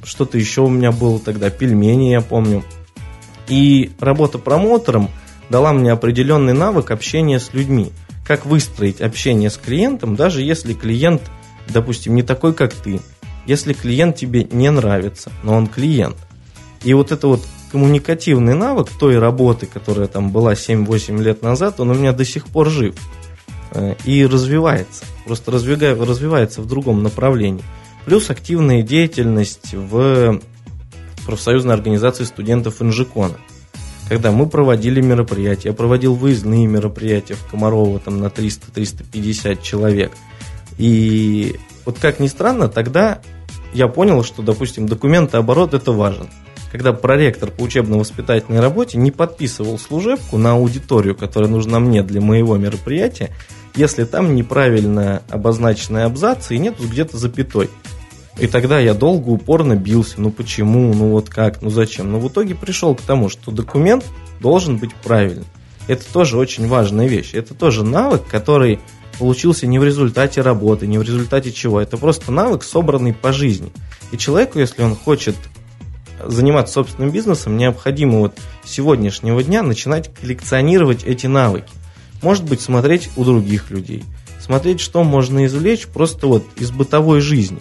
Что-то 0.04 0.36
еще 0.36 0.60
у 0.60 0.68
меня 0.68 0.92
было 0.92 1.18
тогда, 1.18 1.48
пельмени, 1.48 2.10
я 2.10 2.20
помню. 2.20 2.62
И 3.48 3.92
работа 3.98 4.38
промоутером 4.38 5.08
дала 5.48 5.72
мне 5.72 5.90
определенный 5.90 6.52
навык 6.52 6.90
общения 6.90 7.40
с 7.40 7.54
людьми. 7.54 7.92
Как 8.26 8.44
выстроить 8.44 9.00
общение 9.00 9.48
с 9.48 9.56
клиентом, 9.56 10.16
даже 10.16 10.42
если 10.42 10.74
клиент, 10.74 11.22
допустим, 11.68 12.14
не 12.14 12.22
такой, 12.22 12.52
как 12.52 12.74
ты. 12.74 13.00
Если 13.46 13.72
клиент 13.72 14.16
тебе 14.16 14.44
не 14.44 14.70
нравится, 14.70 15.32
но 15.42 15.54
он 15.54 15.66
клиент. 15.66 16.16
И 16.84 16.92
вот 16.92 17.10
это 17.10 17.26
вот 17.26 17.42
коммуникативный 17.72 18.54
навык 18.54 18.90
той 18.90 19.18
работы, 19.18 19.66
которая 19.66 20.08
там 20.08 20.30
была 20.30 20.52
7-8 20.52 21.22
лет 21.22 21.42
назад, 21.42 21.80
он 21.80 21.90
у 21.90 21.94
меня 21.94 22.12
до 22.12 22.24
сих 22.24 22.46
пор 22.46 22.68
жив. 22.68 22.94
Э, 23.72 23.94
и 24.04 24.24
развивается. 24.26 25.04
Просто 25.24 25.50
развивается 25.50 26.62
в 26.62 26.66
другом 26.66 27.02
направлении. 27.02 27.64
Плюс 28.04 28.30
активная 28.30 28.82
деятельность 28.82 29.74
в 29.74 30.40
профсоюзной 31.26 31.74
организации 31.74 32.24
студентов 32.24 32.80
Инжикона. 32.80 33.36
Когда 34.08 34.30
мы 34.30 34.48
проводили 34.48 35.00
мероприятия, 35.00 35.70
я 35.70 35.74
проводил 35.74 36.14
выездные 36.14 36.66
мероприятия 36.68 37.34
в 37.34 37.44
Комарово 37.50 37.98
там, 37.98 38.20
на 38.20 38.26
300-350 38.26 39.60
человек. 39.60 40.12
И 40.78 41.56
вот 41.84 41.98
как 41.98 42.20
ни 42.20 42.28
странно, 42.28 42.68
тогда 42.68 43.20
я 43.74 43.88
понял, 43.88 44.22
что, 44.22 44.42
допустим, 44.42 44.86
документооборот 44.86 45.74
это 45.74 45.90
важен. 45.90 46.28
Когда 46.72 46.92
проректор 46.92 47.50
по 47.50 47.62
учебно-воспитательной 47.62 48.60
работе 48.60 48.98
не 48.98 49.10
подписывал 49.10 49.78
служебку 49.78 50.36
на 50.36 50.52
аудиторию, 50.52 51.14
которая 51.14 51.50
нужна 51.50 51.80
мне 51.80 52.02
для 52.02 52.20
моего 52.20 52.56
мероприятия, 52.56 53.30
если 53.74 54.04
там 54.04 54.34
неправильно 54.34 55.22
обозначенные 55.28 56.04
абзацы 56.04 56.56
и 56.56 56.58
нету 56.58 56.84
где-то 56.88 57.16
запятой. 57.16 57.70
И 58.38 58.46
тогда 58.46 58.78
я 58.78 58.94
долго, 58.94 59.30
упорно 59.30 59.76
бился. 59.76 60.20
Ну 60.20 60.30
почему, 60.30 60.92
ну 60.92 61.10
вот 61.10 61.30
как, 61.30 61.62
ну 61.62 61.70
зачем? 61.70 62.12
Но 62.12 62.18
в 62.18 62.28
итоге 62.28 62.54
пришел 62.54 62.94
к 62.94 63.00
тому, 63.00 63.28
что 63.28 63.50
документ 63.50 64.04
должен 64.40 64.76
быть 64.76 64.94
правильным. 64.94 65.46
Это 65.88 66.04
тоже 66.12 66.36
очень 66.36 66.66
важная 66.66 67.06
вещь. 67.06 67.30
Это 67.32 67.54
тоже 67.54 67.84
навык, 67.84 68.26
который 68.26 68.80
получился 69.18 69.66
не 69.66 69.78
в 69.78 69.84
результате 69.84 70.42
работы, 70.42 70.86
не 70.86 70.98
в 70.98 71.02
результате 71.02 71.52
чего. 71.52 71.80
Это 71.80 71.96
просто 71.96 72.32
навык, 72.32 72.62
собранный 72.62 73.14
по 73.14 73.32
жизни. 73.32 73.72
И 74.12 74.18
человеку, 74.18 74.58
если 74.58 74.82
он 74.82 74.94
хочет 74.94 75.36
заниматься 76.24 76.74
собственным 76.74 77.10
бизнесом, 77.10 77.56
необходимо 77.56 78.20
вот 78.20 78.38
с 78.64 78.70
сегодняшнего 78.70 79.42
дня 79.42 79.62
начинать 79.62 80.12
коллекционировать 80.14 81.04
эти 81.04 81.26
навыки. 81.26 81.72
Может 82.22 82.44
быть, 82.44 82.60
смотреть 82.60 83.10
у 83.16 83.24
других 83.24 83.70
людей. 83.70 84.04
Смотреть, 84.40 84.80
что 84.80 85.02
можно 85.02 85.46
извлечь 85.46 85.86
просто 85.86 86.26
вот 86.26 86.44
из 86.56 86.70
бытовой 86.70 87.20
жизни. 87.20 87.58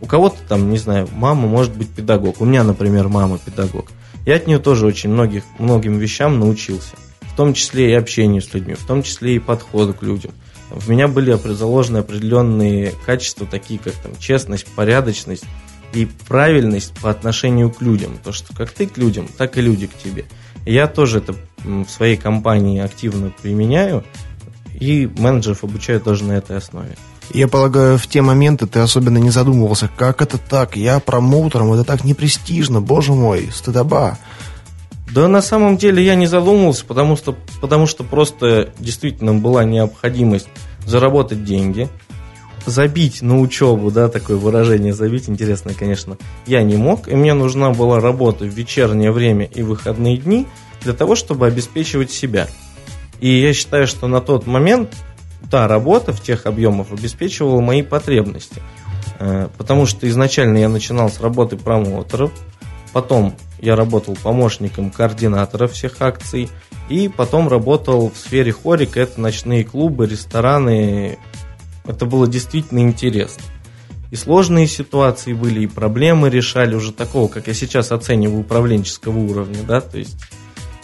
У 0.00 0.06
кого-то 0.06 0.36
там, 0.48 0.70
не 0.70 0.78
знаю, 0.78 1.08
мама 1.12 1.48
может 1.48 1.76
быть 1.76 1.88
педагог. 1.88 2.40
У 2.40 2.44
меня, 2.44 2.62
например, 2.62 3.08
мама 3.08 3.38
педагог. 3.38 3.86
Я 4.24 4.36
от 4.36 4.46
нее 4.46 4.58
тоже 4.58 4.86
очень 4.86 5.10
многих, 5.10 5.42
многим 5.58 5.98
вещам 5.98 6.38
научился. 6.38 6.96
В 7.22 7.36
том 7.36 7.54
числе 7.54 7.90
и 7.90 7.94
общению 7.94 8.42
с 8.42 8.52
людьми, 8.52 8.74
в 8.74 8.86
том 8.86 9.02
числе 9.02 9.36
и 9.36 9.38
подходу 9.38 9.94
к 9.94 10.02
людям. 10.02 10.32
В 10.70 10.88
меня 10.90 11.08
были 11.08 11.32
заложены 11.52 11.98
определенные 11.98 12.92
качества, 13.06 13.46
такие 13.46 13.80
как 13.80 13.94
там, 13.94 14.12
честность, 14.18 14.66
порядочность 14.66 15.44
и 15.92 16.06
правильность 16.28 16.92
по 17.00 17.10
отношению 17.10 17.70
к 17.70 17.80
людям. 17.80 18.18
То, 18.22 18.32
что 18.32 18.54
как 18.54 18.72
ты 18.72 18.86
к 18.86 18.96
людям, 18.98 19.28
так 19.36 19.56
и 19.56 19.60
люди 19.60 19.86
к 19.86 19.96
тебе. 19.96 20.24
Я 20.66 20.86
тоже 20.86 21.18
это 21.18 21.34
в 21.64 21.88
своей 21.88 22.16
компании 22.16 22.80
активно 22.80 23.32
применяю, 23.42 24.04
и 24.78 25.10
менеджеров 25.18 25.64
обучаю 25.64 26.00
тоже 26.00 26.24
на 26.24 26.32
этой 26.32 26.56
основе. 26.56 26.96
Я 27.34 27.48
полагаю, 27.48 27.98
в 27.98 28.06
те 28.06 28.22
моменты 28.22 28.66
ты 28.66 28.80
особенно 28.80 29.18
не 29.18 29.30
задумывался, 29.30 29.90
как 29.94 30.22
это 30.22 30.38
так, 30.38 30.76
я 30.76 30.98
промоутером, 30.98 31.72
это 31.72 31.84
так 31.84 32.04
непрестижно, 32.04 32.80
боже 32.80 33.12
мой, 33.12 33.50
стыдоба. 33.52 34.18
Да 35.12 35.26
на 35.28 35.42
самом 35.42 35.76
деле 35.76 36.04
я 36.04 36.14
не 36.14 36.26
задумывался, 36.26 36.84
потому 36.84 37.16
что, 37.16 37.36
потому 37.60 37.86
что 37.86 38.04
просто 38.04 38.72
действительно 38.78 39.34
была 39.34 39.64
необходимость 39.64 40.48
заработать 40.86 41.44
деньги, 41.44 41.88
забить 42.66 43.22
на 43.22 43.40
учебу, 43.40 43.90
да, 43.90 44.08
такое 44.08 44.36
выражение 44.36 44.92
забить, 44.92 45.28
интересное, 45.28 45.74
конечно, 45.74 46.16
я 46.46 46.62
не 46.62 46.76
мог, 46.76 47.08
и 47.08 47.14
мне 47.14 47.34
нужна 47.34 47.70
была 47.70 48.00
работа 48.00 48.44
в 48.44 48.48
вечернее 48.48 49.12
время 49.12 49.46
и 49.46 49.62
выходные 49.62 50.16
дни 50.16 50.46
для 50.82 50.92
того, 50.92 51.14
чтобы 51.14 51.46
обеспечивать 51.46 52.10
себя. 52.10 52.48
И 53.20 53.40
я 53.40 53.52
считаю, 53.52 53.86
что 53.86 54.06
на 54.06 54.20
тот 54.20 54.46
момент 54.46 54.94
та 55.50 55.66
работа 55.66 56.12
в 56.12 56.22
тех 56.22 56.46
объемах 56.46 56.88
обеспечивала 56.92 57.60
мои 57.60 57.82
потребности. 57.82 58.62
Э, 59.18 59.48
потому 59.56 59.86
что 59.86 60.08
изначально 60.08 60.58
я 60.58 60.68
начинал 60.68 61.10
с 61.10 61.20
работы 61.20 61.56
промоутеров, 61.56 62.30
потом 62.92 63.34
я 63.60 63.76
работал 63.76 64.16
помощником 64.16 64.90
координатора 64.90 65.66
всех 65.66 66.00
акций, 66.00 66.48
и 66.88 67.08
потом 67.08 67.48
работал 67.48 68.10
в 68.10 68.16
сфере 68.16 68.52
хорика, 68.52 69.00
это 69.00 69.20
ночные 69.20 69.64
клубы, 69.64 70.06
рестораны, 70.06 71.18
это 71.88 72.06
было 72.06 72.28
действительно 72.28 72.80
интересно. 72.80 73.42
И 74.10 74.16
сложные 74.16 74.66
ситуации 74.66 75.32
были, 75.32 75.60
и 75.60 75.66
проблемы 75.66 76.30
решали 76.30 76.74
уже 76.74 76.92
такого, 76.92 77.28
как 77.28 77.46
я 77.46 77.54
сейчас 77.54 77.92
оцениваю, 77.92 78.40
управленческого 78.40 79.18
уровня, 79.18 79.62
да, 79.66 79.80
то 79.80 79.98
есть 79.98 80.16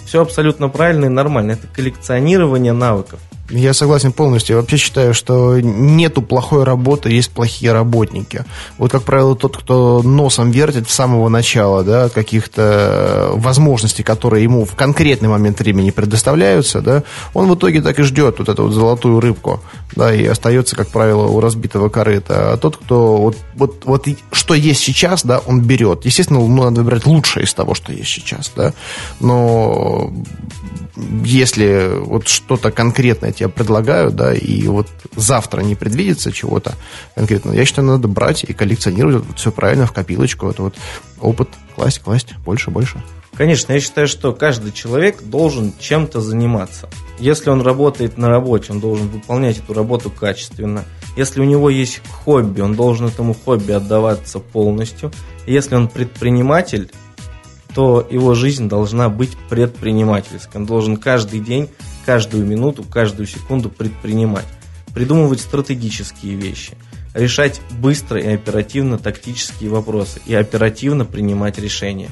все 0.04 0.20
абсолютно 0.20 0.68
правильно 0.68 1.06
и 1.06 1.08
нормально. 1.08 1.52
Это 1.52 1.66
коллекционирование 1.66 2.72
навыков. 2.72 3.20
Я 3.50 3.74
согласен 3.74 4.12
полностью. 4.12 4.56
Я 4.56 4.60
вообще 4.60 4.78
считаю, 4.78 5.12
что 5.12 5.60
нету 5.60 6.22
плохой 6.22 6.64
работы, 6.64 7.10
есть 7.10 7.30
плохие 7.30 7.72
работники. 7.72 8.44
Вот, 8.78 8.90
как 8.90 9.02
правило, 9.02 9.36
тот, 9.36 9.58
кто 9.58 10.02
носом 10.02 10.50
вертит 10.50 10.88
с 10.88 10.94
самого 10.94 11.28
начала, 11.28 11.84
да, 11.84 12.08
каких-то 12.08 13.32
возможностей, 13.34 14.02
которые 14.02 14.44
ему 14.44 14.64
в 14.64 14.74
конкретный 14.74 15.28
момент 15.28 15.60
времени 15.60 15.90
предоставляются, 15.90 16.80
да, 16.80 17.02
он 17.34 17.50
в 17.50 17.54
итоге 17.54 17.82
так 17.82 17.98
и 17.98 18.02
ждет 18.02 18.38
вот 18.38 18.48
эту 18.48 18.64
вот 18.64 18.72
золотую 18.72 19.20
рыбку, 19.20 19.60
да, 19.94 20.14
и 20.14 20.24
остается, 20.24 20.74
как 20.74 20.88
правило, 20.88 21.26
у 21.26 21.40
разбитого 21.40 21.90
корыта. 21.90 22.54
А 22.54 22.56
тот, 22.56 22.78
кто 22.78 23.18
вот, 23.18 23.36
вот, 23.56 23.82
вот 23.84 24.08
что 24.32 24.54
есть 24.54 24.80
сейчас, 24.80 25.22
да, 25.22 25.40
он 25.40 25.60
берет. 25.60 26.06
Естественно, 26.06 26.40
ну, 26.40 26.64
надо 26.64 26.80
выбирать 26.80 27.04
лучшее 27.04 27.44
из 27.44 27.52
того, 27.52 27.74
что 27.74 27.92
есть 27.92 28.08
сейчас, 28.08 28.50
да, 28.56 28.72
но 29.20 30.10
если 31.24 31.90
вот 31.98 32.28
что-то 32.28 32.70
конкретное 32.70 33.33
тебе 33.34 33.48
предлагают, 33.48 34.16
да, 34.16 34.32
и 34.32 34.66
вот 34.66 34.88
завтра 35.16 35.60
не 35.60 35.74
предвидится 35.74 36.32
чего-то 36.32 36.74
конкретного, 37.14 37.54
я 37.54 37.64
считаю, 37.64 37.88
надо 37.88 38.08
брать 38.08 38.44
и 38.44 38.52
коллекционировать 38.52 39.24
вот 39.24 39.38
все 39.38 39.50
правильно 39.52 39.86
в 39.86 39.92
копилочку, 39.92 40.48
это 40.48 40.62
вот 40.62 40.74
опыт 41.20 41.48
класть, 41.74 42.00
класть, 42.00 42.34
больше, 42.44 42.70
больше. 42.70 43.02
Конечно, 43.36 43.72
я 43.72 43.80
считаю, 43.80 44.06
что 44.06 44.32
каждый 44.32 44.70
человек 44.70 45.22
должен 45.22 45.72
чем-то 45.78 46.20
заниматься. 46.20 46.88
Если 47.18 47.50
он 47.50 47.62
работает 47.62 48.16
на 48.16 48.28
работе, 48.28 48.72
он 48.72 48.78
должен 48.78 49.08
выполнять 49.08 49.58
эту 49.58 49.74
работу 49.74 50.08
качественно. 50.08 50.84
Если 51.16 51.40
у 51.40 51.44
него 51.44 51.68
есть 51.68 52.00
хобби, 52.24 52.60
он 52.60 52.74
должен 52.74 53.06
этому 53.08 53.34
хобби 53.34 53.72
отдаваться 53.72 54.38
полностью. 54.38 55.10
Если 55.46 55.74
он 55.74 55.88
предприниматель, 55.88 56.90
то 57.74 58.06
его 58.08 58.34
жизнь 58.34 58.68
должна 58.68 59.08
быть 59.08 59.36
предпринимательской. 59.48 60.58
Он 60.58 60.66
должен 60.66 60.96
каждый 60.96 61.40
день, 61.40 61.68
каждую 62.04 62.46
минуту, 62.46 62.84
каждую 62.84 63.26
секунду 63.26 63.68
предпринимать, 63.70 64.46
придумывать 64.94 65.40
стратегические 65.40 66.34
вещи, 66.34 66.72
решать 67.14 67.60
быстро 67.70 68.20
и 68.20 68.28
оперативно 68.28 68.98
тактические 68.98 69.70
вопросы 69.70 70.20
и 70.26 70.34
оперативно 70.34 71.04
принимать 71.04 71.58
решения. 71.58 72.10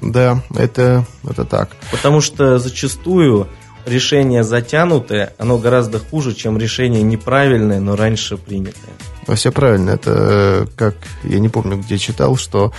Да, 0.00 0.42
это, 0.56 1.06
это 1.28 1.44
так. 1.44 1.70
Потому 1.90 2.20
что 2.20 2.58
зачастую 2.58 3.48
решение 3.86 4.44
затянутое, 4.44 5.32
оно 5.38 5.58
гораздо 5.58 5.98
хуже, 5.98 6.34
чем 6.34 6.58
решение 6.58 7.02
неправильное, 7.02 7.80
но 7.80 7.96
раньше 7.96 8.36
принятое. 8.36 8.92
Все 9.34 9.50
правильно. 9.50 9.90
Это 9.90 10.10
э, 10.14 10.66
как, 10.76 10.94
я 11.22 11.38
не 11.38 11.48
помню, 11.48 11.78
где 11.78 11.98
читал, 11.98 12.36
что 12.36 12.72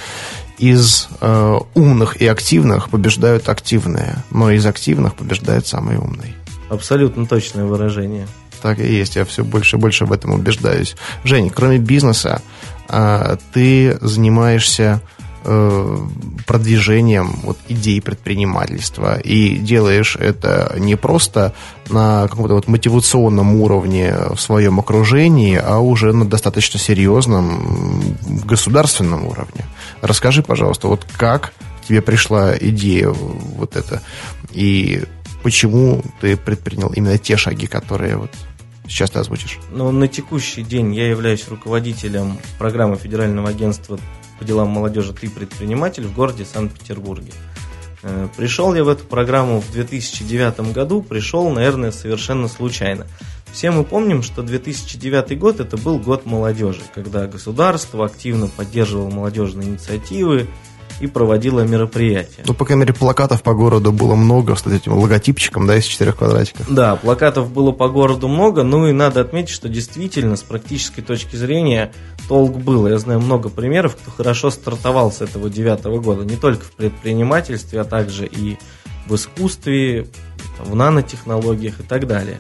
из 0.58 1.08
э, 1.22 1.58
умных 1.74 2.18
и 2.18 2.28
активных 2.28 2.89
побеждают 2.89 3.50
активные, 3.50 4.18
но 4.32 4.52
из 4.52 4.65
активных 4.65 5.15
побеждает 5.15 5.68
самый 5.68 5.98
умный. 5.98 6.36
Абсолютно 6.70 7.26
точное 7.26 7.65
выражение. 7.65 8.28
Так 8.62 8.80
и 8.80 8.86
есть, 8.86 9.15
я 9.15 9.26
все 9.26 9.44
больше 9.44 9.78
и 9.78 9.80
больше 9.80 10.06
в 10.06 10.12
этом 10.12 10.32
убеждаюсь. 10.34 10.96
Жень, 11.24 11.50
кроме 11.50 11.78
бизнеса, 11.78 12.41
э, 12.89 13.38
ты 13.54 13.98
занимаешься 14.02 15.02
продвижением 16.45 17.39
вот, 17.43 17.58
идей 17.67 18.01
предпринимательства. 18.01 19.19
И 19.19 19.58
делаешь 19.58 20.15
это 20.15 20.75
не 20.77 20.95
просто 20.95 21.53
на 21.89 22.27
каком-то 22.27 22.55
вот 22.55 22.67
мотивационном 22.67 23.55
уровне 23.55 24.13
в 24.34 24.39
своем 24.39 24.79
окружении, 24.79 25.55
а 25.55 25.79
уже 25.79 26.13
на 26.13 26.25
достаточно 26.25 26.79
серьезном 26.79 28.17
государственном 28.45 29.25
уровне. 29.25 29.65
Расскажи, 30.01 30.43
пожалуйста, 30.43 30.88
вот 30.88 31.05
как 31.17 31.53
тебе 31.88 32.01
пришла 32.01 32.58
идея 32.58 33.10
вот 33.10 33.75
эта, 33.75 34.01
и 34.51 35.03
почему 35.43 36.03
ты 36.21 36.36
предпринял 36.38 36.89
именно 36.89 37.17
те 37.17 37.38
шаги, 37.38 37.67
которые 37.67 38.17
вот 38.17 38.31
сейчас 38.88 39.12
ты 39.12 39.19
озвучишь? 39.19 39.60
Ну, 39.71 39.91
на 39.91 40.08
текущий 40.08 40.63
день 40.63 40.93
я 40.95 41.10
являюсь 41.10 41.47
руководителем 41.47 42.38
программы 42.58 42.95
Федерального 42.97 43.49
агентства 43.49 43.99
по 44.39 44.45
делам 44.45 44.69
молодежи 44.69 45.13
«Ты 45.13 45.30
предприниматель» 45.30 46.06
в 46.06 46.13
городе 46.13 46.45
Санкт-Петербурге. 46.45 47.34
Э, 48.04 48.28
пришел 48.38 48.74
я 48.76 48.84
в 48.84 48.89
эту 48.89 49.06
программу 49.06 49.62
в 49.62 49.71
2009 49.71 50.74
году, 50.74 51.02
пришел, 51.02 51.50
наверное, 51.50 51.91
совершенно 51.91 52.48
случайно. 52.48 53.08
Все 53.52 53.71
мы 53.71 53.84
помним, 53.84 54.21
что 54.21 54.43
2009 54.43 55.39
год 55.39 55.60
это 55.60 55.78
был 55.78 55.98
год 55.98 56.26
молодежи, 56.26 56.82
когда 56.93 57.26
государство 57.26 58.06
активно 58.06 58.48
поддерживало 58.48 59.10
молодежные 59.10 59.69
инициативы, 59.69 60.48
и 60.99 61.08
проводила 61.08 61.62
мероприятия. 61.62 62.43
Ну, 62.45 62.53
по 62.53 62.65
крайней 62.65 62.81
мере, 62.81 62.93
плакатов 62.93 63.43
по 63.43 63.53
городу 63.53 63.91
было 63.91 64.15
много 64.15 64.55
с 64.55 64.65
этим 64.65 64.93
логотипчиком, 64.93 65.67
да, 65.67 65.77
из 65.77 65.86
четырех 65.86 66.17
квадратиков. 66.17 66.65
Да, 66.73 66.95
плакатов 66.95 67.51
было 67.51 67.71
по 67.71 67.89
городу 67.89 68.27
много, 68.27 68.63
ну 68.63 68.88
и 68.88 68.91
надо 68.91 69.21
отметить, 69.21 69.49
что 69.49 69.69
действительно, 69.69 70.36
с 70.36 70.43
практической 70.43 71.01
точки 71.01 71.36
зрения, 71.36 71.91
толк 72.27 72.58
был. 72.58 72.88
Я 72.88 72.97
знаю 72.97 73.19
много 73.19 73.49
примеров, 73.49 73.95
кто 73.95 74.12
хорошо 74.12 74.49
стартовал 74.49 75.12
с 75.12 75.21
этого 75.21 75.49
девятого 75.49 75.99
года, 75.99 76.23
не 76.23 76.38
только 76.38 76.65
в 76.65 76.71
предпринимательстве, 76.71 77.81
а 77.81 77.84
также 77.84 78.25
и 78.25 78.58
в 79.08 79.15
искусстве, 79.15 80.08
в 80.60 80.75
нанотехнологиях 80.75 81.79
и 81.79 81.84
так 81.84 82.08
далее 82.08 82.39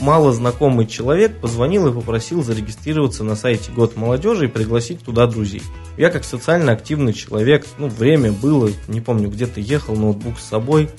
мало 0.00 0.32
знакомый 0.32 0.86
человек 0.86 1.40
позвонил 1.40 1.86
и 1.88 1.92
попросил 1.92 2.42
зарегистрироваться 2.42 3.24
на 3.24 3.36
сайте 3.36 3.70
Год 3.72 3.96
молодежи 3.96 4.46
и 4.46 4.48
пригласить 4.48 5.00
туда 5.00 5.26
друзей. 5.26 5.62
Я 5.96 6.10
как 6.10 6.24
социально 6.24 6.72
активный 6.72 7.12
человек, 7.12 7.66
ну, 7.78 7.88
время 7.88 8.32
было, 8.32 8.70
не 8.88 9.00
помню, 9.00 9.30
где-то 9.30 9.60
ехал, 9.60 9.94
ноутбук 9.94 10.38
с 10.38 10.44
собой, 10.44 10.90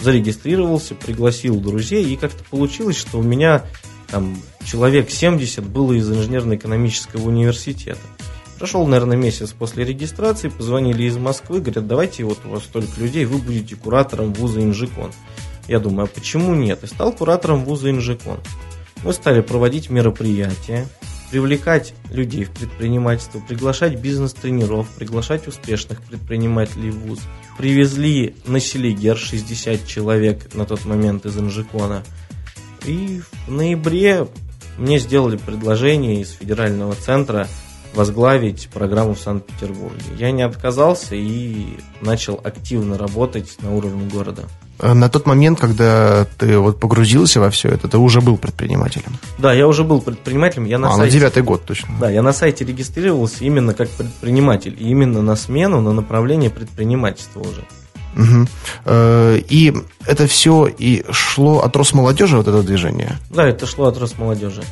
зарегистрировался, 0.00 0.94
пригласил 0.94 1.60
друзей, 1.60 2.04
и 2.04 2.16
как-то 2.16 2.42
получилось, 2.44 2.96
что 2.96 3.18
у 3.18 3.22
меня 3.22 3.64
там 4.08 4.36
человек 4.64 5.10
70 5.10 5.64
было 5.64 5.92
из 5.92 6.10
инженерно-экономического 6.10 7.28
университета. 7.28 8.00
Прошел, 8.58 8.86
наверное, 8.86 9.16
месяц 9.16 9.52
после 9.52 9.84
регистрации, 9.84 10.48
позвонили 10.48 11.04
из 11.04 11.16
Москвы, 11.16 11.60
говорят, 11.60 11.86
давайте 11.86 12.24
вот 12.24 12.40
у 12.44 12.48
вас 12.48 12.64
столько 12.64 13.00
людей, 13.00 13.24
вы 13.24 13.38
будете 13.38 13.76
куратором 13.76 14.32
вуза 14.32 14.60
Инжикон. 14.60 15.12
Я 15.68 15.78
думаю, 15.78 16.04
а 16.04 16.06
почему 16.06 16.54
нет? 16.54 16.82
И 16.82 16.88
стал 16.88 17.12
куратором 17.12 17.64
вуза 17.64 17.90
Инжикон. 17.90 18.40
Мы 19.04 19.12
стали 19.12 19.42
проводить 19.42 19.90
мероприятия, 19.90 20.88
привлекать 21.30 21.94
людей 22.10 22.44
в 22.44 22.50
предпринимательство, 22.50 23.40
приглашать 23.40 24.00
бизнес-тренеров, 24.00 24.88
приглашать 24.96 25.46
успешных 25.46 26.02
предпринимателей 26.02 26.90
в 26.90 26.98
ВУЗ. 27.06 27.20
Привезли 27.56 28.34
на 28.46 28.60
Селигер 28.60 29.16
60 29.16 29.86
человек 29.86 30.54
на 30.54 30.64
тот 30.64 30.84
момент 30.84 31.26
из 31.26 31.36
Инжикона. 31.36 32.02
И 32.86 33.20
в 33.46 33.50
ноябре 33.50 34.28
мне 34.78 34.98
сделали 34.98 35.36
предложение 35.36 36.20
из 36.20 36.30
федерального 36.30 36.94
центра 36.94 37.48
возглавить 37.94 38.68
программу 38.72 39.14
в 39.14 39.20
Санкт-Петербурге. 39.20 40.04
Я 40.18 40.30
не 40.30 40.42
отказался 40.42 41.14
и 41.14 41.78
начал 42.00 42.40
активно 42.42 42.96
работать 42.96 43.60
на 43.60 43.74
уровне 43.74 44.08
города. 44.08 44.44
Э, 44.80 44.94
на 44.94 45.08
тот 45.08 45.26
момент, 45.26 45.60
когда 45.60 46.26
ты 46.38 46.58
вот 46.58 46.80
погрузился 46.80 47.40
во 47.40 47.50
все 47.50 47.68
это, 47.68 47.88
ты 47.88 47.98
уже 47.98 48.20
был 48.20 48.36
предпринимателем. 48.36 49.18
Да, 49.38 49.52
я 49.52 49.66
уже 49.66 49.84
был 49.84 50.00
предпринимателем. 50.00 50.66
Я 50.66 50.78
на 50.78 50.88
а, 50.88 50.90
сайте, 50.92 51.04
на 51.04 51.10
девятый 51.10 51.42
год 51.42 51.64
точно. 51.64 51.94
Да, 52.00 52.10
я 52.10 52.22
на 52.22 52.32
сайте 52.32 52.64
регистрировался 52.64 53.44
именно 53.44 53.74
как 53.74 53.88
предприниматель. 53.90 54.76
И 54.78 54.88
именно 54.88 55.22
на 55.22 55.36
смену, 55.36 55.80
на 55.80 55.92
направление 55.92 56.50
предпринимательства 56.50 57.40
уже. 57.40 57.64
Угу. 58.16 58.48
И 59.48 59.74
это 60.06 60.26
все 60.26 60.66
и 60.66 61.04
шло 61.10 61.60
от 61.60 61.76
Росмолодежи, 61.76 62.36
вот 62.36 62.48
это 62.48 62.62
движение? 62.62 63.18
Да, 63.30 63.46
это 63.46 63.66
шло 63.66 63.86
от 63.86 63.98
Росмолодежи. 63.98 64.62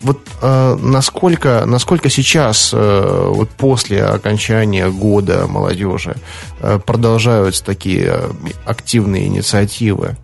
Вот 0.00 0.18
э, 0.40 0.76
насколько, 0.80 1.64
насколько 1.66 2.08
сейчас, 2.08 2.70
э, 2.72 3.28
вот 3.28 3.50
после 3.50 4.02
окончания 4.02 4.88
года 4.88 5.46
молодежи, 5.46 6.16
э, 6.60 6.78
продолжаются 6.78 7.62
такие 7.62 8.06
э, 8.06 8.30
активные 8.64 9.26
инициативы? 9.26 10.16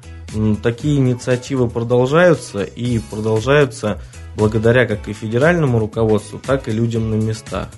Такие 0.63 0.97
инициативы 0.97 1.69
продолжаются 1.69 2.63
и 2.63 2.99
продолжаются 2.99 4.01
благодаря 4.35 4.87
как 4.87 5.09
и 5.09 5.13
федеральному 5.13 5.79
руководству, 5.79 6.39
так 6.39 6.69
и 6.69 6.73
людям 6.73 7.11
на 7.11 7.15
местах. 7.15 7.69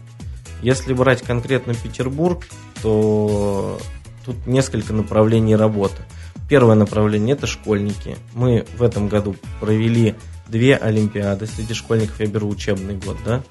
Если 0.63 0.93
брать 0.93 1.23
конкретно 1.23 1.75
Петербург, 1.75 2.47
то 2.83 3.79
тут 4.25 4.47
несколько 4.47 4.93
направлений 4.93 5.57
работы. 5.57 6.03
Первое 6.49 6.75
направление– 6.75 7.35
это 7.37 7.47
школьники. 7.47 8.17
Мы 8.35 8.67
в 8.77 8.83
этом 8.83 9.09
году 9.09 9.37
провели 9.61 10.15
две 10.49 10.77
Олимпиады 10.77 11.47
среди 11.47 11.75
школьников, 11.75 12.21
я 12.21 12.27
беру 12.27 12.49
учебный 12.49 12.97
год, 12.97 13.17
да, 13.25 13.43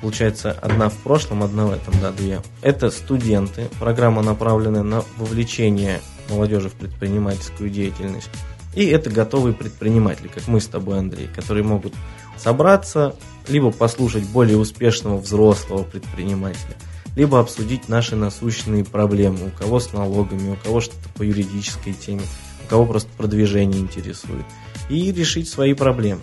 Получается, 0.00 0.52
одна 0.52 0.88
в 0.88 0.96
прошлом, 0.98 1.42
одна 1.42 1.66
в 1.66 1.72
этом, 1.72 1.94
да, 2.00 2.12
две. 2.12 2.42
Это 2.60 2.90
студенты. 2.90 3.68
Программа 3.80 4.22
направлена 4.22 4.82
на 4.82 5.02
вовлечение 5.16 6.00
молодежи 6.28 6.68
в 6.68 6.74
предпринимательскую 6.74 7.70
деятельность. 7.70 8.28
И 8.74 8.84
это 8.84 9.08
готовые 9.08 9.54
предприниматели, 9.54 10.28
как 10.28 10.48
мы 10.48 10.60
с 10.60 10.66
тобой, 10.66 10.98
Андрей, 10.98 11.28
которые 11.34 11.64
могут 11.64 11.94
собраться, 12.36 13.16
либо 13.48 13.70
послушать 13.70 14.24
более 14.24 14.58
успешного 14.58 15.16
взрослого 15.16 15.82
предпринимателя, 15.82 16.76
либо 17.16 17.40
обсудить 17.40 17.88
наши 17.88 18.16
насущные 18.16 18.84
проблемы, 18.84 19.46
у 19.46 19.58
кого 19.58 19.80
с 19.80 19.94
налогами, 19.94 20.50
у 20.50 20.56
кого 20.56 20.82
что-то 20.82 21.08
по 21.16 21.22
юридической 21.22 21.94
теме, 21.94 22.22
у 22.66 22.68
кого 22.68 22.84
просто 22.84 23.08
продвижение 23.16 23.80
интересует, 23.80 24.44
и 24.90 25.10
решить 25.10 25.48
свои 25.48 25.72
проблемы. 25.72 26.20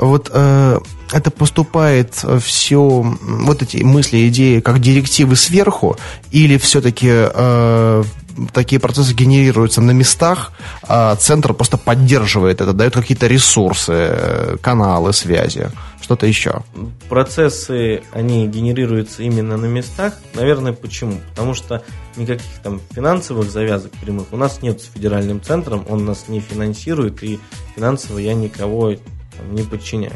Вот 0.00 0.30
э, 0.32 0.80
это 1.12 1.30
поступает 1.30 2.14
все, 2.40 2.78
вот 2.80 3.62
эти 3.62 3.82
мысли, 3.82 4.28
идеи, 4.28 4.60
как 4.60 4.78
директивы 4.78 5.36
сверху, 5.36 5.96
или 6.30 6.56
все-таки 6.56 7.08
э, 7.10 8.04
такие 8.52 8.80
процессы 8.80 9.14
генерируются 9.14 9.80
на 9.80 9.90
местах, 9.90 10.52
а 10.82 11.16
центр 11.16 11.54
просто 11.54 11.76
поддерживает 11.76 12.60
это, 12.60 12.72
дает 12.72 12.94
какие-то 12.94 13.26
ресурсы, 13.26 14.58
каналы 14.60 15.12
связи, 15.12 15.70
что-то 16.00 16.26
еще? 16.26 16.62
Процессы, 17.08 18.02
они 18.12 18.46
генерируются 18.46 19.22
именно 19.22 19.56
на 19.56 19.66
местах. 19.66 20.14
Наверное, 20.34 20.72
почему? 20.72 21.20
Потому 21.30 21.54
что 21.54 21.82
никаких 22.16 22.46
там 22.62 22.80
финансовых 22.92 23.50
завязок 23.50 23.92
прямых 23.92 24.32
у 24.32 24.36
нас 24.36 24.62
нет 24.62 24.80
с 24.80 24.86
федеральным 24.86 25.42
центром, 25.42 25.84
он 25.88 26.04
нас 26.04 26.24
не 26.28 26.40
финансирует, 26.40 27.22
и 27.22 27.38
финансово 27.74 28.18
я 28.18 28.34
никого 28.34 28.94
там, 29.38 29.54
не 29.54 29.62
подчиняюсь. 29.62 30.12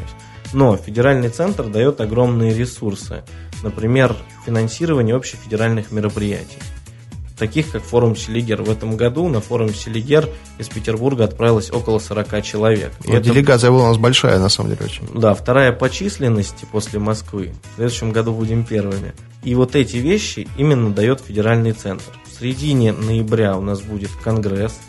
Но 0.53 0.77
федеральный 0.77 1.29
центр 1.29 1.67
дает 1.67 1.99
огромные 1.99 2.53
ресурсы. 2.53 3.23
Например, 3.63 4.15
финансирование 4.45 5.15
общефедеральных 5.15 5.91
мероприятий 5.91 6.59
таких 7.37 7.71
как 7.71 7.83
форум 7.83 8.15
Селигер. 8.15 8.61
В 8.61 8.69
этом 8.69 8.95
году 8.95 9.27
на 9.27 9.41
форум 9.41 9.73
Селигер 9.73 10.29
из 10.59 10.69
Петербурга 10.69 11.25
отправилось 11.25 11.71
около 11.71 11.99
40 11.99 12.41
человек. 12.43 12.91
Ну, 13.05 13.15
это... 13.15 13.23
Делегация 13.23 13.69
была 13.69 13.85
у 13.85 13.87
нас 13.87 13.97
большая, 13.97 14.39
на 14.39 14.49
самом 14.49 14.69
деле, 14.69 14.85
очень. 14.85 15.03
Да, 15.13 15.33
вторая 15.33 15.73
по 15.73 15.89
численности 15.89 16.65
после 16.71 16.99
Москвы. 16.99 17.53
В 17.73 17.75
следующем 17.75 18.11
году 18.11 18.33
будем 18.33 18.63
первыми. 18.63 19.13
И 19.43 19.55
вот 19.55 19.75
эти 19.75 19.97
вещи 19.97 20.47
именно 20.57 20.91
дает 20.91 21.19
федеральный 21.19 21.73
центр. 21.73 22.05
В 22.25 22.39
середине 22.39 22.93
ноября 22.93 23.57
у 23.57 23.61
нас 23.61 23.81
будет 23.81 24.11
конгресс. 24.23 24.79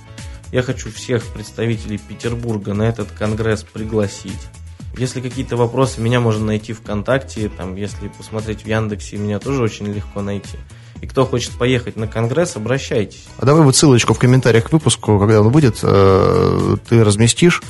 Я 0.53 0.63
хочу 0.63 0.91
всех 0.91 1.25
представителей 1.27 1.99
Петербурга 1.99 2.75
на 2.75 2.83
этот 2.83 3.11
конгресс 3.11 3.65
пригласить. 3.65 4.49
Если 4.97 5.21
какие-то 5.21 5.57
вопросы, 5.57 6.01
меня 6.01 6.21
можно 6.21 6.47
найти 6.47 6.73
ВКонтакте, 6.73 7.49
там, 7.49 7.75
если 7.75 8.09
посмотреть 8.09 8.63
в 8.63 8.67
Яндексе, 8.67 9.17
меня 9.17 9.41
тоже 9.41 9.63
очень 9.63 9.93
легко 9.93 10.23
найти 10.23 10.59
и 11.01 11.07
кто 11.07 11.27
хочет 11.27 11.53
поехать 11.53 11.97
на 11.97 12.07
конгресс, 12.07 12.57
обращайтесь. 12.57 13.25
А 13.39 13.45
давай 13.45 13.63
вот 13.63 13.77
ссылочку 13.77 14.15
в 14.15 14.19
комментариях 14.19 14.65
к 14.65 14.73
выпуску, 14.73 15.19
когда 15.19 15.41
он 15.41 15.51
будет, 15.51 15.79
э, 15.83 16.77
ты 16.89 17.05
разместишь. 17.05 17.63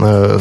Э, 0.00 0.38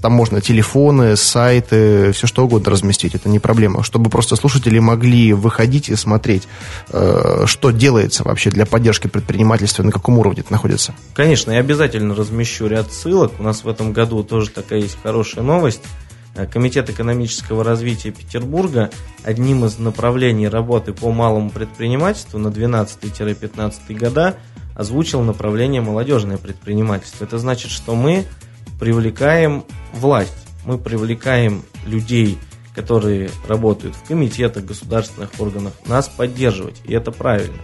там 0.00 0.12
можно 0.12 0.40
телефоны, 0.40 1.16
сайты, 1.16 2.12
все 2.12 2.26
что 2.26 2.44
угодно 2.44 2.70
разместить, 2.70 3.14
это 3.14 3.28
не 3.28 3.38
проблема. 3.38 3.82
Чтобы 3.82 4.10
просто 4.10 4.36
слушатели 4.36 4.78
могли 4.78 5.32
выходить 5.32 5.88
и 5.88 5.96
смотреть, 5.96 6.46
э, 6.90 7.44
что 7.46 7.70
делается 7.70 8.24
вообще 8.24 8.50
для 8.50 8.66
поддержки 8.66 9.08
предпринимательства, 9.08 9.82
на 9.82 9.92
каком 9.92 10.18
уровне 10.18 10.40
это 10.40 10.52
находится. 10.52 10.94
Конечно, 11.14 11.50
я 11.52 11.60
обязательно 11.60 12.14
размещу 12.14 12.66
ряд 12.66 12.92
ссылок. 12.92 13.32
У 13.38 13.42
нас 13.42 13.64
в 13.64 13.68
этом 13.68 13.92
году 13.92 14.22
тоже 14.22 14.50
такая 14.50 14.80
есть 14.80 14.98
хорошая 15.02 15.42
новость. 15.44 15.80
Э, 16.34 16.46
Комитет 16.46 16.88
экономического 16.88 17.62
развития 17.62 18.10
Петербурга 18.10 18.90
одним 19.22 19.64
из 19.64 19.78
направлений 19.78 20.48
работы 20.48 20.92
по 20.92 21.12
малому 21.12 21.50
предпринимательству 21.50 22.38
на 22.38 22.48
12-15 22.48 23.94
года 23.94 24.36
озвучил 24.74 25.20
направление 25.22 25.82
молодежное 25.82 26.38
предпринимательство. 26.38 27.24
Это 27.24 27.38
значит, 27.38 27.70
что 27.70 27.94
мы 27.94 28.24
привлекаем 28.80 29.64
власть, 29.92 30.32
мы 30.64 30.78
привлекаем 30.78 31.62
людей, 31.84 32.38
которые 32.74 33.30
работают 33.46 33.94
в 33.94 34.06
комитетах, 34.08 34.64
государственных 34.64 35.30
органах, 35.38 35.74
нас 35.86 36.08
поддерживать, 36.08 36.80
и 36.84 36.94
это 36.94 37.12
правильно. 37.12 37.58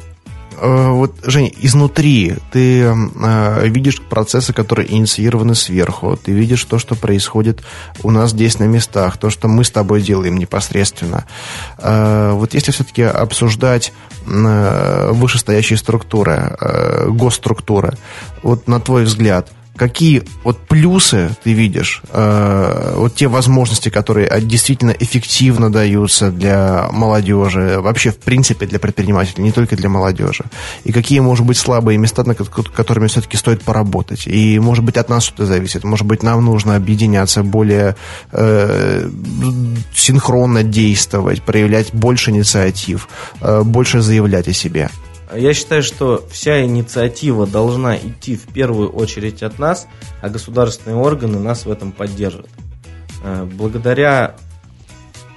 Э, 0.60 0.90
вот, 0.90 1.14
Жень, 1.22 1.54
изнутри 1.60 2.34
ты 2.50 2.82
э, 2.82 3.68
видишь 3.68 4.00
процессы, 4.00 4.52
которые 4.52 4.92
инициированы 4.92 5.54
сверху, 5.54 6.16
ты 6.16 6.32
видишь 6.32 6.64
то, 6.64 6.78
что 6.78 6.94
происходит 6.94 7.62
у 8.02 8.10
нас 8.10 8.30
здесь 8.30 8.58
на 8.58 8.64
местах, 8.64 9.18
то, 9.18 9.30
что 9.30 9.48
мы 9.48 9.64
с 9.64 9.70
тобой 9.70 10.02
делаем 10.02 10.36
непосредственно. 10.36 11.24
Э, 11.78 12.32
вот 12.32 12.54
если 12.54 12.72
все-таки 12.72 13.02
обсуждать 13.02 13.92
э, 14.26 15.10
вышестоящие 15.12 15.76
структуры, 15.76 16.56
э, 16.60 17.08
госструктуры, 17.08 17.96
вот 18.42 18.66
на 18.66 18.80
твой 18.80 19.04
взгляд, 19.04 19.50
какие 19.78 20.24
вот 20.44 20.58
плюсы 20.58 21.30
ты 21.42 21.52
видишь, 21.52 22.02
э, 22.10 22.94
вот 22.96 23.14
те 23.14 23.28
возможности, 23.28 23.88
которые 23.88 24.28
действительно 24.42 24.90
эффективно 24.90 25.72
даются 25.72 26.30
для 26.30 26.88
молодежи, 26.92 27.80
вообще 27.80 28.10
в 28.10 28.18
принципе 28.18 28.66
для 28.66 28.78
предпринимателей, 28.78 29.44
не 29.44 29.52
только 29.52 29.76
для 29.76 29.88
молодежи, 29.88 30.44
и 30.84 30.92
какие, 30.92 31.20
может 31.20 31.46
быть, 31.46 31.56
слабые 31.56 31.98
места, 31.98 32.24
над 32.24 32.38
которыми 32.38 33.06
все-таки 33.06 33.36
стоит 33.36 33.62
поработать, 33.62 34.26
и, 34.26 34.58
может 34.58 34.84
быть, 34.84 34.96
от 34.96 35.08
нас 35.08 35.24
что-то 35.24 35.46
зависит, 35.46 35.84
может 35.84 36.06
быть, 36.06 36.22
нам 36.22 36.44
нужно 36.44 36.76
объединяться 36.76 37.42
более 37.42 37.96
э, 38.32 39.08
синхронно 39.94 40.62
действовать, 40.62 41.42
проявлять 41.42 41.94
больше 41.94 42.30
инициатив, 42.30 43.08
э, 43.40 43.62
больше 43.62 44.00
заявлять 44.00 44.48
о 44.48 44.52
себе. 44.52 44.90
Я 45.34 45.54
считаю, 45.54 45.82
что 45.82 46.24
вся 46.30 46.64
инициатива 46.64 47.46
должна 47.46 47.96
идти 47.96 48.36
в 48.36 48.46
первую 48.46 48.90
очередь 48.90 49.42
от 49.42 49.58
нас, 49.58 49.86
а 50.22 50.28
государственные 50.28 50.96
органы 50.96 51.38
нас 51.38 51.66
в 51.66 51.70
этом 51.70 51.92
поддержат. 51.92 52.48
Э, 53.22 53.44
благодаря 53.44 54.36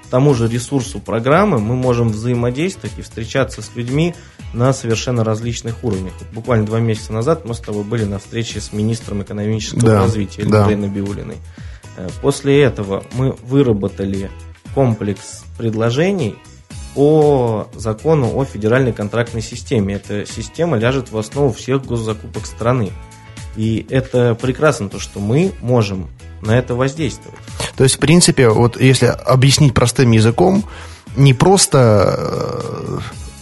тому 0.10 0.34
же 0.34 0.48
ресурсу 0.48 1.00
программы 1.00 1.60
мы 1.60 1.76
можем 1.76 2.10
взаимодействовать 2.10 2.98
и 2.98 3.02
встречаться 3.02 3.62
с 3.62 3.76
людьми 3.76 4.14
на 4.54 4.74
совершенно 4.74 5.24
различных 5.24 5.84
уровнях. 5.84 6.14
Буквально 6.34 6.66
два 6.66 6.80
месяца 6.80 7.14
назад 7.14 7.46
мы 7.46 7.54
с 7.54 7.60
тобой 7.60 7.84
были 7.84 8.04
на 8.04 8.20
встрече 8.20 8.60
с 8.60 8.74
министром 8.74 9.24
экономического 9.24 9.82
да, 9.82 10.00
развития 10.00 10.42
Ильей 10.42 10.52
да. 10.52 10.68
Набиулиной. 10.68 11.38
Э, 11.98 12.10
после 12.22 12.62
этого 12.62 13.04
мы 13.14 13.32
выработали 13.44 14.30
комплекс 14.76 15.44
предложений, 15.58 16.36
по 16.94 17.68
закону 17.74 18.36
о 18.36 18.46
федеральной 18.46 18.94
контрактной 18.94 19.42
системе. 19.42 19.96
Эта 19.96 20.26
система 20.26 20.78
ляжет 20.78 21.12
в 21.12 21.18
основу 21.18 21.54
всех 21.54 21.86
госзакупок 21.86 22.46
страны. 22.46 22.92
И 23.56 23.86
это 23.90 24.36
прекрасно, 24.36 24.90
то, 24.90 25.00
что 25.00 25.20
мы 25.20 25.54
можем 25.62 26.10
на 26.42 26.58
это 26.58 26.76
воздействовать. 26.76 27.40
То 27.76 27.84
есть, 27.84 27.96
в 27.96 28.00
принципе, 28.00 28.50
вот 28.50 28.80
если 28.80 29.06
объяснить 29.06 29.74
простым 29.74 30.12
языком, 30.12 30.66
не 31.16 31.34
просто 31.34 32.16
э, 32.18 33.00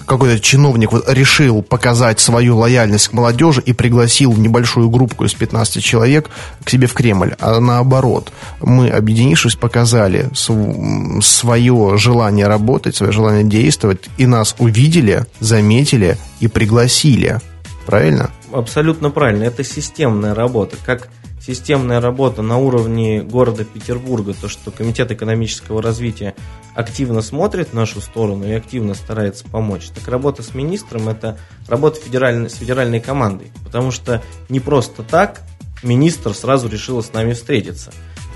какой-то 0.09 0.39
чиновник 0.39 0.91
вот 0.91 1.07
решил 1.07 1.61
показать 1.61 2.19
свою 2.19 2.57
лояльность 2.57 3.09
к 3.09 3.13
молодежи 3.13 3.61
и 3.61 3.73
пригласил 3.73 4.33
небольшую 4.33 4.89
группу 4.89 5.23
из 5.23 5.33
15 5.33 5.83
человек 5.83 6.29
к 6.63 6.69
себе 6.69 6.87
в 6.87 6.93
Кремль, 6.93 7.35
а 7.39 7.59
наоборот, 7.59 8.33
мы, 8.59 8.89
объединившись, 8.89 9.55
показали 9.55 10.29
свое 10.33 11.97
желание 11.97 12.47
работать, 12.47 12.95
свое 12.95 13.11
желание 13.11 13.43
действовать, 13.43 14.09
и 14.17 14.25
нас 14.25 14.55
увидели, 14.57 15.25
заметили 15.39 16.17
и 16.39 16.47
пригласили. 16.47 17.39
Правильно? 17.85 18.31
Абсолютно 18.51 19.09
правильно. 19.09 19.43
Это 19.43 19.63
системная 19.63 20.33
работа. 20.35 20.75
Как 20.85 21.07
системная 21.49 21.99
работа 21.99 22.43
на 22.43 22.59
уровне 22.59 23.23
города 23.23 23.65
Петербурга, 23.65 24.35
то, 24.39 24.47
что 24.47 24.69
Комитет 24.69 25.09
экономического 25.09 25.81
развития 25.81 26.35
активно 26.75 27.23
смотрит 27.23 27.69
в 27.69 27.73
нашу 27.73 28.01
сторону 28.01 28.47
и 28.47 28.51
активно 28.51 28.93
старается 28.93 29.45
помочь, 29.45 29.87
так 29.87 30.07
работа 30.07 30.43
с 30.43 30.53
министром– 30.53 31.09
это 31.09 31.39
работа 31.67 31.99
федеральной, 32.01 32.51
с 32.51 32.53
федеральной 32.53 32.99
командой, 32.99 33.51
потому 33.65 33.89
что 33.89 34.21
не 34.47 34.59
просто 34.59 35.01
так 35.01 35.41
министр 35.81 36.35
сразу 36.35 36.69
решил 36.69 37.01
с 37.01 37.13
нами 37.13 37.33
встретиться. 37.33 37.91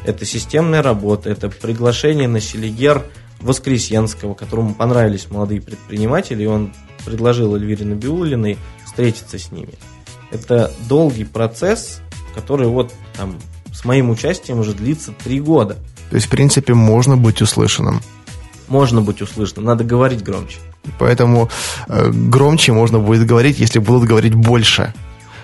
Это 0.06 0.26
системная 0.26 0.82
работа, 0.82 1.30
это 1.30 1.50
приглашение 1.50 2.28
на 2.28 2.40
Селигер 2.40 3.04
Воскресенского, 3.42 4.34
которому 4.34 4.74
понравились 4.74 5.30
молодые 5.30 5.62
предприниматели, 5.62 6.44
и 6.44 6.48
он 6.48 6.74
предложил 7.06 7.56
Эльвире 7.56 7.86
Набиулиной 7.86 8.58
встретиться 8.84 9.38
с 9.38 9.52
ними. 9.52 9.74
Это 10.32 10.72
долгий 10.90 11.26
процесс, 11.26 12.02
который 12.34 12.68
вот 12.68 12.94
там 13.16 13.38
с 13.74 13.86
моим 13.86 14.10
участием 14.10 14.60
уже 14.60 14.74
длится 14.74 15.14
три 15.24 15.40
года. 15.40 15.78
То 16.10 16.16
есть, 16.16 16.28
в 16.28 16.30
принципе, 16.30 16.74
можно 16.74 17.18
быть 17.18 17.42
услышанным. 17.42 18.02
Можно 18.68 19.02
быть 19.02 19.22
услышанным, 19.22 19.66
надо 19.66 19.84
говорить 19.84 20.24
громче. 20.24 20.58
Поэтому 21.00 21.50
э, 21.88 22.10
громче 22.12 22.72
можно 22.72 23.00
будет 23.00 23.26
говорить, 23.26 23.60
если 23.60 23.80
будут 23.80 24.08
говорить 24.08 24.34
больше 24.34 24.94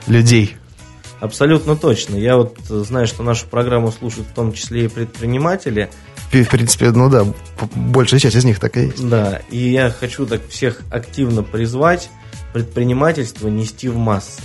людей. 0.08 0.56
Абсолютно 1.20 1.76
точно. 1.76 2.16
Я 2.16 2.38
вот 2.38 2.58
знаю, 2.68 3.08
что 3.08 3.24
нашу 3.24 3.48
программу 3.48 3.92
слушают 3.92 4.28
в 4.30 4.34
том 4.34 4.54
числе 4.54 4.86
и 4.86 4.88
предприниматели. 4.88 5.90
В 6.32 6.46
принципе, 6.46 6.92
ну 6.92 7.10
да, 7.10 7.26
большая 7.76 8.20
часть 8.20 8.36
из 8.36 8.46
них 8.46 8.60
такая 8.60 8.86
есть. 8.86 9.08
Да, 9.08 9.42
и 9.50 9.58
я 9.58 9.90
хочу 9.90 10.26
так 10.26 10.48
всех 10.48 10.82
активно 10.92 11.44
призвать 11.44 12.10
предпринимательство 12.54 13.48
нести 13.48 13.90
в 13.90 13.98
массы. 13.98 14.42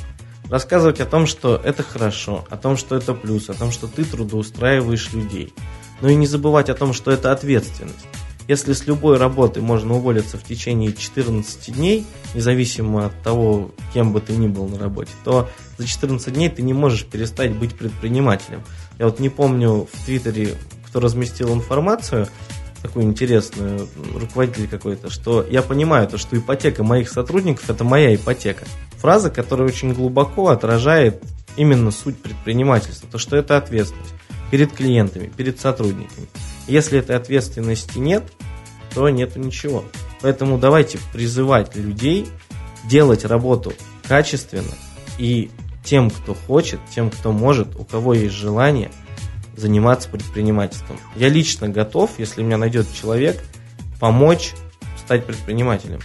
Рассказывать 0.51 1.01
о 1.01 1.07
том, 1.07 1.27
что 1.27 1.57
это 1.57 1.83
хорошо, 1.83 2.45
о 2.51 2.57
том, 2.57 2.77
что 2.77 2.97
это 2.97 3.15
плюс, 3.15 3.49
о 3.49 3.55
том, 3.55 3.71
что 3.71 3.87
ты 3.87 4.05
трудоустраиваешь 4.05 5.13
людей. 5.13 5.53
Но 6.01 6.09
и 6.09 6.15
не 6.15 6.27
забывать 6.27 6.69
о 6.69 6.75
том, 6.75 6.93
что 6.93 7.11
это 7.11 7.33
ответственность. 7.33 8.07
Если 8.47 8.75
с 8.75 8.87
любой 8.87 9.17
работы 9.17 9.63
можно 9.63 9.95
уволиться 9.95 10.37
в 10.37 10.45
течение 10.45 10.93
14 10.93 11.75
дней, 11.75 12.05
независимо 12.35 13.07
от 13.07 13.23
того, 13.23 13.71
кем 13.95 14.13
бы 14.13 14.21
ты 14.21 14.35
ни 14.35 14.49
был 14.49 14.69
на 14.69 14.79
работе, 14.79 15.13
то 15.25 15.49
за 15.79 15.87
14 15.87 16.33
дней 16.35 16.51
ты 16.51 16.61
не 16.61 16.75
можешь 16.75 17.07
перестать 17.07 17.57
быть 17.57 17.75
предпринимателем. 17.75 18.63
Я 18.99 19.07
вот 19.07 19.19
не 19.19 19.31
помню 19.31 19.89
в 19.91 20.05
Твиттере, 20.05 20.57
кто 20.87 21.01
разместил 21.01 21.55
информацию, 21.55 22.29
такую 22.85 23.07
интересную, 23.07 23.89
руководитель 24.15 24.69
какой-то, 24.69 25.09
что 25.09 25.43
я 25.43 25.63
понимаю 25.63 26.07
то, 26.07 26.19
что 26.19 26.37
ипотека 26.37 26.85
моих 26.85 27.09
сотрудников 27.09 27.71
это 27.71 27.83
моя 27.83 28.15
ипотека. 28.15 28.67
Фраза, 28.99 29.31
которая 29.31 29.67
очень 29.67 29.95
глубоко 29.95 30.49
отражает 30.49 31.23
именно 31.57 31.91
суть 31.91 32.19
предпринимательства, 32.19 33.09
то, 33.11 33.17
что 33.17 33.39
это 33.39 33.57
ответственность 33.57 34.13
перед 34.51 34.71
клиентами, 34.71 35.33
перед 35.35 35.59
сотрудниками. 35.59 36.27
Если 36.69 36.99
этой 36.99 37.17
ответственности 37.17 37.99
нет, 37.99 38.25
то 38.95 39.09
нету 39.09 39.41
ничего. 39.41 39.83
Поэтому 40.21 40.59
давайте 40.59 40.99
призывать 41.11 41.75
людей 41.77 42.29
делать 42.85 43.25
работу 43.25 43.73
качественно 44.07 44.75
и 45.19 45.51
тем, 45.85 46.11
кто 46.11 46.35
хочет, 46.35 46.81
тем, 46.95 47.11
кто 47.11 47.33
может, 47.33 47.77
у 47.77 47.85
кого 47.85 48.13
есть 48.13 48.35
желание– 48.35 48.91
заниматься 49.57 50.09
предпринимательством. 50.09 50.99
Я 51.17 51.29
лично 51.29 51.69
готов, 51.69 52.11
если 52.19 52.43
меня 52.43 52.57
найдет 52.57 52.87
человек, 52.93 53.43
помочь 54.01 54.53
стать 54.99 55.27
предпринимателем. 55.27 56.01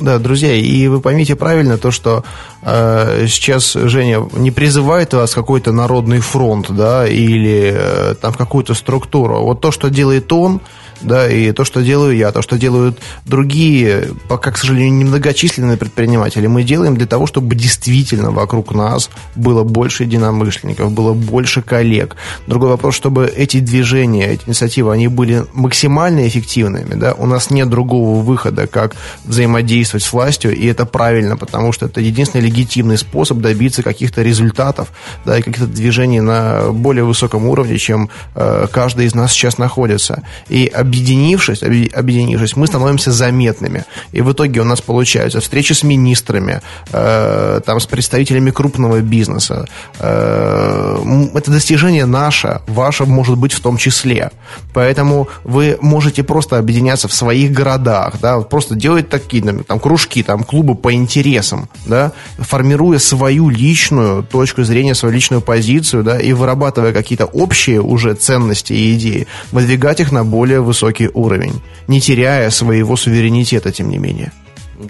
Да, 0.00 0.18
друзья, 0.18 0.52
и 0.52 0.88
вы 0.88 1.00
поймите 1.00 1.36
правильно 1.36 1.78
то, 1.78 1.90
что 1.90 2.24
э, 2.62 3.26
сейчас 3.28 3.72
Женя 3.72 4.28
не 4.32 4.50
призывает 4.50 5.14
вас 5.14 5.32
какой-то 5.32 5.72
народный 5.72 6.18
фронт, 6.20 6.70
да, 6.70 7.06
или 7.06 7.72
э, 7.72 8.14
там 8.20 8.34
какую-то 8.34 8.74
структуру. 8.74 9.42
Вот 9.42 9.60
то, 9.60 9.70
что 9.70 9.88
делает 9.88 10.32
он, 10.32 10.60
да, 11.06 11.28
и 11.28 11.52
то, 11.52 11.64
что 11.64 11.82
делаю 11.82 12.16
я, 12.16 12.32
то, 12.32 12.42
что 12.42 12.58
делают 12.58 12.98
другие, 13.24 14.08
пока, 14.28 14.50
к 14.50 14.58
сожалению, 14.58 14.92
немногочисленные 14.94 15.76
предприниматели, 15.76 16.46
мы 16.46 16.64
делаем 16.64 16.96
для 16.96 17.06
того, 17.06 17.26
чтобы 17.26 17.54
действительно 17.54 18.30
вокруг 18.30 18.74
нас 18.74 19.08
было 19.34 19.62
больше 19.62 20.02
единомышленников, 20.02 20.92
было 20.92 21.14
больше 21.14 21.62
коллег. 21.62 22.16
Другой 22.46 22.70
вопрос, 22.70 22.94
чтобы 22.94 23.26
эти 23.26 23.60
движения, 23.60 24.26
эти 24.26 24.48
инициативы, 24.48 24.92
они 24.92 25.08
были 25.08 25.46
максимально 25.52 26.26
эффективными, 26.26 26.94
да, 26.94 27.14
у 27.14 27.26
нас 27.26 27.50
нет 27.50 27.68
другого 27.68 28.20
выхода, 28.22 28.66
как 28.66 28.96
взаимодействовать 29.24 30.04
с 30.04 30.12
властью, 30.12 30.54
и 30.54 30.66
это 30.66 30.86
правильно, 30.86 31.36
потому 31.36 31.72
что 31.72 31.86
это 31.86 32.00
единственный 32.00 32.42
легитимный 32.42 32.98
способ 32.98 33.38
добиться 33.38 33.82
каких-то 33.82 34.22
результатов, 34.22 34.88
да, 35.24 35.38
и 35.38 35.42
каких-то 35.42 35.66
движений 35.66 36.20
на 36.20 36.72
более 36.72 37.04
высоком 37.04 37.46
уровне, 37.46 37.78
чем 37.78 38.10
э, 38.34 38.66
каждый 38.72 39.06
из 39.06 39.14
нас 39.14 39.32
сейчас 39.32 39.58
находится. 39.58 40.22
И 40.48 40.66
объединившись, 40.96 41.62
объединившись, 41.62 42.56
мы 42.56 42.66
становимся 42.66 43.12
заметными. 43.12 43.84
И 44.12 44.22
в 44.22 44.32
итоге 44.32 44.60
у 44.60 44.64
нас 44.64 44.80
получаются 44.80 45.40
встречи 45.40 45.74
с 45.74 45.82
министрами, 45.82 46.60
э, 46.92 47.60
там, 47.64 47.80
с 47.80 47.86
представителями 47.86 48.50
крупного 48.50 49.00
бизнеса. 49.00 49.66
Э, 50.00 51.30
это 51.34 51.50
достижение 51.50 52.06
наше, 52.06 52.60
ваше 52.66 53.04
может 53.04 53.36
быть 53.36 53.52
в 53.52 53.60
том 53.60 53.76
числе. 53.76 54.30
Поэтому 54.72 55.28
вы 55.44 55.76
можете 55.80 56.22
просто 56.22 56.58
объединяться 56.58 57.08
в 57.08 57.12
своих 57.12 57.52
городах, 57.52 58.14
да, 58.20 58.40
просто 58.40 58.74
делать 58.74 59.08
такие 59.08 59.42
там, 59.42 59.78
кружки, 59.80 60.22
там, 60.22 60.44
клубы 60.44 60.74
по 60.74 60.92
интересам, 60.92 61.68
да, 61.86 62.12
формируя 62.38 62.98
свою 62.98 63.50
личную 63.50 64.22
точку 64.22 64.64
зрения, 64.64 64.94
свою 64.94 65.14
личную 65.14 65.42
позицию, 65.42 66.02
да, 66.02 66.18
и 66.18 66.32
вырабатывая 66.32 66.92
какие-то 66.92 67.26
общие 67.26 67.80
уже 67.80 68.14
ценности 68.14 68.72
и 68.72 68.94
идеи, 68.94 69.26
выдвигать 69.52 70.00
их 70.00 70.12
на 70.12 70.24
более 70.24 70.60
высокий 70.60 70.75
высокий 70.76 71.08
уровень, 71.14 71.62
не 71.88 72.02
теряя 72.02 72.50
своего 72.50 72.96
суверенитета, 72.96 73.72
тем 73.72 73.88
не 73.88 73.96
менее. 73.96 74.30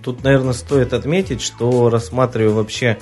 Тут, 0.03 0.25
наверное, 0.25 0.53
стоит 0.53 0.93
отметить, 0.93 1.41
что 1.41 1.89
рассматривая 1.91 2.53
вообще 2.53 2.99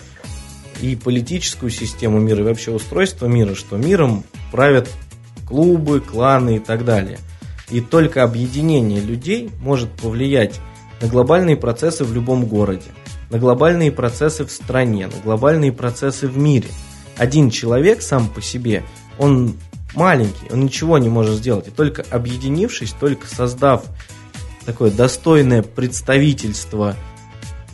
и 0.82 0.94
политическую 0.96 1.70
систему 1.70 2.18
мира, 2.18 2.40
и 2.40 2.42
вообще 2.42 2.72
устройство 2.72 3.26
мира, 3.26 3.54
что 3.54 3.78
миром 3.78 4.24
правят 4.52 4.90
клубы, 5.48 6.00
кланы 6.00 6.56
и 6.56 6.58
так 6.58 6.84
далее. 6.84 7.18
И 7.70 7.80
только 7.80 8.22
объединение 8.22 9.00
людей 9.00 9.50
может 9.62 9.90
повлиять 9.92 10.60
на 11.00 11.08
глобальные 11.08 11.56
процессы 11.56 12.04
в 12.04 12.12
любом 12.12 12.44
городе, 12.44 12.90
на 13.30 13.38
глобальные 13.38 13.92
процессы 13.92 14.44
в 14.44 14.50
стране, 14.50 15.06
на 15.06 15.22
глобальные 15.24 15.72
процессы 15.72 16.28
в 16.28 16.36
мире. 16.36 16.68
Один 17.16 17.48
человек 17.48 18.02
сам 18.02 18.28
по 18.28 18.42
себе, 18.42 18.82
он 19.16 19.54
маленький, 19.94 20.50
он 20.50 20.64
ничего 20.64 20.98
не 20.98 21.08
может 21.08 21.36
сделать. 21.36 21.68
И 21.68 21.70
только 21.70 22.04
объединившись, 22.10 22.94
только 22.98 23.26
создав 23.26 23.84
такое 24.64 24.90
достойное 24.90 25.62
представительство, 25.62 26.96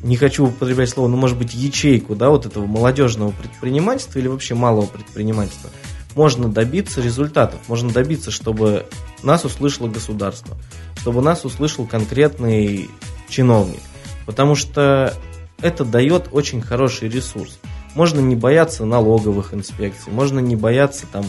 не 0.03 0.17
хочу 0.17 0.47
употреблять 0.47 0.89
слово, 0.89 1.09
но 1.09 1.17
может 1.17 1.39
быть 1.39 1.55
ячейку, 1.55 2.15
да, 2.15 2.31
вот 2.31 2.47
этого 2.47 2.67
молодежного 2.67 3.33
предпринимательства 3.33 4.19
или 4.19 4.29
вообще 4.29 4.55
малого 4.55 4.87
предпринимательства, 4.87 5.71
можно 6.17 6.49
добиться 6.49 7.01
результатов, 7.01 7.61
можно 7.69 7.91
добиться, 7.91 8.31
чтобы 8.31 8.87
нас 9.23 9.45
услышало 9.45 9.89
государство, 9.89 10.57
чтобы 10.97 11.23
нас 11.23 11.45
услышал 11.45 11.87
конкретный 11.87 12.91
чиновник, 13.29 13.81
потому 14.27 14.55
что 14.55 15.15
это 15.61 15.85
дает 15.85 16.29
очень 16.33 16.63
хороший 16.63 17.09
ресурс. 17.09 17.59
Можно 17.95 18.21
не 18.21 18.37
бояться 18.37 18.85
налоговых 18.85 19.53
инспекций, 19.53 20.13
можно 20.13 20.39
не 20.41 20.57
бояться 20.57 21.07
там 21.13 21.25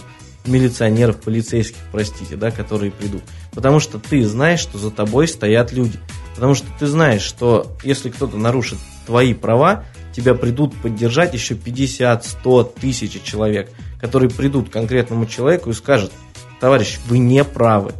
милиционеров, 0.46 1.22
полицейских, 1.22 1.80
простите, 1.92 2.36
да, 2.36 2.52
которые 2.52 2.92
придут. 2.92 3.24
Потому 3.52 3.80
что 3.80 4.00
ты 4.00 4.26
знаешь, 4.26 4.60
что 4.60 4.78
за 4.78 4.92
тобой 4.92 5.28
стоят 5.28 5.72
люди. 5.72 6.00
Потому 6.36 6.56
что 6.56 6.68
ты 6.80 6.88
знаешь, 6.88 7.22
что 7.22 7.76
если 7.84 8.10
кто-то 8.10 8.38
нарушит 8.38 8.80
твои 9.06 9.34
права, 9.34 9.86
тебя 10.16 10.34
придут 10.34 10.76
поддержать 10.82 11.34
еще 11.34 11.56
50, 11.56 12.26
100, 12.26 12.64
тысячи 12.80 13.24
человек, 13.24 13.70
которые 14.00 14.30
придут 14.30 14.70
к 14.70 14.74
конкретному 14.74 15.26
человеку 15.26 15.70
и 15.70 15.74
скажут, 15.74 16.12
товарищ, 16.60 17.00
вы 17.08 17.20
не 17.20 17.44
правы. 17.44 17.94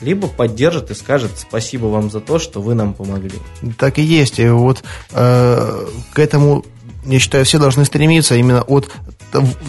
Либо 0.00 0.28
поддержат 0.28 0.90
и 0.90 0.94
скажет 0.94 1.32
спасибо 1.36 1.86
вам 1.86 2.10
за 2.10 2.20
то, 2.20 2.38
что 2.38 2.62
вы 2.62 2.74
нам 2.74 2.94
помогли. 2.94 3.38
Так 3.76 3.98
и 3.98 4.02
есть. 4.02 4.38
И 4.38 4.48
вот 4.48 4.82
э, 5.12 5.86
к 6.14 6.18
этому 6.18 6.64
я 7.04 7.18
считаю, 7.18 7.44
все 7.44 7.58
должны 7.58 7.84
стремиться 7.84 8.34
именно 8.34 8.62
от 8.62 8.90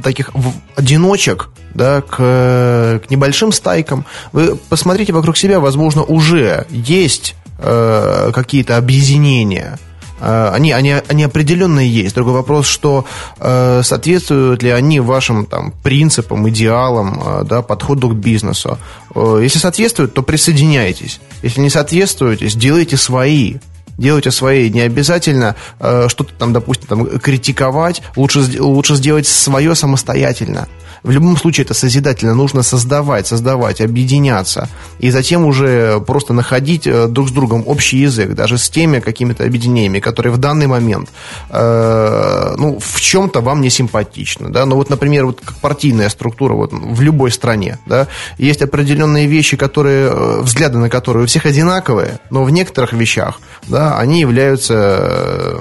таких 0.04 0.32
одиночек 0.76 1.50
да, 1.74 2.02
к, 2.02 2.16
к 2.18 3.10
небольшим 3.10 3.52
стайкам. 3.52 4.06
Вы 4.32 4.56
посмотрите 4.56 5.14
вокруг 5.14 5.38
себя, 5.38 5.60
возможно, 5.60 6.04
уже 6.04 6.66
есть 6.70 7.36
э, 7.60 8.32
какие-то 8.34 8.78
объединения. 8.78 9.80
Э, 10.20 10.52
они, 10.54 10.72
они, 10.72 10.96
они 11.08 11.24
определенные 11.24 11.90
есть. 11.90 12.16
Другой 12.16 12.34
вопрос, 12.34 12.68
что 12.68 13.06
э, 13.40 13.82
соответствуют 13.84 14.64
ли 14.64 14.70
они 14.70 15.00
вашим 15.00 15.46
там, 15.46 15.74
принципам, 15.84 16.48
идеалам, 16.50 17.22
э, 17.24 17.44
да, 17.46 17.62
подходу 17.62 18.10
к 18.10 18.16
бизнесу. 18.16 18.78
Э, 19.16 19.40
если 19.42 19.60
соответствуют, 19.60 20.14
то 20.14 20.24
присоединяйтесь. 20.24 21.20
Если 21.42 21.62
не 21.62 21.70
соответствуете, 21.70 22.50
сделайте 22.50 22.98
свои 22.98 23.56
делайте 23.98 24.32
свои. 24.32 24.70
Не 24.70 24.82
обязательно 24.82 25.56
э, 25.80 26.08
что-то 26.10 26.34
там, 26.34 26.54
допустим, 26.54 26.88
там, 26.88 27.20
критиковать. 27.20 28.02
Лучше, 28.16 28.40
лучше 28.60 28.96
сделать 28.96 29.28
свое 29.28 29.76
самостоятельно. 29.76 30.68
В 31.04 31.10
любом 31.10 31.36
случае 31.36 31.66
это 31.66 31.74
созидательно. 31.74 32.36
Нужно 32.36 32.62
создавать, 32.64 33.28
создавать, 33.28 33.82
объединяться. 33.82 34.70
И 35.00 35.10
затем 35.10 35.46
уже 35.46 36.00
просто 36.02 36.34
находить 36.34 36.86
э, 36.86 37.08
друг 37.08 37.30
с 37.30 37.32
другом 37.32 37.64
общий 37.66 37.98
язык, 37.98 38.34
даже 38.34 38.58
с 38.58 38.70
теми 38.70 39.00
какими-то 39.00 39.44
объединениями, 39.44 40.00
которые 40.00 40.32
в 40.32 40.38
данный 40.38 40.68
момент 40.68 41.10
э, 41.50 42.56
ну, 42.58 42.80
в 42.80 43.02
чем-то 43.02 43.42
вам 43.42 43.62
не 43.62 43.70
симпатичны. 43.70 44.50
Да? 44.50 44.66
Ну 44.66 44.76
вот, 44.76 44.90
например, 44.90 45.26
вот 45.26 45.42
как 45.44 45.56
партийная 45.56 46.10
структура 46.10 46.54
вот, 46.54 46.72
в 46.72 47.02
любой 47.02 47.32
стране. 47.32 47.80
Да? 47.88 48.08
Есть 48.38 48.62
определенные 48.62 49.26
вещи, 49.26 49.58
которые, 49.58 50.12
э, 50.12 50.42
взгляды 50.42 50.78
на 50.78 50.90
которые 50.90 51.24
у 51.24 51.28
всех 51.28 51.48
одинаковые, 51.48 52.20
но 52.30 52.44
в 52.44 52.52
некоторых 52.52 52.94
вещах 52.94 53.40
да, 53.68 53.98
они 53.98 54.20
являются 54.20 55.58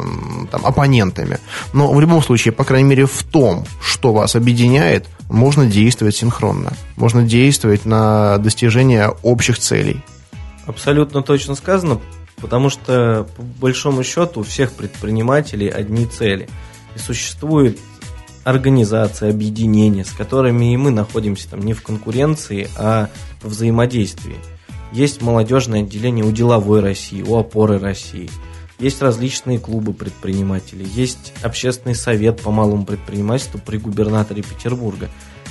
там, 0.51 0.67
оппонентами. 0.67 1.39
Но 1.73 1.93
в 1.93 2.01
любом 2.01 2.23
случае, 2.23 2.53
по 2.53 2.65
крайней 2.65 2.89
мере, 2.89 3.07
в 3.07 3.23
том, 3.23 3.65
что 3.83 4.13
вас 4.13 4.37
объединяет, 4.37 5.07
можно 5.31 5.67
действовать 5.67 6.17
синхронно. 6.17 6.73
Можно 6.97 7.23
действовать 7.23 7.85
на 7.85 8.39
достижение 8.39 9.09
общих 9.23 9.59
целей. 9.59 10.03
Абсолютно 10.67 11.23
точно 11.23 11.55
сказано, 11.55 12.01
потому 12.41 12.69
что, 12.69 13.27
по 13.37 13.43
большому 13.43 14.03
счету, 14.03 14.41
у 14.41 14.43
всех 14.43 14.73
предпринимателей 14.73 15.69
одни 15.69 16.07
цели. 16.07 16.49
И 16.95 16.99
существует 16.99 17.79
организация, 18.45 19.31
объединения, 19.31 20.05
с 20.05 20.13
которыми 20.13 20.73
и 20.73 20.77
мы 20.77 20.91
находимся 20.91 21.51
там 21.51 21.61
не 21.61 21.75
в 21.75 21.83
конкуренции, 21.83 22.69
а 22.77 23.09
в 23.43 23.49
взаимодействии. 23.49 24.37
Есть 24.93 25.23
молодежное 25.23 25.83
отделение 25.83 26.25
у 26.25 26.33
деловой 26.33 26.81
России, 26.81 27.23
у 27.23 27.37
опоры 27.37 27.79
России. 27.79 28.31
Есть 28.81 29.03
различные 29.03 29.59
клубы 29.59 29.93
предпринимателей. 29.93 30.87
Есть 30.87 31.35
общественный 31.43 31.95
совет 31.95 32.41
по 32.41 32.51
малому 32.51 32.85
предпринимательству 32.85 33.61
при 33.65 33.77
губернаторе 33.77 34.43
Петербурга. 34.43 35.11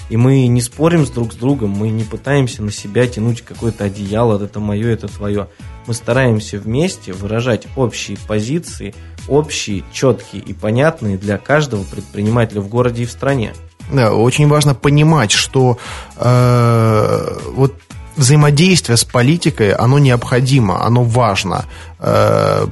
И 0.10 0.18
мы 0.18 0.48
не 0.48 0.62
спорим 0.62 1.06
с 1.06 1.12
друг 1.12 1.34
с 1.34 1.36
другом, 1.36 1.70
мы 1.70 1.90
не 1.90 2.04
пытаемся 2.04 2.64
на 2.64 2.72
себя 2.72 3.06
тянуть 3.06 3.44
какое-то 3.44 3.84
одеяло, 3.84 4.44
это 4.44 4.60
мое, 4.60 4.90
это 4.90 5.08
твое. 5.08 5.48
Мы 5.86 5.94
стараемся 5.94 6.58
вместе 6.58 7.14
выражать 7.14 7.68
общие 7.76 8.18
позиции, 8.28 8.96
общие, 9.28 9.84
четкие 9.94 10.42
и 10.42 10.54
понятные 10.54 11.18
для 11.18 11.38
каждого 11.38 11.84
предпринимателя 11.84 12.62
в 12.62 12.68
городе 12.68 13.04
и 13.04 13.06
в 13.06 13.12
стране. 13.12 13.54
Да, 13.92 14.14
очень 14.14 14.48
важно 14.48 14.74
понимать, 14.74 15.32
что 15.32 15.78
э, 16.18 17.38
вот 17.52 17.76
взаимодействие 18.16 18.98
с 18.98 19.04
политикой, 19.04 19.72
оно 19.74 20.00
необходимо, 20.00 20.84
оно 20.84 21.04
важно, 21.04 21.66
э, 22.00 22.68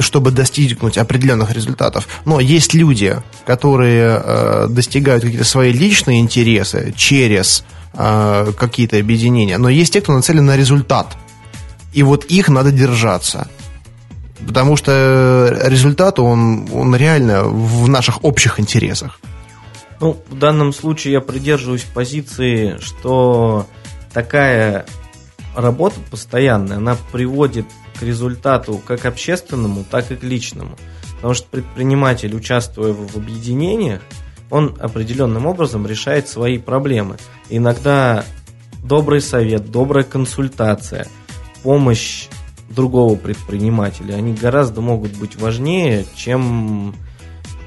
чтобы 0.00 0.30
достигнуть 0.30 0.98
определенных 0.98 1.52
результатов. 1.52 2.08
Но 2.24 2.40
есть 2.40 2.74
люди, 2.74 3.16
которые 3.46 4.20
э, 4.22 4.66
достигают 4.68 5.22
какие-то 5.22 5.44
свои 5.44 5.72
личные 5.72 6.20
интересы 6.20 6.92
через 6.96 7.64
э, 7.94 8.52
какие-то 8.58 8.98
объединения, 8.98 9.58
но 9.58 9.68
есть 9.68 9.92
те, 9.92 10.00
кто 10.00 10.12
нацелен 10.12 10.44
на 10.44 10.56
результат. 10.56 11.16
И 11.92 12.02
вот 12.02 12.24
их 12.24 12.48
надо 12.48 12.72
держаться. 12.72 13.48
Потому 14.46 14.76
что 14.76 15.56
результат, 15.64 16.18
он, 16.18 16.68
он 16.72 16.94
реально 16.96 17.44
в 17.44 17.88
наших 17.88 18.24
общих 18.24 18.60
интересах. 18.60 19.20
Ну, 20.00 20.20
в 20.28 20.38
данном 20.38 20.72
случае 20.72 21.14
я 21.14 21.20
придерживаюсь 21.20 21.84
позиции, 21.84 22.76
что 22.80 23.66
такая 24.12 24.84
работа 25.54 25.96
постоянная, 26.10 26.78
она 26.78 26.96
приводит 27.12 27.66
к 27.98 28.02
результату 28.02 28.80
как 28.84 29.06
общественному, 29.06 29.84
так 29.88 30.10
и 30.10 30.16
к 30.16 30.22
личному. 30.22 30.76
Потому 31.16 31.34
что 31.34 31.46
предприниматель, 31.48 32.34
участвуя 32.34 32.92
в 32.92 33.16
объединениях, 33.16 34.02
он 34.50 34.76
определенным 34.78 35.46
образом 35.46 35.86
решает 35.86 36.28
свои 36.28 36.58
проблемы. 36.58 37.16
иногда 37.48 38.24
добрый 38.82 39.20
совет, 39.20 39.70
добрая 39.70 40.04
консультация, 40.04 41.08
помощь 41.62 42.28
другого 42.68 43.16
предпринимателя, 43.16 44.14
они 44.14 44.34
гораздо 44.34 44.80
могут 44.80 45.16
быть 45.16 45.36
важнее, 45.36 46.04
чем 46.14 46.94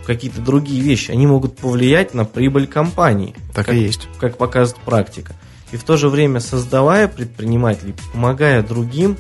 какие-то 0.06 0.42
другие 0.42 0.82
вещи. 0.82 1.12
Они 1.12 1.28
могут 1.28 1.58
повлиять 1.58 2.14
на 2.14 2.24
прибыль 2.24 2.66
компании. 2.68 3.36
Так 3.54 3.66
как, 3.66 3.76
и 3.76 3.80
есть. 3.80 4.08
Как 4.20 4.38
показывает 4.38 4.84
практика. 4.84 5.36
И 5.72 5.78
в 5.78 5.84
то 5.84 5.98
же 5.98 6.08
время, 6.08 6.40
создавая 6.40 7.10
предпринимателей, 7.10 7.94
помогая 8.14 8.64
другим, 8.64 9.18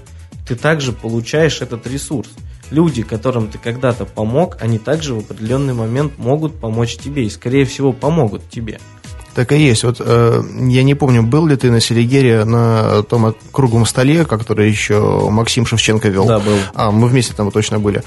ты 0.47 0.55
также 0.55 0.93
получаешь 0.93 1.61
этот 1.61 1.87
ресурс. 1.87 2.29
Люди, 2.69 3.03
которым 3.03 3.49
ты 3.49 3.57
когда-то 3.57 4.05
помог, 4.05 4.57
они 4.61 4.77
также 4.77 5.13
в 5.13 5.19
определенный 5.19 5.73
момент 5.73 6.17
могут 6.17 6.59
помочь 6.59 6.97
тебе 6.97 7.25
и, 7.25 7.29
скорее 7.29 7.65
всего, 7.65 7.93
помогут 7.93 8.49
тебе. 8.49 8.79
Так 9.37 9.51
и 9.51 9.59
есть. 9.59 9.83
Вот 9.83 9.97
э, 9.99 10.41
я 10.67 10.81
не 10.81 10.95
помню, 10.95 11.21
был 11.21 11.45
ли 11.45 11.55
ты 11.55 11.69
на 11.69 11.79
Селигере 11.79 12.43
на 12.43 13.03
том 13.03 13.35
круглом 13.51 13.85
столе, 13.85 14.25
который 14.25 14.67
еще 14.67 15.29
Максим 15.29 15.67
Шевченко 15.67 16.09
вел. 16.09 16.25
Да, 16.25 16.39
был. 16.39 16.57
А, 16.73 16.89
мы 16.89 17.07
вместе 17.07 17.35
там 17.35 17.51
точно 17.51 17.77
были. 17.77 18.01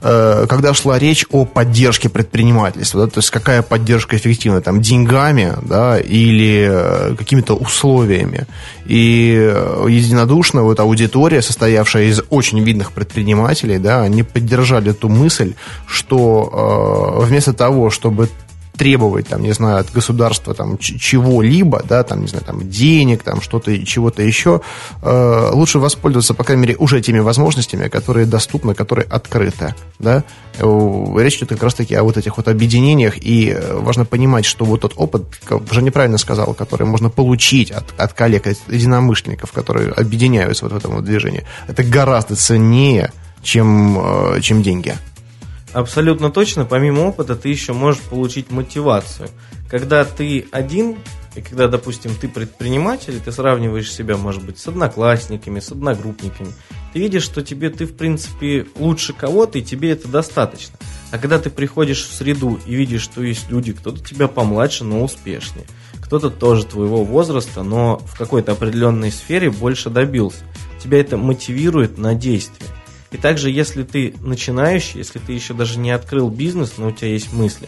Э, 0.00 0.46
когда 0.48 0.72
шла 0.74 0.96
речь 0.96 1.26
о 1.32 1.44
поддержке 1.44 2.08
предпринимательства, 2.08 3.04
да, 3.04 3.10
то 3.10 3.18
есть 3.18 3.30
какая 3.30 3.62
поддержка 3.62 4.16
эффективна, 4.16 4.60
там, 4.60 4.80
деньгами, 4.80 5.54
да, 5.60 5.98
или 5.98 6.68
э, 6.70 7.16
какими-то 7.18 7.54
условиями. 7.56 8.46
И 8.84 9.36
э, 9.36 9.86
единодушно 9.88 10.62
вот 10.62 10.78
аудитория, 10.78 11.42
состоявшая 11.42 12.04
из 12.04 12.22
очень 12.30 12.60
видных 12.62 12.92
предпринимателей, 12.92 13.78
да, 13.78 14.02
они 14.02 14.22
поддержали 14.22 14.92
ту 14.92 15.08
мысль, 15.08 15.54
что 15.88 17.18
э, 17.18 17.24
вместо 17.24 17.52
того, 17.54 17.90
чтобы 17.90 18.28
требовать, 18.76 19.28
там, 19.28 19.42
не 19.42 19.52
знаю, 19.52 19.78
от 19.78 19.92
государства 19.92 20.54
там 20.54 20.78
чего-либо, 20.78 21.82
да, 21.88 22.02
там, 22.02 22.22
не 22.22 22.28
знаю, 22.28 22.44
там, 22.44 22.68
денег, 22.68 23.22
там, 23.22 23.40
что-то, 23.40 23.84
чего-то 23.84 24.22
еще, 24.22 24.60
э, 25.02 25.50
лучше 25.52 25.78
воспользоваться, 25.78 26.34
по 26.34 26.44
крайней 26.44 26.62
мере, 26.62 26.76
уже 26.76 27.00
теми 27.00 27.18
возможностями, 27.18 27.88
которые 27.88 28.26
доступны, 28.26 28.74
которые 28.74 29.06
открыты, 29.06 29.74
да. 29.98 30.24
Речь 30.58 31.36
идет 31.36 31.50
как 31.50 31.62
раз-таки 31.62 31.94
о 31.94 32.04
вот 32.04 32.16
этих 32.16 32.36
вот 32.36 32.48
объединениях, 32.48 33.18
и 33.18 33.50
э, 33.50 33.78
важно 33.78 34.04
понимать, 34.04 34.44
что 34.44 34.64
вот 34.64 34.80
тот 34.80 34.92
опыт, 34.96 35.24
как 35.44 35.70
уже 35.70 35.82
неправильно 35.82 36.18
сказал, 36.18 36.54
который 36.54 36.86
можно 36.86 37.10
получить 37.10 37.70
от, 37.70 37.84
от 37.98 38.12
коллег, 38.12 38.46
от 38.46 38.58
единомышленников, 38.68 39.52
которые 39.52 39.90
объединяются 39.90 40.64
вот 40.64 40.72
в 40.72 40.76
этом 40.76 40.96
вот 40.96 41.04
движении, 41.04 41.44
это 41.68 41.82
гораздо 41.82 42.36
ценнее, 42.36 43.12
чем, 43.42 43.98
э, 43.98 44.40
чем 44.40 44.62
деньги. 44.62 44.94
Абсолютно 45.76 46.30
точно, 46.30 46.64
помимо 46.64 47.00
опыта, 47.00 47.36
ты 47.36 47.50
еще 47.50 47.74
можешь 47.74 48.00
получить 48.00 48.50
мотивацию. 48.50 49.28
Когда 49.68 50.06
ты 50.06 50.46
один, 50.50 50.96
и 51.34 51.42
когда, 51.42 51.68
допустим, 51.68 52.14
ты 52.18 52.28
предприниматель, 52.28 53.20
ты 53.22 53.30
сравниваешь 53.30 53.92
себя, 53.92 54.16
может 54.16 54.42
быть, 54.42 54.58
с 54.58 54.66
одноклассниками, 54.68 55.60
с 55.60 55.70
одногруппниками, 55.70 56.48
ты 56.94 56.98
видишь, 56.98 57.24
что 57.24 57.42
тебе 57.42 57.68
ты, 57.68 57.84
в 57.84 57.94
принципе, 57.94 58.66
лучше 58.76 59.12
кого-то, 59.12 59.58
и 59.58 59.62
тебе 59.62 59.90
это 59.90 60.08
достаточно. 60.08 60.78
А 61.10 61.18
когда 61.18 61.38
ты 61.38 61.50
приходишь 61.50 62.06
в 62.06 62.14
среду 62.14 62.58
и 62.64 62.74
видишь, 62.74 63.02
что 63.02 63.22
есть 63.22 63.50
люди, 63.50 63.74
кто-то 63.74 64.02
тебя 64.02 64.28
помладше, 64.28 64.82
но 64.82 65.04
успешнее, 65.04 65.66
кто-то 66.00 66.30
тоже 66.30 66.64
твоего 66.64 67.04
возраста, 67.04 67.62
но 67.62 67.98
в 67.98 68.16
какой-то 68.16 68.52
определенной 68.52 69.12
сфере 69.12 69.50
больше 69.50 69.90
добился, 69.90 70.38
тебя 70.82 71.00
это 71.00 71.18
мотивирует 71.18 71.98
на 71.98 72.14
действие. 72.14 72.70
И 73.16 73.18
также, 73.18 73.50
если 73.50 73.82
ты 73.82 74.12
начинающий, 74.20 74.98
если 74.98 75.18
ты 75.18 75.32
еще 75.32 75.54
даже 75.54 75.78
не 75.78 75.90
открыл 75.90 76.28
бизнес, 76.28 76.74
но 76.76 76.88
у 76.88 76.92
тебя 76.92 77.08
есть 77.08 77.32
мысли, 77.32 77.66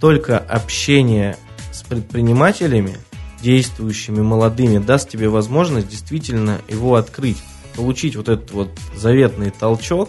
только 0.00 0.38
общение 0.38 1.36
с 1.70 1.82
предпринимателями, 1.82 2.96
действующими, 3.42 4.22
молодыми, 4.22 4.78
даст 4.78 5.10
тебе 5.10 5.28
возможность 5.28 5.88
действительно 5.88 6.62
его 6.66 6.94
открыть, 6.94 7.36
получить 7.74 8.16
вот 8.16 8.30
этот 8.30 8.52
вот 8.52 8.70
заветный 8.96 9.50
толчок, 9.50 10.08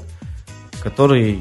который 0.81 1.37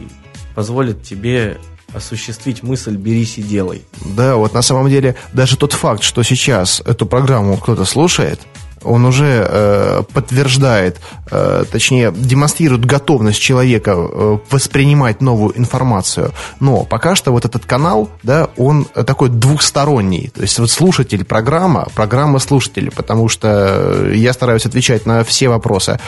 позволит 0.56 1.04
тебе 1.04 1.56
осуществить 1.94 2.64
мысль 2.64 2.96
«берись 2.96 3.38
и 3.38 3.42
делай». 3.42 3.84
Да, 4.16 4.34
вот 4.34 4.54
на 4.54 4.62
самом 4.62 4.90
деле 4.90 5.14
даже 5.32 5.56
тот 5.56 5.72
факт, 5.72 6.02
что 6.02 6.24
сейчас 6.24 6.82
эту 6.84 7.06
программу 7.06 7.56
кто-то 7.58 7.84
слушает– 7.84 8.40
он 8.86 9.04
уже 9.04 9.46
э, 9.48 10.02
подтверждает, 10.12 11.00
э, 11.30 11.64
точнее, 11.70 12.12
демонстрирует 12.16 12.84
готовность 12.84 13.40
человека 13.40 13.94
э, 13.96 14.38
воспринимать 14.50 15.20
новую 15.20 15.58
информацию. 15.58 16.32
Но 16.60 16.84
пока 16.84 17.14
что 17.14 17.32
вот 17.32 17.44
этот 17.44 17.66
канал, 17.66 18.08
да, 18.22 18.48
он 18.56 18.84
такой 18.84 19.28
двухсторонний. 19.28 20.30
То 20.34 20.42
есть 20.42 20.58
вот 20.58 20.70
слушатель 20.70 21.24
программа, 21.24 21.88
программа 21.94 22.38
слушателей, 22.38 22.90
потому 22.90 23.28
что 23.28 24.10
я 24.12 24.32
стараюсь 24.32 24.66
отвечать 24.66 25.06
на 25.06 25.24
все 25.24 25.48
вопросы, 25.48 25.98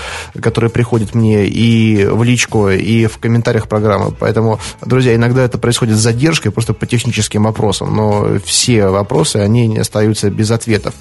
которые 0.41 0.70
приходят 0.70 1.14
мне 1.14 1.47
и 1.47 2.07
в 2.07 2.22
личку, 2.22 2.68
и 2.68 3.07
в 3.07 3.18
комментариях 3.18 3.68
программы. 3.68 4.12
Поэтому, 4.12 4.61
друзья, 4.85 5.14
иногда 5.14 5.43
это 5.43 5.59
происходит 5.59 5.97
с 5.97 6.01
задержкой, 6.01 6.53
просто 6.53 6.74
по 6.74 6.87
техническим 6.87 7.45
вопросам, 7.45 7.95
но 7.95 8.39
все 8.45 8.87
вопросы, 8.87 9.37
они 9.37 9.66
не 9.66 9.79
остаются 9.79 10.31
без 10.31 10.51
ответов. 10.51 10.95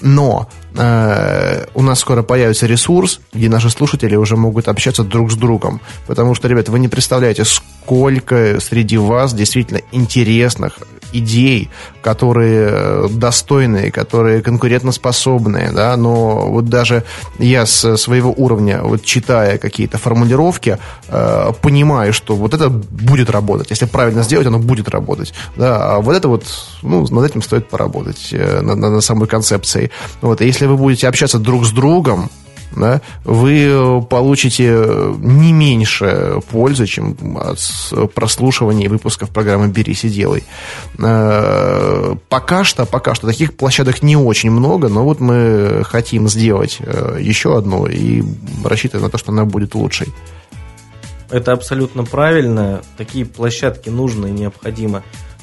Но 0.00 0.32
Э, 0.32 0.61
у 0.74 1.82
нас 1.82 1.98
скоро 1.98 2.22
появится 2.22 2.66
ресурс, 2.66 3.20
где 3.32 3.48
наши 3.48 3.70
слушатели 3.70 4.16
уже 4.16 4.36
могут 4.36 4.68
общаться 4.68 5.04
друг 5.04 5.30
с 5.30 5.34
другом. 5.34 5.80
Потому 6.06 6.34
что, 6.34 6.48
ребята, 6.48 6.72
вы 6.72 6.78
не 6.78 6.88
представляете, 6.88 7.44
сколько 7.82 8.60
среди 8.60 8.96
вас 8.96 9.34
действительно 9.34 9.80
интересных 9.92 10.78
идей, 11.12 11.68
которые 12.00 12.68
э, 12.70 13.08
достойные, 13.10 13.90
которые 13.90 14.40
конкурентоспособные, 14.40 15.70
да, 15.72 15.96
но 15.96 16.50
вот 16.50 16.66
даже 16.66 17.04
я 17.38 17.66
с 17.66 17.96
своего 17.96 18.32
уровня, 18.34 18.80
вот 18.82 19.04
читая 19.04 19.58
какие-то 19.58 19.98
формулировки, 19.98 20.78
э, 21.08 21.52
понимаю, 21.60 22.12
что 22.12 22.34
вот 22.34 22.54
это 22.54 22.70
будет 22.70 23.28
работать. 23.30 23.70
Если 23.70 23.84
правильно 23.84 24.22
сделать, 24.22 24.46
оно 24.46 24.58
будет 24.58 24.88
работать. 24.88 25.34
Да, 25.56 25.96
а 25.96 26.00
вот 26.00 26.16
это 26.16 26.28
вот, 26.28 26.44
ну, 26.82 27.06
над 27.10 27.30
этим 27.30 27.42
стоит 27.42 27.68
поработать, 27.68 28.28
э, 28.32 28.60
над, 28.62 28.78
над 28.78 29.04
самой 29.04 29.28
концепцией. 29.28 29.90
Вот, 30.22 30.40
и 30.40 30.46
если 30.46 30.66
вы 30.66 30.76
будете 30.76 31.08
общаться 31.08 31.38
друг 31.38 31.66
с 31.66 31.72
другом, 31.72 32.30
да, 32.76 33.00
вы 33.24 34.02
получите 34.08 34.86
не 35.18 35.52
меньше 35.52 36.40
пользы, 36.50 36.86
чем 36.86 37.16
от 37.38 37.58
прослушивания 38.14 38.88
выпусков 38.88 39.30
программы 39.30 39.68
«Берись 39.68 40.04
и 40.04 40.08
делай». 40.08 40.44
Э, 40.98 42.14
пока 42.28 42.64
что, 42.64 42.86
пока 42.86 43.14
что 43.14 43.26
таких 43.26 43.54
площадок 43.54 44.02
не 44.02 44.16
очень 44.16 44.50
много, 44.50 44.88
но 44.88 45.04
вот 45.04 45.20
мы 45.20 45.82
хотим 45.84 46.28
сделать 46.28 46.78
э, 46.80 47.18
еще 47.20 47.56
одну 47.56 47.86
и 47.86 48.22
рассчитываем 48.64 49.06
на 49.06 49.10
то, 49.10 49.18
что 49.18 49.32
она 49.32 49.44
будет 49.44 49.74
лучшей. 49.74 50.08
Это 51.30 51.52
абсолютно 51.52 52.04
правильно. 52.04 52.82
Такие 52.98 53.24
площадки 53.24 53.88
нужно 53.88 54.26
и 54.26 54.30
необходимо 54.30 55.02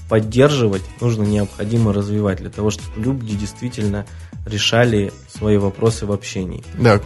поддерживать, 0.10 0.82
нужно 1.00 1.24
необходимо 1.24 1.94
развивать 1.94 2.40
для 2.40 2.50
того, 2.50 2.72
чтобы 2.72 3.02
люди 3.02 3.36
действительно 3.36 4.06
решали 4.46 5.14
свои 5.28 5.58
вопросы 5.58 6.06
в 6.06 6.12
общении. 6.12 6.64
Да. 6.78 7.00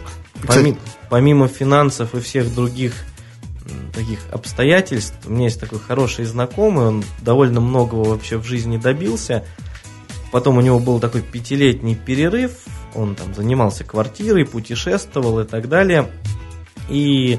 Помимо, 0.46 0.78
помимо 1.10 1.48
финансов 1.48 2.14
и 2.14 2.20
всех 2.20 2.52
других 2.54 2.94
таких 3.94 4.18
обстоятельств, 4.32 5.14
у 5.26 5.30
меня 5.30 5.44
есть 5.44 5.60
такой 5.60 5.78
хороший 5.78 6.24
знакомый, 6.24 6.86
он 6.86 7.04
довольно 7.22 7.60
многого 7.60 8.08
вообще 8.08 8.36
в 8.38 8.44
жизни 8.44 8.76
добился. 8.76 9.44
Потом 10.32 10.58
у 10.58 10.60
него 10.60 10.80
был 10.80 10.98
такой 10.98 11.22
пятилетний 11.22 11.94
перерыв, 11.94 12.52
он 12.94 13.14
там 13.14 13.34
занимался 13.34 13.84
квартирой, 13.84 14.44
путешествовал 14.44 15.40
и 15.40 15.44
так 15.44 15.68
далее. 15.68 16.10
И 16.88 17.38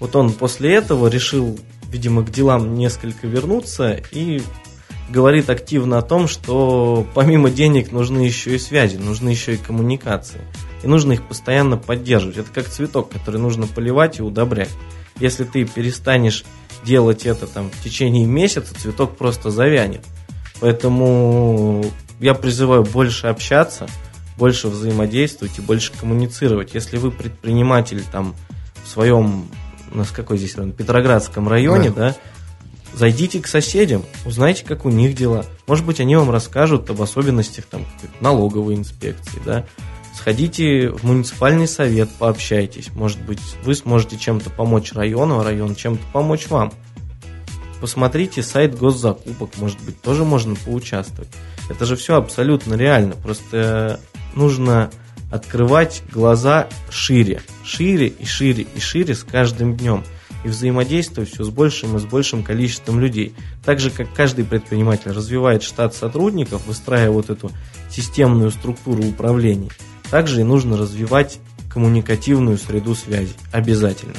вот 0.00 0.16
он 0.16 0.32
после 0.32 0.74
этого 0.74 1.08
решил, 1.08 1.58
видимо, 1.90 2.24
к 2.24 2.30
делам 2.30 2.74
несколько 2.74 3.26
вернуться 3.26 4.00
и 4.10 4.42
говорит 5.12 5.50
активно 5.50 5.98
о 5.98 6.02
том, 6.02 6.26
что 6.26 7.06
помимо 7.14 7.50
денег 7.50 7.92
нужны 7.92 8.20
еще 8.20 8.56
и 8.56 8.58
связи, 8.58 8.96
нужны 8.96 9.28
еще 9.28 9.54
и 9.54 9.58
коммуникации. 9.58 10.40
И 10.82 10.88
нужно 10.88 11.12
их 11.12 11.22
постоянно 11.28 11.76
поддерживать. 11.76 12.38
Это 12.38 12.50
как 12.50 12.68
цветок, 12.68 13.10
который 13.10 13.38
нужно 13.38 13.66
поливать 13.66 14.18
и 14.18 14.22
удобрять. 14.22 14.70
Если 15.20 15.44
ты 15.44 15.64
перестанешь 15.64 16.44
делать 16.84 17.26
это 17.26 17.46
там 17.46 17.70
в 17.70 17.84
течение 17.84 18.26
месяца, 18.26 18.74
цветок 18.74 19.16
просто 19.16 19.50
завянет. 19.50 20.04
Поэтому 20.60 21.84
я 22.18 22.34
призываю 22.34 22.82
больше 22.82 23.26
общаться, 23.26 23.86
больше 24.38 24.68
взаимодействовать 24.68 25.58
и 25.58 25.62
больше 25.62 25.92
коммуницировать. 25.92 26.74
Если 26.74 26.96
вы 26.96 27.10
предприниматель 27.10 28.02
там 28.10 28.34
в 28.82 28.88
своем, 28.88 29.48
у 29.92 29.98
нас 29.98 30.10
какой 30.10 30.38
здесь 30.38 30.56
район, 30.56 30.72
Петроградском 30.72 31.48
районе, 31.48 31.90
да. 31.90 32.10
да, 32.10 32.16
зайдите 32.94 33.40
к 33.40 33.46
соседям, 33.46 34.04
узнайте, 34.24 34.64
как 34.64 34.84
у 34.84 34.90
них 34.90 35.14
дела. 35.14 35.44
Может 35.66 35.84
быть, 35.84 36.00
они 36.00 36.16
вам 36.16 36.30
расскажут 36.30 36.90
об 36.90 37.00
особенностях 37.02 37.66
там, 37.66 37.86
налоговой 38.20 38.74
инспекции, 38.74 39.40
да. 39.44 39.66
Сходите 40.14 40.90
в 40.90 41.04
муниципальный 41.04 41.66
совет, 41.66 42.10
пообщайтесь. 42.18 42.90
Может 42.94 43.22
быть, 43.22 43.40
вы 43.64 43.74
сможете 43.74 44.18
чем-то 44.18 44.50
помочь 44.50 44.92
району, 44.92 45.40
а 45.40 45.44
район 45.44 45.74
чем-то 45.74 46.02
помочь 46.12 46.48
вам. 46.48 46.72
Посмотрите 47.80 48.42
сайт 48.42 48.78
госзакупок, 48.78 49.56
может 49.56 49.80
быть, 49.80 50.00
тоже 50.00 50.24
можно 50.24 50.54
поучаствовать. 50.54 51.30
Это 51.68 51.86
же 51.86 51.96
все 51.96 52.16
абсолютно 52.16 52.74
реально. 52.74 53.14
Просто 53.16 53.98
нужно 54.34 54.90
открывать 55.32 56.02
глаза 56.12 56.68
шире, 56.90 57.40
шире 57.64 58.08
и 58.08 58.26
шире 58.26 58.66
и 58.74 58.80
шире 58.80 59.14
с 59.14 59.24
каждым 59.24 59.76
днем 59.76 60.04
и 60.44 60.48
взаимодействовать 60.48 61.30
все 61.30 61.44
с 61.44 61.48
большим 61.50 61.96
и 61.96 62.00
с 62.00 62.04
большим 62.04 62.42
количеством 62.42 63.00
людей. 63.00 63.34
Так 63.64 63.80
же, 63.80 63.90
как 63.90 64.12
каждый 64.12 64.44
предприниматель 64.44 65.10
развивает 65.10 65.62
штат 65.62 65.94
сотрудников, 65.94 66.66
выстраивая 66.66 67.10
вот 67.10 67.30
эту 67.30 67.50
системную 67.90 68.50
структуру 68.50 69.04
управления, 69.04 69.70
также 70.10 70.40
и 70.40 70.44
нужно 70.44 70.76
развивать 70.76 71.38
коммуникативную 71.68 72.58
среду 72.58 72.94
связи. 72.94 73.34
Обязательно. 73.52 74.14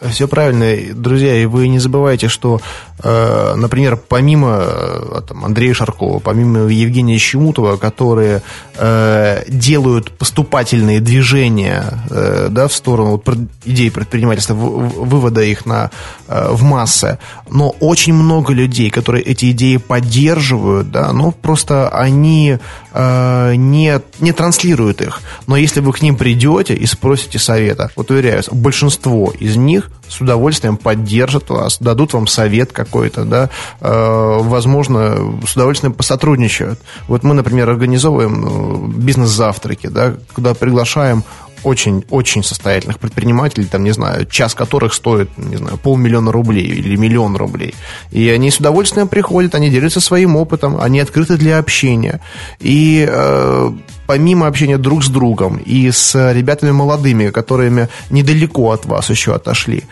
Все 0.00 0.28
правильно, 0.28 0.94
друзья, 0.94 1.34
и 1.34 1.46
вы 1.46 1.66
не 1.66 1.80
забывайте, 1.80 2.28
что, 2.28 2.60
э, 3.02 3.54
например, 3.56 3.96
помимо 3.96 4.58
э, 4.60 5.20
там, 5.26 5.44
Андрея 5.44 5.74
Шаркова, 5.74 6.20
помимо 6.20 6.68
Евгения 6.68 7.18
Щемутова, 7.18 7.78
которые 7.78 8.42
э, 8.76 9.42
делают 9.48 10.16
поступательные 10.16 11.00
движения 11.00 11.84
э, 12.10 12.46
да, 12.48 12.68
в 12.68 12.72
сторону 12.72 13.20
вот, 13.26 13.38
идей 13.64 13.90
предпринимательства, 13.90 14.54
в, 14.54 15.08
вывода 15.08 15.42
их 15.42 15.66
на, 15.66 15.90
э, 16.28 16.48
в 16.52 16.62
массы, 16.62 17.18
но 17.50 17.70
очень 17.80 18.14
много 18.14 18.52
людей, 18.52 18.90
которые 18.90 19.24
эти 19.24 19.50
идеи 19.50 19.78
поддерживают, 19.78 20.92
да, 20.92 21.12
но 21.12 21.32
просто 21.32 21.88
они 21.88 22.58
э, 22.98 23.54
не, 23.54 24.00
не 24.18 24.32
транслируют 24.32 25.00
их. 25.00 25.20
Но 25.46 25.56
если 25.56 25.80
вы 25.80 25.92
к 25.92 26.02
ним 26.02 26.16
придете 26.16 26.74
и 26.74 26.84
спросите 26.84 27.38
совета, 27.38 27.90
вот 27.96 28.10
уверяю 28.10 28.42
большинство 28.50 29.32
из 29.38 29.56
них 29.56 29.90
с 30.08 30.20
удовольствием 30.20 30.76
поддержат 30.76 31.50
вас, 31.50 31.78
дадут 31.78 32.12
вам 32.12 32.26
совет 32.26 32.72
какой-то, 32.72 33.24
да, 33.24 33.50
э, 33.80 34.38
возможно, 34.40 35.16
с 35.46 35.54
удовольствием 35.54 35.92
посотрудничают. 35.92 36.80
Вот 37.06 37.22
мы, 37.22 37.34
например, 37.34 37.70
организовываем 37.70 38.44
э, 38.44 39.00
бизнес-завтраки, 39.00 39.86
да, 39.86 40.14
куда 40.34 40.54
приглашаем 40.54 41.24
очень-очень 41.62 42.42
состоятельных 42.42 42.98
предпринимателей, 42.98 43.66
там, 43.66 43.84
не 43.84 43.92
знаю, 43.92 44.26
час 44.26 44.54
которых 44.54 44.94
стоит, 44.94 45.30
не 45.36 45.56
знаю, 45.56 45.78
полмиллиона 45.78 46.32
рублей 46.32 46.66
или 46.66 46.96
миллион 46.96 47.36
рублей. 47.36 47.74
И 48.10 48.28
они 48.28 48.50
с 48.50 48.58
удовольствием 48.58 49.08
приходят, 49.08 49.54
они 49.54 49.70
делятся 49.70 50.00
своим 50.00 50.36
опытом, 50.36 50.80
они 50.80 51.00
открыты 51.00 51.36
для 51.36 51.58
общения. 51.58 52.20
И 52.60 53.06
э, 53.08 53.70
помимо 54.06 54.46
общения 54.46 54.78
друг 54.78 55.04
с 55.04 55.08
другом 55.08 55.58
и 55.58 55.90
с 55.90 56.32
ребятами 56.32 56.70
молодыми, 56.70 57.30
которыми 57.30 57.88
недалеко 58.10 58.72
от 58.72 58.86
вас 58.86 59.10
еще 59.10 59.34
отошли, 59.34 59.84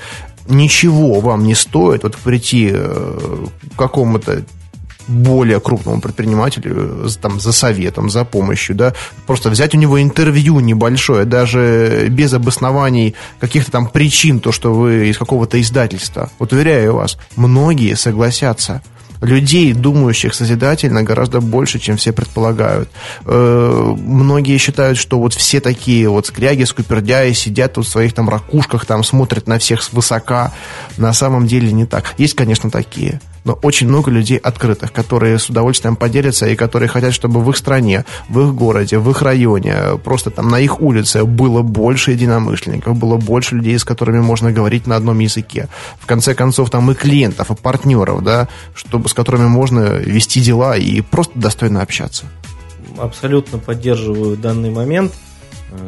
ничего 0.49 1.21
вам 1.21 1.45
не 1.45 1.55
стоит 1.55 2.03
вот 2.03 2.17
прийти 2.17 2.71
э, 2.73 3.47
к 3.75 3.79
какому-то 3.79 4.45
более 5.09 5.61
крупному 5.61 6.01
предпринимателю 6.01 7.09
там, 7.21 7.41
за 7.41 7.53
советом, 7.53 8.11
за 8.11 8.25
помощью, 8.25 8.75
да, 8.77 8.95
просто 9.27 9.51
взять 9.51 9.75
у 9.75 9.79
него 9.79 10.01
интервью 10.01 10.61
небольшое, 10.61 11.25
даже 11.25 12.09
без 12.11 12.33
обоснований 12.33 13.15
каких-то 13.41 13.71
там 13.71 13.89
причин, 13.89 14.41
то, 14.41 14.53
что 14.53 14.73
вы 14.75 15.09
из 15.09 15.19
какого-то 15.19 15.61
издательства. 15.61 16.31
Вот 16.39 16.53
уверяю 16.53 16.95
вас, 16.95 17.19
многие 17.37 17.95
согласятся 17.95 18.83
людей, 19.21 19.73
думающих 19.73 20.35
созидательно, 20.35 21.03
гораздо 21.03 21.41
больше, 21.41 21.79
чем 21.79 21.97
все 21.97 22.13
предполагают. 22.13 22.91
Э, 23.25 23.95
многие 23.97 24.59
считают, 24.59 24.99
что 24.99 25.19
вот 25.19 25.35
все 25.35 25.61
такие 25.61 26.09
вот 26.09 26.27
скряги, 26.27 26.65
скупердяи 26.65 27.33
сидят 27.33 27.75
тут 27.75 27.87
в 27.87 27.91
своих 27.91 28.13
там 28.13 28.29
ракушках, 28.29 28.87
там 28.87 29.05
смотрят 29.05 29.47
на 29.47 29.59
всех 29.59 29.83
свысока. 29.83 30.53
На 30.97 31.13
самом 31.13 31.47
деле 31.47 31.73
не 31.73 31.87
так. 31.87 32.15
Есть, 32.19 32.35
конечно, 32.35 32.71
такие 32.71 33.21
но 33.47 33.57
очень 33.63 33.89
много 33.89 34.11
людей 34.11 34.37
открытых, 34.37 34.93
которые 34.93 35.39
с 35.39 35.49
удовольствием 35.49 35.95
поделятся 35.95 36.47
и 36.47 36.57
которые 36.57 36.89
хотят, 36.89 37.15
чтобы 37.15 37.41
в 37.41 37.49
их 37.49 37.57
стране, 37.57 38.05
в 38.29 38.41
их 38.41 38.55
городе, 38.55 38.99
в 38.99 39.09
их 39.09 39.23
районе, 39.23 39.97
просто 40.03 40.31
там 40.31 40.49
на 40.49 40.59
их 40.59 40.81
улице 40.81 41.25
было 41.25 41.63
больше 41.63 42.11
единомышленников, 42.11 42.99
было 42.99 43.17
больше 43.17 43.55
людей, 43.55 43.79
с 43.79 43.85
которыми 43.85 44.19
можно 44.19 44.53
говорить 44.53 44.89
на 44.89 44.97
одном 44.97 45.21
языке. 45.21 45.69
В 46.01 46.07
конце 46.07 46.35
концов, 46.35 46.71
там 46.71 46.91
и 46.91 46.95
клиентов, 46.95 47.53
и 47.53 47.55
партнеров, 47.55 48.25
да, 48.25 48.49
чтобы, 48.75 49.09
с 49.09 49.15
которыми 49.15 49.47
можно 49.47 49.95
вести 49.95 50.41
дела 50.41 50.77
и 50.77 51.01
просто 51.01 51.39
достойно 51.39 51.83
общаться. 51.83 52.27
Абсолютно 52.99 53.59
поддерживаю 53.59 54.37
данный 54.37 54.71
момент. 54.71 55.13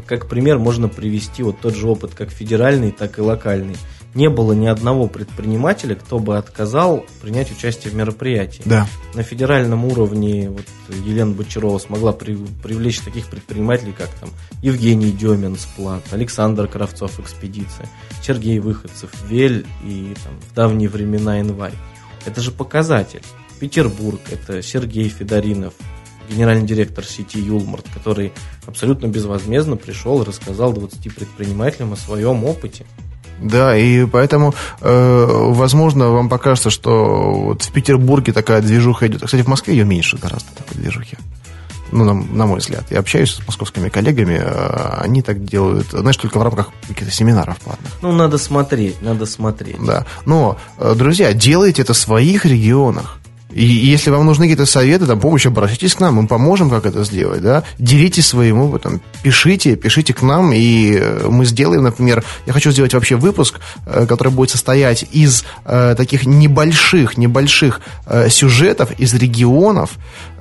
Как 0.07 0.29
пример 0.29 0.59
можно 0.59 0.89
привести 0.89 1.43
вот 1.43 1.61
тот 1.61 1.75
же 1.75 1.89
опыт 1.89 2.13
как 2.15 2.31
федеральный, 2.31 2.93
так 2.93 3.19
и 3.19 3.23
локальный 3.23 3.77
не 4.15 4.29
было 4.29 4.53
ни 4.53 4.67
одного 4.67 5.07
предпринимателя, 5.07 5.95
кто 5.95 6.19
бы 6.19 6.39
отказал 6.39 7.05
принять 7.21 7.53
участие 7.53 7.93
в 7.93 7.97
мероприятии. 7.97 8.63
Да. 8.65 8.87
На 9.15 9.23
федеральном 9.23 9.85
уровне 9.85 10.51
вот 10.51 10.65
Елена 11.05 11.33
Бочарова 11.33 11.79
смогла 11.79 12.13
при, 12.13 12.37
привлечь 12.63 13.01
таких 13.01 13.27
предпринимателей, 13.27 13.93
как 13.93 14.09
там 14.21 14.31
Евгений 14.63 15.13
Демин, 15.13 15.57
Сплат, 15.57 16.03
Александр 16.11 16.69
Кравцов, 16.69 17.21
Экспедиция, 17.21 17.89
Сергей 18.23 18.59
Выходцев, 18.59 19.11
Вель 19.29 19.67
и 19.85 20.15
там, 20.25 20.35
в 20.41 20.55
давние 20.55 20.89
времена 20.89 21.41
Инвай. 21.41 21.73
Это 22.25 22.41
же 22.41 22.51
показатель. 22.51 23.23
Петербург, 23.61 24.21
это 24.31 24.63
Сергей 24.63 25.09
Федоринов, 25.09 25.75
генеральный 26.31 26.67
директор 26.67 27.05
сети 27.05 27.39
Юлмарт, 27.39 27.87
который 27.93 28.33
абсолютно 28.67 29.07
безвозмездно 29.07 29.77
пришел 29.77 30.23
и 30.23 30.25
рассказал 30.25 30.73
20 30.73 31.15
предпринимателям 31.15 31.93
о 31.93 31.97
своем 31.97 32.45
опыте. 32.45 32.87
Да, 33.41 33.77
и 33.77 34.05
поэтому, 34.07 34.55
э, 34.81 35.27
возможно, 35.29 36.11
вам 36.11 36.29
покажется, 36.29 36.71
что 36.71 37.33
вот 37.33 37.63
в 37.63 37.73
Петербурге 37.73 38.33
такая 38.33 38.61
движуха 38.61 39.07
идет. 39.07 39.23
Кстати, 39.25 39.43
в 39.43 39.49
Москве 39.49 39.77
ее 39.77 39.85
меньше 39.85 40.19
гораздо, 40.19 40.51
такой 40.57 40.81
движухи. 40.81 41.17
Ну, 41.91 42.05
на, 42.05 42.13
на 42.13 42.47
мой 42.47 42.59
взгляд. 42.59 42.85
Я 42.91 42.99
общаюсь 42.99 43.35
с 43.35 43.47
московскими 43.47 43.89
коллегами, 43.89 44.39
э, 44.41 45.01
они 45.01 45.23
так 45.23 45.45
делают, 45.45 45.89
знаешь, 45.91 46.17
только 46.17 46.39
в 46.39 46.43
рамках 46.43 46.71
каких-то 46.87 47.13
семинаров 47.13 47.59
платных. 47.59 47.91
Ну, 48.03 48.13
надо 48.13 48.39
смотреть, 48.39 49.01
надо 49.01 49.25
смотреть. 49.27 49.83
Да. 49.83 50.05
Но, 50.27 50.59
э, 50.79 50.95
друзья, 50.97 51.33
делайте 51.33 51.83
это 51.83 51.95
в 51.95 51.99
своих 51.99 52.45
регионах. 52.45 53.19
И 53.51 53.65
если 53.65 54.11
вам 54.11 54.27
нужны 54.27 54.45
какие-то 54.45 54.67
советы, 54.67 55.07
там, 55.07 55.19
помощь, 55.19 55.47
обращайтесь 55.47 55.95
к 55.95 56.01
нам, 56.01 56.17
мы 56.17 56.27
поможем, 56.27 56.69
как 56.69 56.85
это 56.85 57.03
сделать, 57.05 57.41
да. 57.41 57.65
Делитесь 57.79 58.27
своим 58.27 58.61
опытом, 58.61 59.01
пишите, 59.23 59.75
пишите 59.75 60.13
к 60.13 60.21
нам, 60.21 60.53
и 60.53 60.99
э, 61.01 61.27
мы 61.31 61.47
сделаем, 61.47 61.83
например, 61.83 62.25
я 62.47 62.53
хочу 62.53 62.71
сделать 62.73 62.93
вообще 62.93 63.17
выпуск, 63.17 63.59
э, 63.87 64.05
который 64.07 64.33
будет 64.33 64.51
состоять 64.51 65.07
из 65.13 65.45
э, 65.65 65.95
таких 65.97 66.27
небольших, 66.27 67.17
небольших 67.17 67.81
э, 68.07 68.29
сюжетов 68.29 68.91
из 68.99 69.15
регионов, 69.15 69.93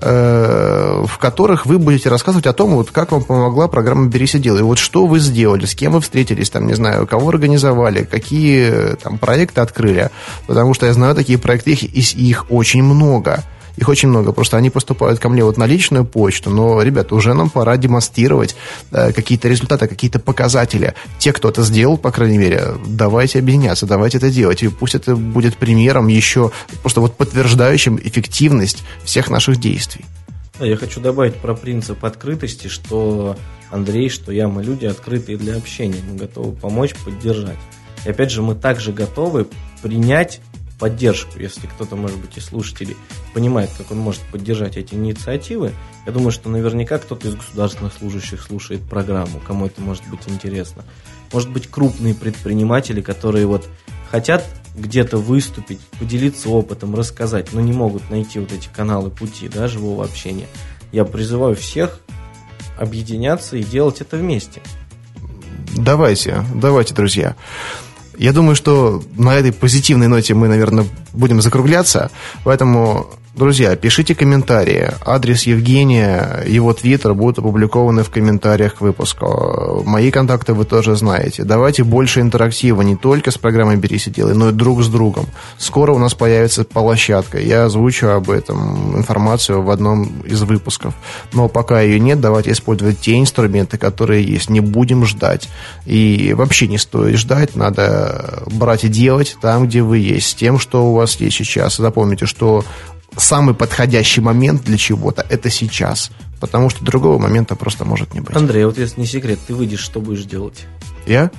э, 0.02 1.06
в 1.08 1.18
которых 1.18 1.66
вы 1.66 1.80
будете 1.80 2.10
рассказывать 2.10 2.46
о 2.46 2.54
том, 2.54 2.72
вот 2.72 2.92
как 2.92 3.14
вам 3.14 3.24
помогла 3.24 3.70
программа 3.70 4.08
«Берись 4.10 4.36
и 4.36 4.40
делай», 4.40 4.64
вот 4.64 4.80
что 4.80 5.08
вы 5.08 5.20
сделали, 5.20 5.66
с 5.66 5.76
кем 5.76 5.94
вы 5.94 6.02
встретились, 6.02 6.50
там, 6.50 6.68
не 6.68 6.74
знаю, 6.74 7.08
кого 7.08 7.30
организовали, 7.30 8.04
какие 8.04 8.70
э, 8.70 8.96
там 9.02 9.18
проекты 9.18 9.62
открыли, 9.62 10.10
потому 10.46 10.74
что 10.74 10.88
я 10.88 10.94
знаю 10.94 11.16
такие 11.16 11.40
проекты, 11.40 11.72
их, 11.72 12.16
их 12.16 12.46
очень 12.50 12.84
много 12.84 12.98
много. 13.08 13.44
Их 13.78 13.90
очень 13.90 14.10
много. 14.10 14.32
Просто 14.32 14.58
они 14.58 14.70
поступают 14.70 15.20
ко 15.20 15.30
мне 15.30 15.44
вот 15.44 15.58
на 15.58 15.68
личную 15.68 16.04
почту. 16.04 16.50
Но, 16.50 16.82
ребята, 16.82 17.14
уже 17.16 17.34
нам 17.34 17.50
пора 17.50 17.78
демонстрировать 17.78 18.56
э, 18.92 19.12
какие-то 19.14 19.48
результаты, 19.48 19.88
какие-то 19.88 20.20
показатели. 20.20 20.96
Те, 21.20 21.32
кто 21.32 21.50
это 21.50 21.62
сделал, 21.62 21.98
по 21.98 22.12
крайней 22.12 22.40
мере, 22.40 22.74
давайте 22.88 23.40
объединяться, 23.40 23.86
давайте 23.86 24.18
это 24.18 24.32
делать. 24.32 24.64
И 24.64 24.68
пусть 24.68 24.96
это 24.96 25.16
будет 25.16 25.58
примером 25.58 26.08
еще, 26.08 26.52
просто 26.82 27.02
вот 27.02 27.16
подтверждающим 27.16 28.00
эффективность 28.04 28.84
всех 29.04 29.30
наших 29.30 29.60
действий. 29.60 30.06
Я 30.60 30.76
хочу 30.76 31.00
добавить 31.00 31.36
про 31.36 31.54
принцип 31.54 32.04
открытости, 32.04 32.68
что 32.68 33.38
Андрей, 33.70 34.10
что 34.10 34.32
я, 34.32 34.48
мы 34.48 34.64
люди 34.64 34.88
открытые 34.88 35.38
для 35.38 35.56
общения, 35.56 36.02
мы 36.10 36.18
готовы 36.18 36.54
помочь, 36.54 36.96
поддержать. 36.96 37.60
И 38.06 38.10
опять 38.10 38.32
же, 38.32 38.42
мы 38.42 38.56
также 38.56 38.92
готовы 38.92 39.48
принять 39.84 40.42
поддержку, 40.80 41.40
если 41.40 41.68
кто-то, 41.68 41.96
может 41.96 42.18
быть, 42.20 42.38
из 42.38 42.46
слушателей 42.46 42.96
понимает, 43.34 43.70
как 43.78 43.92
он 43.92 43.98
может 43.98 44.22
поддержать 44.32 44.78
эти 44.78 44.94
инициативы. 44.94 45.74
Я 46.06 46.12
думаю, 46.12 46.32
что 46.32 46.50
наверняка 46.50 46.98
кто-то 47.00 47.28
из 47.28 47.36
государственных 47.36 47.94
служащих 47.94 48.42
слушает 48.42 48.82
программу, 48.82 49.40
кому 49.40 49.66
это 49.66 49.82
может 49.82 50.08
быть 50.08 50.22
интересно. 50.28 50.84
Может 51.34 51.50
быть, 51.52 51.68
крупные 51.68 52.14
предприниматели, 52.14 53.02
которые 53.02 53.48
вот 53.48 53.68
хотят 54.10 54.46
где-то 54.76 55.18
выступить, 55.18 55.80
поделиться 56.00 56.50
опытом, 56.50 56.96
рассказать, 56.96 57.52
но 57.54 57.62
не 57.62 57.74
могут 57.74 58.10
найти 58.10 58.40
вот 58.40 58.52
эти 58.52 58.70
каналы 58.74 59.10
пути 59.10 59.50
да, 59.50 59.68
живого 59.68 60.06
общения. 60.06 60.48
Я 60.92 61.04
призываю 61.04 61.56
всех 61.56 62.00
объединяться 62.78 63.58
и 63.58 63.64
делать 63.64 64.02
это 64.02 64.18
вместе. 64.18 64.62
Давайте, 65.76 66.44
давайте, 66.54 66.94
друзья. 66.94 67.36
Я 68.18 68.34
думаю, 68.34 68.56
что 68.56 69.04
на 69.16 69.36
этой 69.36 69.52
позитивной 69.52 70.08
ноте 70.08 70.34
мы, 70.34 70.48
наверное, 70.48 70.86
будем 71.14 71.42
закругляться. 71.42 72.10
Поэтому 72.44 73.08
Друзья, 73.38 73.76
пишите 73.76 74.16
комментарии. 74.16 74.90
Адрес 75.06 75.44
Евгения, 75.44 76.44
его 76.48 76.74
твиттер 76.74 77.14
будут 77.14 77.38
опубликованы 77.38 78.02
в 78.02 78.10
комментариях 78.10 78.74
к 78.74 78.82
выпуску. 78.82 79.84
Мои 79.86 80.10
контакты 80.10 80.56
вы 80.56 80.66
тоже 80.66 80.96
знаете. 80.96 81.44
Давайте 81.44 81.84
больше 81.84 82.22
интерактива 82.22 82.82
не 82.82 82.96
только 82.96 83.30
с 83.30 83.38
программой 83.38 83.76
«Берись 83.76 84.08
и 84.08 84.10
делай», 84.10 84.34
но 84.34 84.50
и 84.50 84.54
друг 84.54 84.82
с 84.82 84.88
другом. 84.88 85.28
Скоро 85.60 85.92
у 85.92 86.00
нас 86.00 86.16
появится 86.16 86.64
площадка. 86.64 87.40
Я 87.40 87.66
озвучу 87.66 88.08
об 88.08 88.32
этом 88.32 88.98
информацию 88.98 89.62
в 89.62 89.70
одном 89.70 90.24
из 90.26 90.42
выпусков. 90.42 90.96
Но 91.32 91.48
пока 91.48 91.82
ее 91.82 92.00
нет, 92.00 92.20
давайте 92.20 92.54
использовать 92.54 93.02
те 93.02 93.20
инструменты, 93.20 93.78
которые 93.78 94.24
есть. 94.24 94.50
Не 94.50 94.62
будем 94.62 95.06
ждать. 95.06 95.48
И 95.86 96.34
вообще 96.36 96.68
не 96.68 96.80
стоит 96.80 97.18
ждать. 97.18 97.56
Надо 97.56 98.46
брать 98.48 98.84
и 98.84 98.88
делать 98.88 99.38
там, 99.44 99.68
где 99.68 99.84
вы 99.84 100.00
есть, 100.00 100.30
с 100.30 100.34
тем, 100.34 100.58
что 100.58 100.88
у 100.88 100.96
вас 100.96 101.18
есть 101.18 101.38
сейчас. 101.38 101.78
Запомните, 101.78 102.26
что 102.26 102.66
самый 103.18 103.56
подходящий 103.56 104.22
момент 104.22 104.64
для 104.64 104.78
чего-то– 104.78 105.26
это 105.30 105.50
сейчас. 105.50 106.12
Потому 106.40 106.70
что 106.70 106.86
другого 106.86 107.18
момента 107.18 107.56
просто 107.56 107.84
может 107.84 108.14
не 108.14 108.22
быть. 108.22 108.36
Андрей, 108.36 108.66
вот 108.66 108.78
если 108.78 109.02
не 109.02 109.08
секрет, 109.08 109.40
ты 109.48 109.56
выйдешь, 109.56 109.80
что 109.80 110.00
будешь 110.00 110.24
делать? 110.24 110.66
Я? 111.08 111.32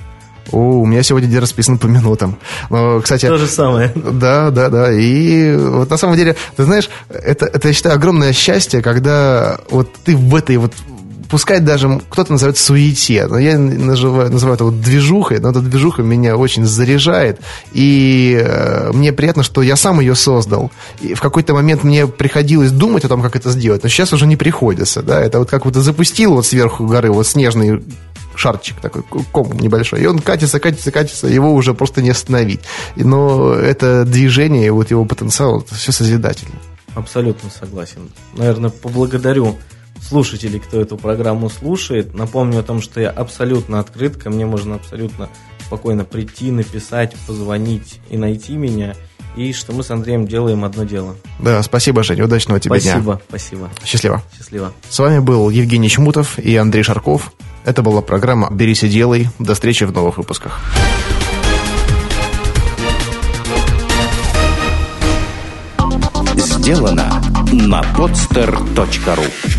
О, 0.51 0.81
у 0.81 0.85
меня 0.85 1.03
сегодня 1.03 1.29
день 1.29 1.39
расписан 1.39 1.77
по 1.77 1.85
минутам. 1.87 2.37
Но, 2.69 2.99
кстати, 3.01 3.27
То 3.27 3.37
же 3.37 3.47
самое. 3.47 3.91
Да, 3.95 4.49
да, 4.49 4.69
да. 4.69 4.91
И 4.91 5.55
вот 5.55 5.89
на 5.89 5.97
самом 5.97 6.15
деле, 6.15 6.35
ты 6.57 6.63
знаешь, 6.63 6.89
это, 7.09 7.45
это 7.45 7.67
я 7.67 7.73
считаю, 7.73 7.95
огромное 7.95 8.33
счастье, 8.33 8.81
когда 8.81 9.59
вот 9.69 9.93
ты 10.03 10.17
в 10.17 10.35
этой 10.35 10.57
вот 10.57 10.73
пускай 11.29 11.59
даже 11.59 12.01
кто-то 12.09 12.33
назовет 12.33 12.57
суете, 12.57 13.27
но 13.27 13.37
я 13.37 13.57
называю, 13.57 14.31
называю 14.31 14.55
это 14.55 14.65
вот 14.65 14.81
движухой, 14.81 15.39
но 15.39 15.51
эта 15.51 15.61
движуха 15.61 16.01
меня 16.01 16.35
очень 16.35 16.65
заряжает, 16.65 17.39
и 17.71 18.41
э, 18.41 18.91
мне 18.93 19.13
приятно, 19.13 19.43
что 19.43 19.61
я 19.61 19.75
сам 19.75 19.99
ее 19.99 20.15
создал. 20.15 20.71
И 21.01 21.13
в 21.13 21.21
какой-то 21.21 21.53
момент 21.53 21.83
мне 21.83 22.07
приходилось 22.07 22.71
думать 22.71 23.05
о 23.05 23.07
том, 23.07 23.21
как 23.21 23.35
это 23.35 23.51
сделать, 23.51 23.83
но 23.83 23.89
сейчас 23.89 24.11
уже 24.11 24.25
не 24.25 24.35
приходится, 24.35 25.01
да, 25.01 25.21
это 25.21 25.39
вот 25.39 25.49
как 25.49 25.65
вот 25.65 25.75
запустил 25.75 26.33
вот 26.33 26.45
сверху 26.45 26.85
горы 26.85 27.11
вот 27.11 27.27
снежный 27.27 27.83
шарчик 28.35 28.79
такой, 28.79 29.03
ком 29.31 29.51
небольшой, 29.59 30.01
и 30.01 30.05
он 30.05 30.19
катится, 30.19 30.59
катится, 30.59 30.91
катится, 30.91 31.27
его 31.27 31.53
уже 31.53 31.73
просто 31.73 32.01
не 32.01 32.09
остановить. 32.09 32.61
Но 32.95 33.53
это 33.53 34.05
движение, 34.05 34.71
вот 34.71 34.91
его 34.91 35.05
потенциал, 35.05 35.59
это 35.61 35.75
все 35.75 35.91
созидательно. 35.91 36.55
Абсолютно 36.95 37.49
согласен. 37.49 38.09
Наверное, 38.35 38.69
поблагодарю 38.69 39.57
слушателей, 40.01 40.59
кто 40.59 40.79
эту 40.79 40.97
программу 40.97 41.49
слушает. 41.49 42.13
Напомню 42.13 42.59
о 42.59 42.63
том, 42.63 42.81
что 42.81 42.99
я 43.01 43.09
абсолютно 43.09 43.79
открыт, 43.79 44.17
ко 44.17 44.29
мне 44.29 44.45
можно 44.45 44.75
абсолютно 44.75 45.29
спокойно 45.65 46.03
прийти, 46.05 46.51
написать, 46.51 47.15
позвонить 47.27 47.99
и 48.09 48.17
найти 48.17 48.53
меня. 48.53 48.95
И 49.35 49.53
что 49.53 49.71
мы 49.71 49.83
с 49.83 49.91
Андреем 49.91 50.27
делаем 50.27 50.65
одно 50.65 50.83
дело. 50.83 51.15
Да, 51.39 51.61
спасибо, 51.61 52.03
Женя. 52.03 52.25
Удачного 52.25 52.59
тебе 52.59 52.79
спасибо, 52.79 53.01
дня. 53.01 53.21
Спасибо, 53.29 53.69
спасибо. 53.69 53.69
Счастливо. 53.85 54.23
Счастливо. 54.35 54.73
С 54.89 54.99
вами 54.99 55.19
был 55.19 55.49
Евгений 55.49 55.89
Чмутов 55.89 56.39
и 56.39 56.55
Андрей 56.55 56.83
Шарков. 56.83 57.31
Это 57.63 57.83
была 57.83 58.01
программа 58.01 58.49
«Берись 58.51 58.83
и 58.83 58.89
делай». 58.89 59.29
До 59.37 59.53
встречи 59.53 59.83
в 59.83 59.93
новых 59.93 60.17
выпусках. 60.17 60.59
Сделано 66.35 67.21
на 67.51 67.81
podster.ru 67.95 69.58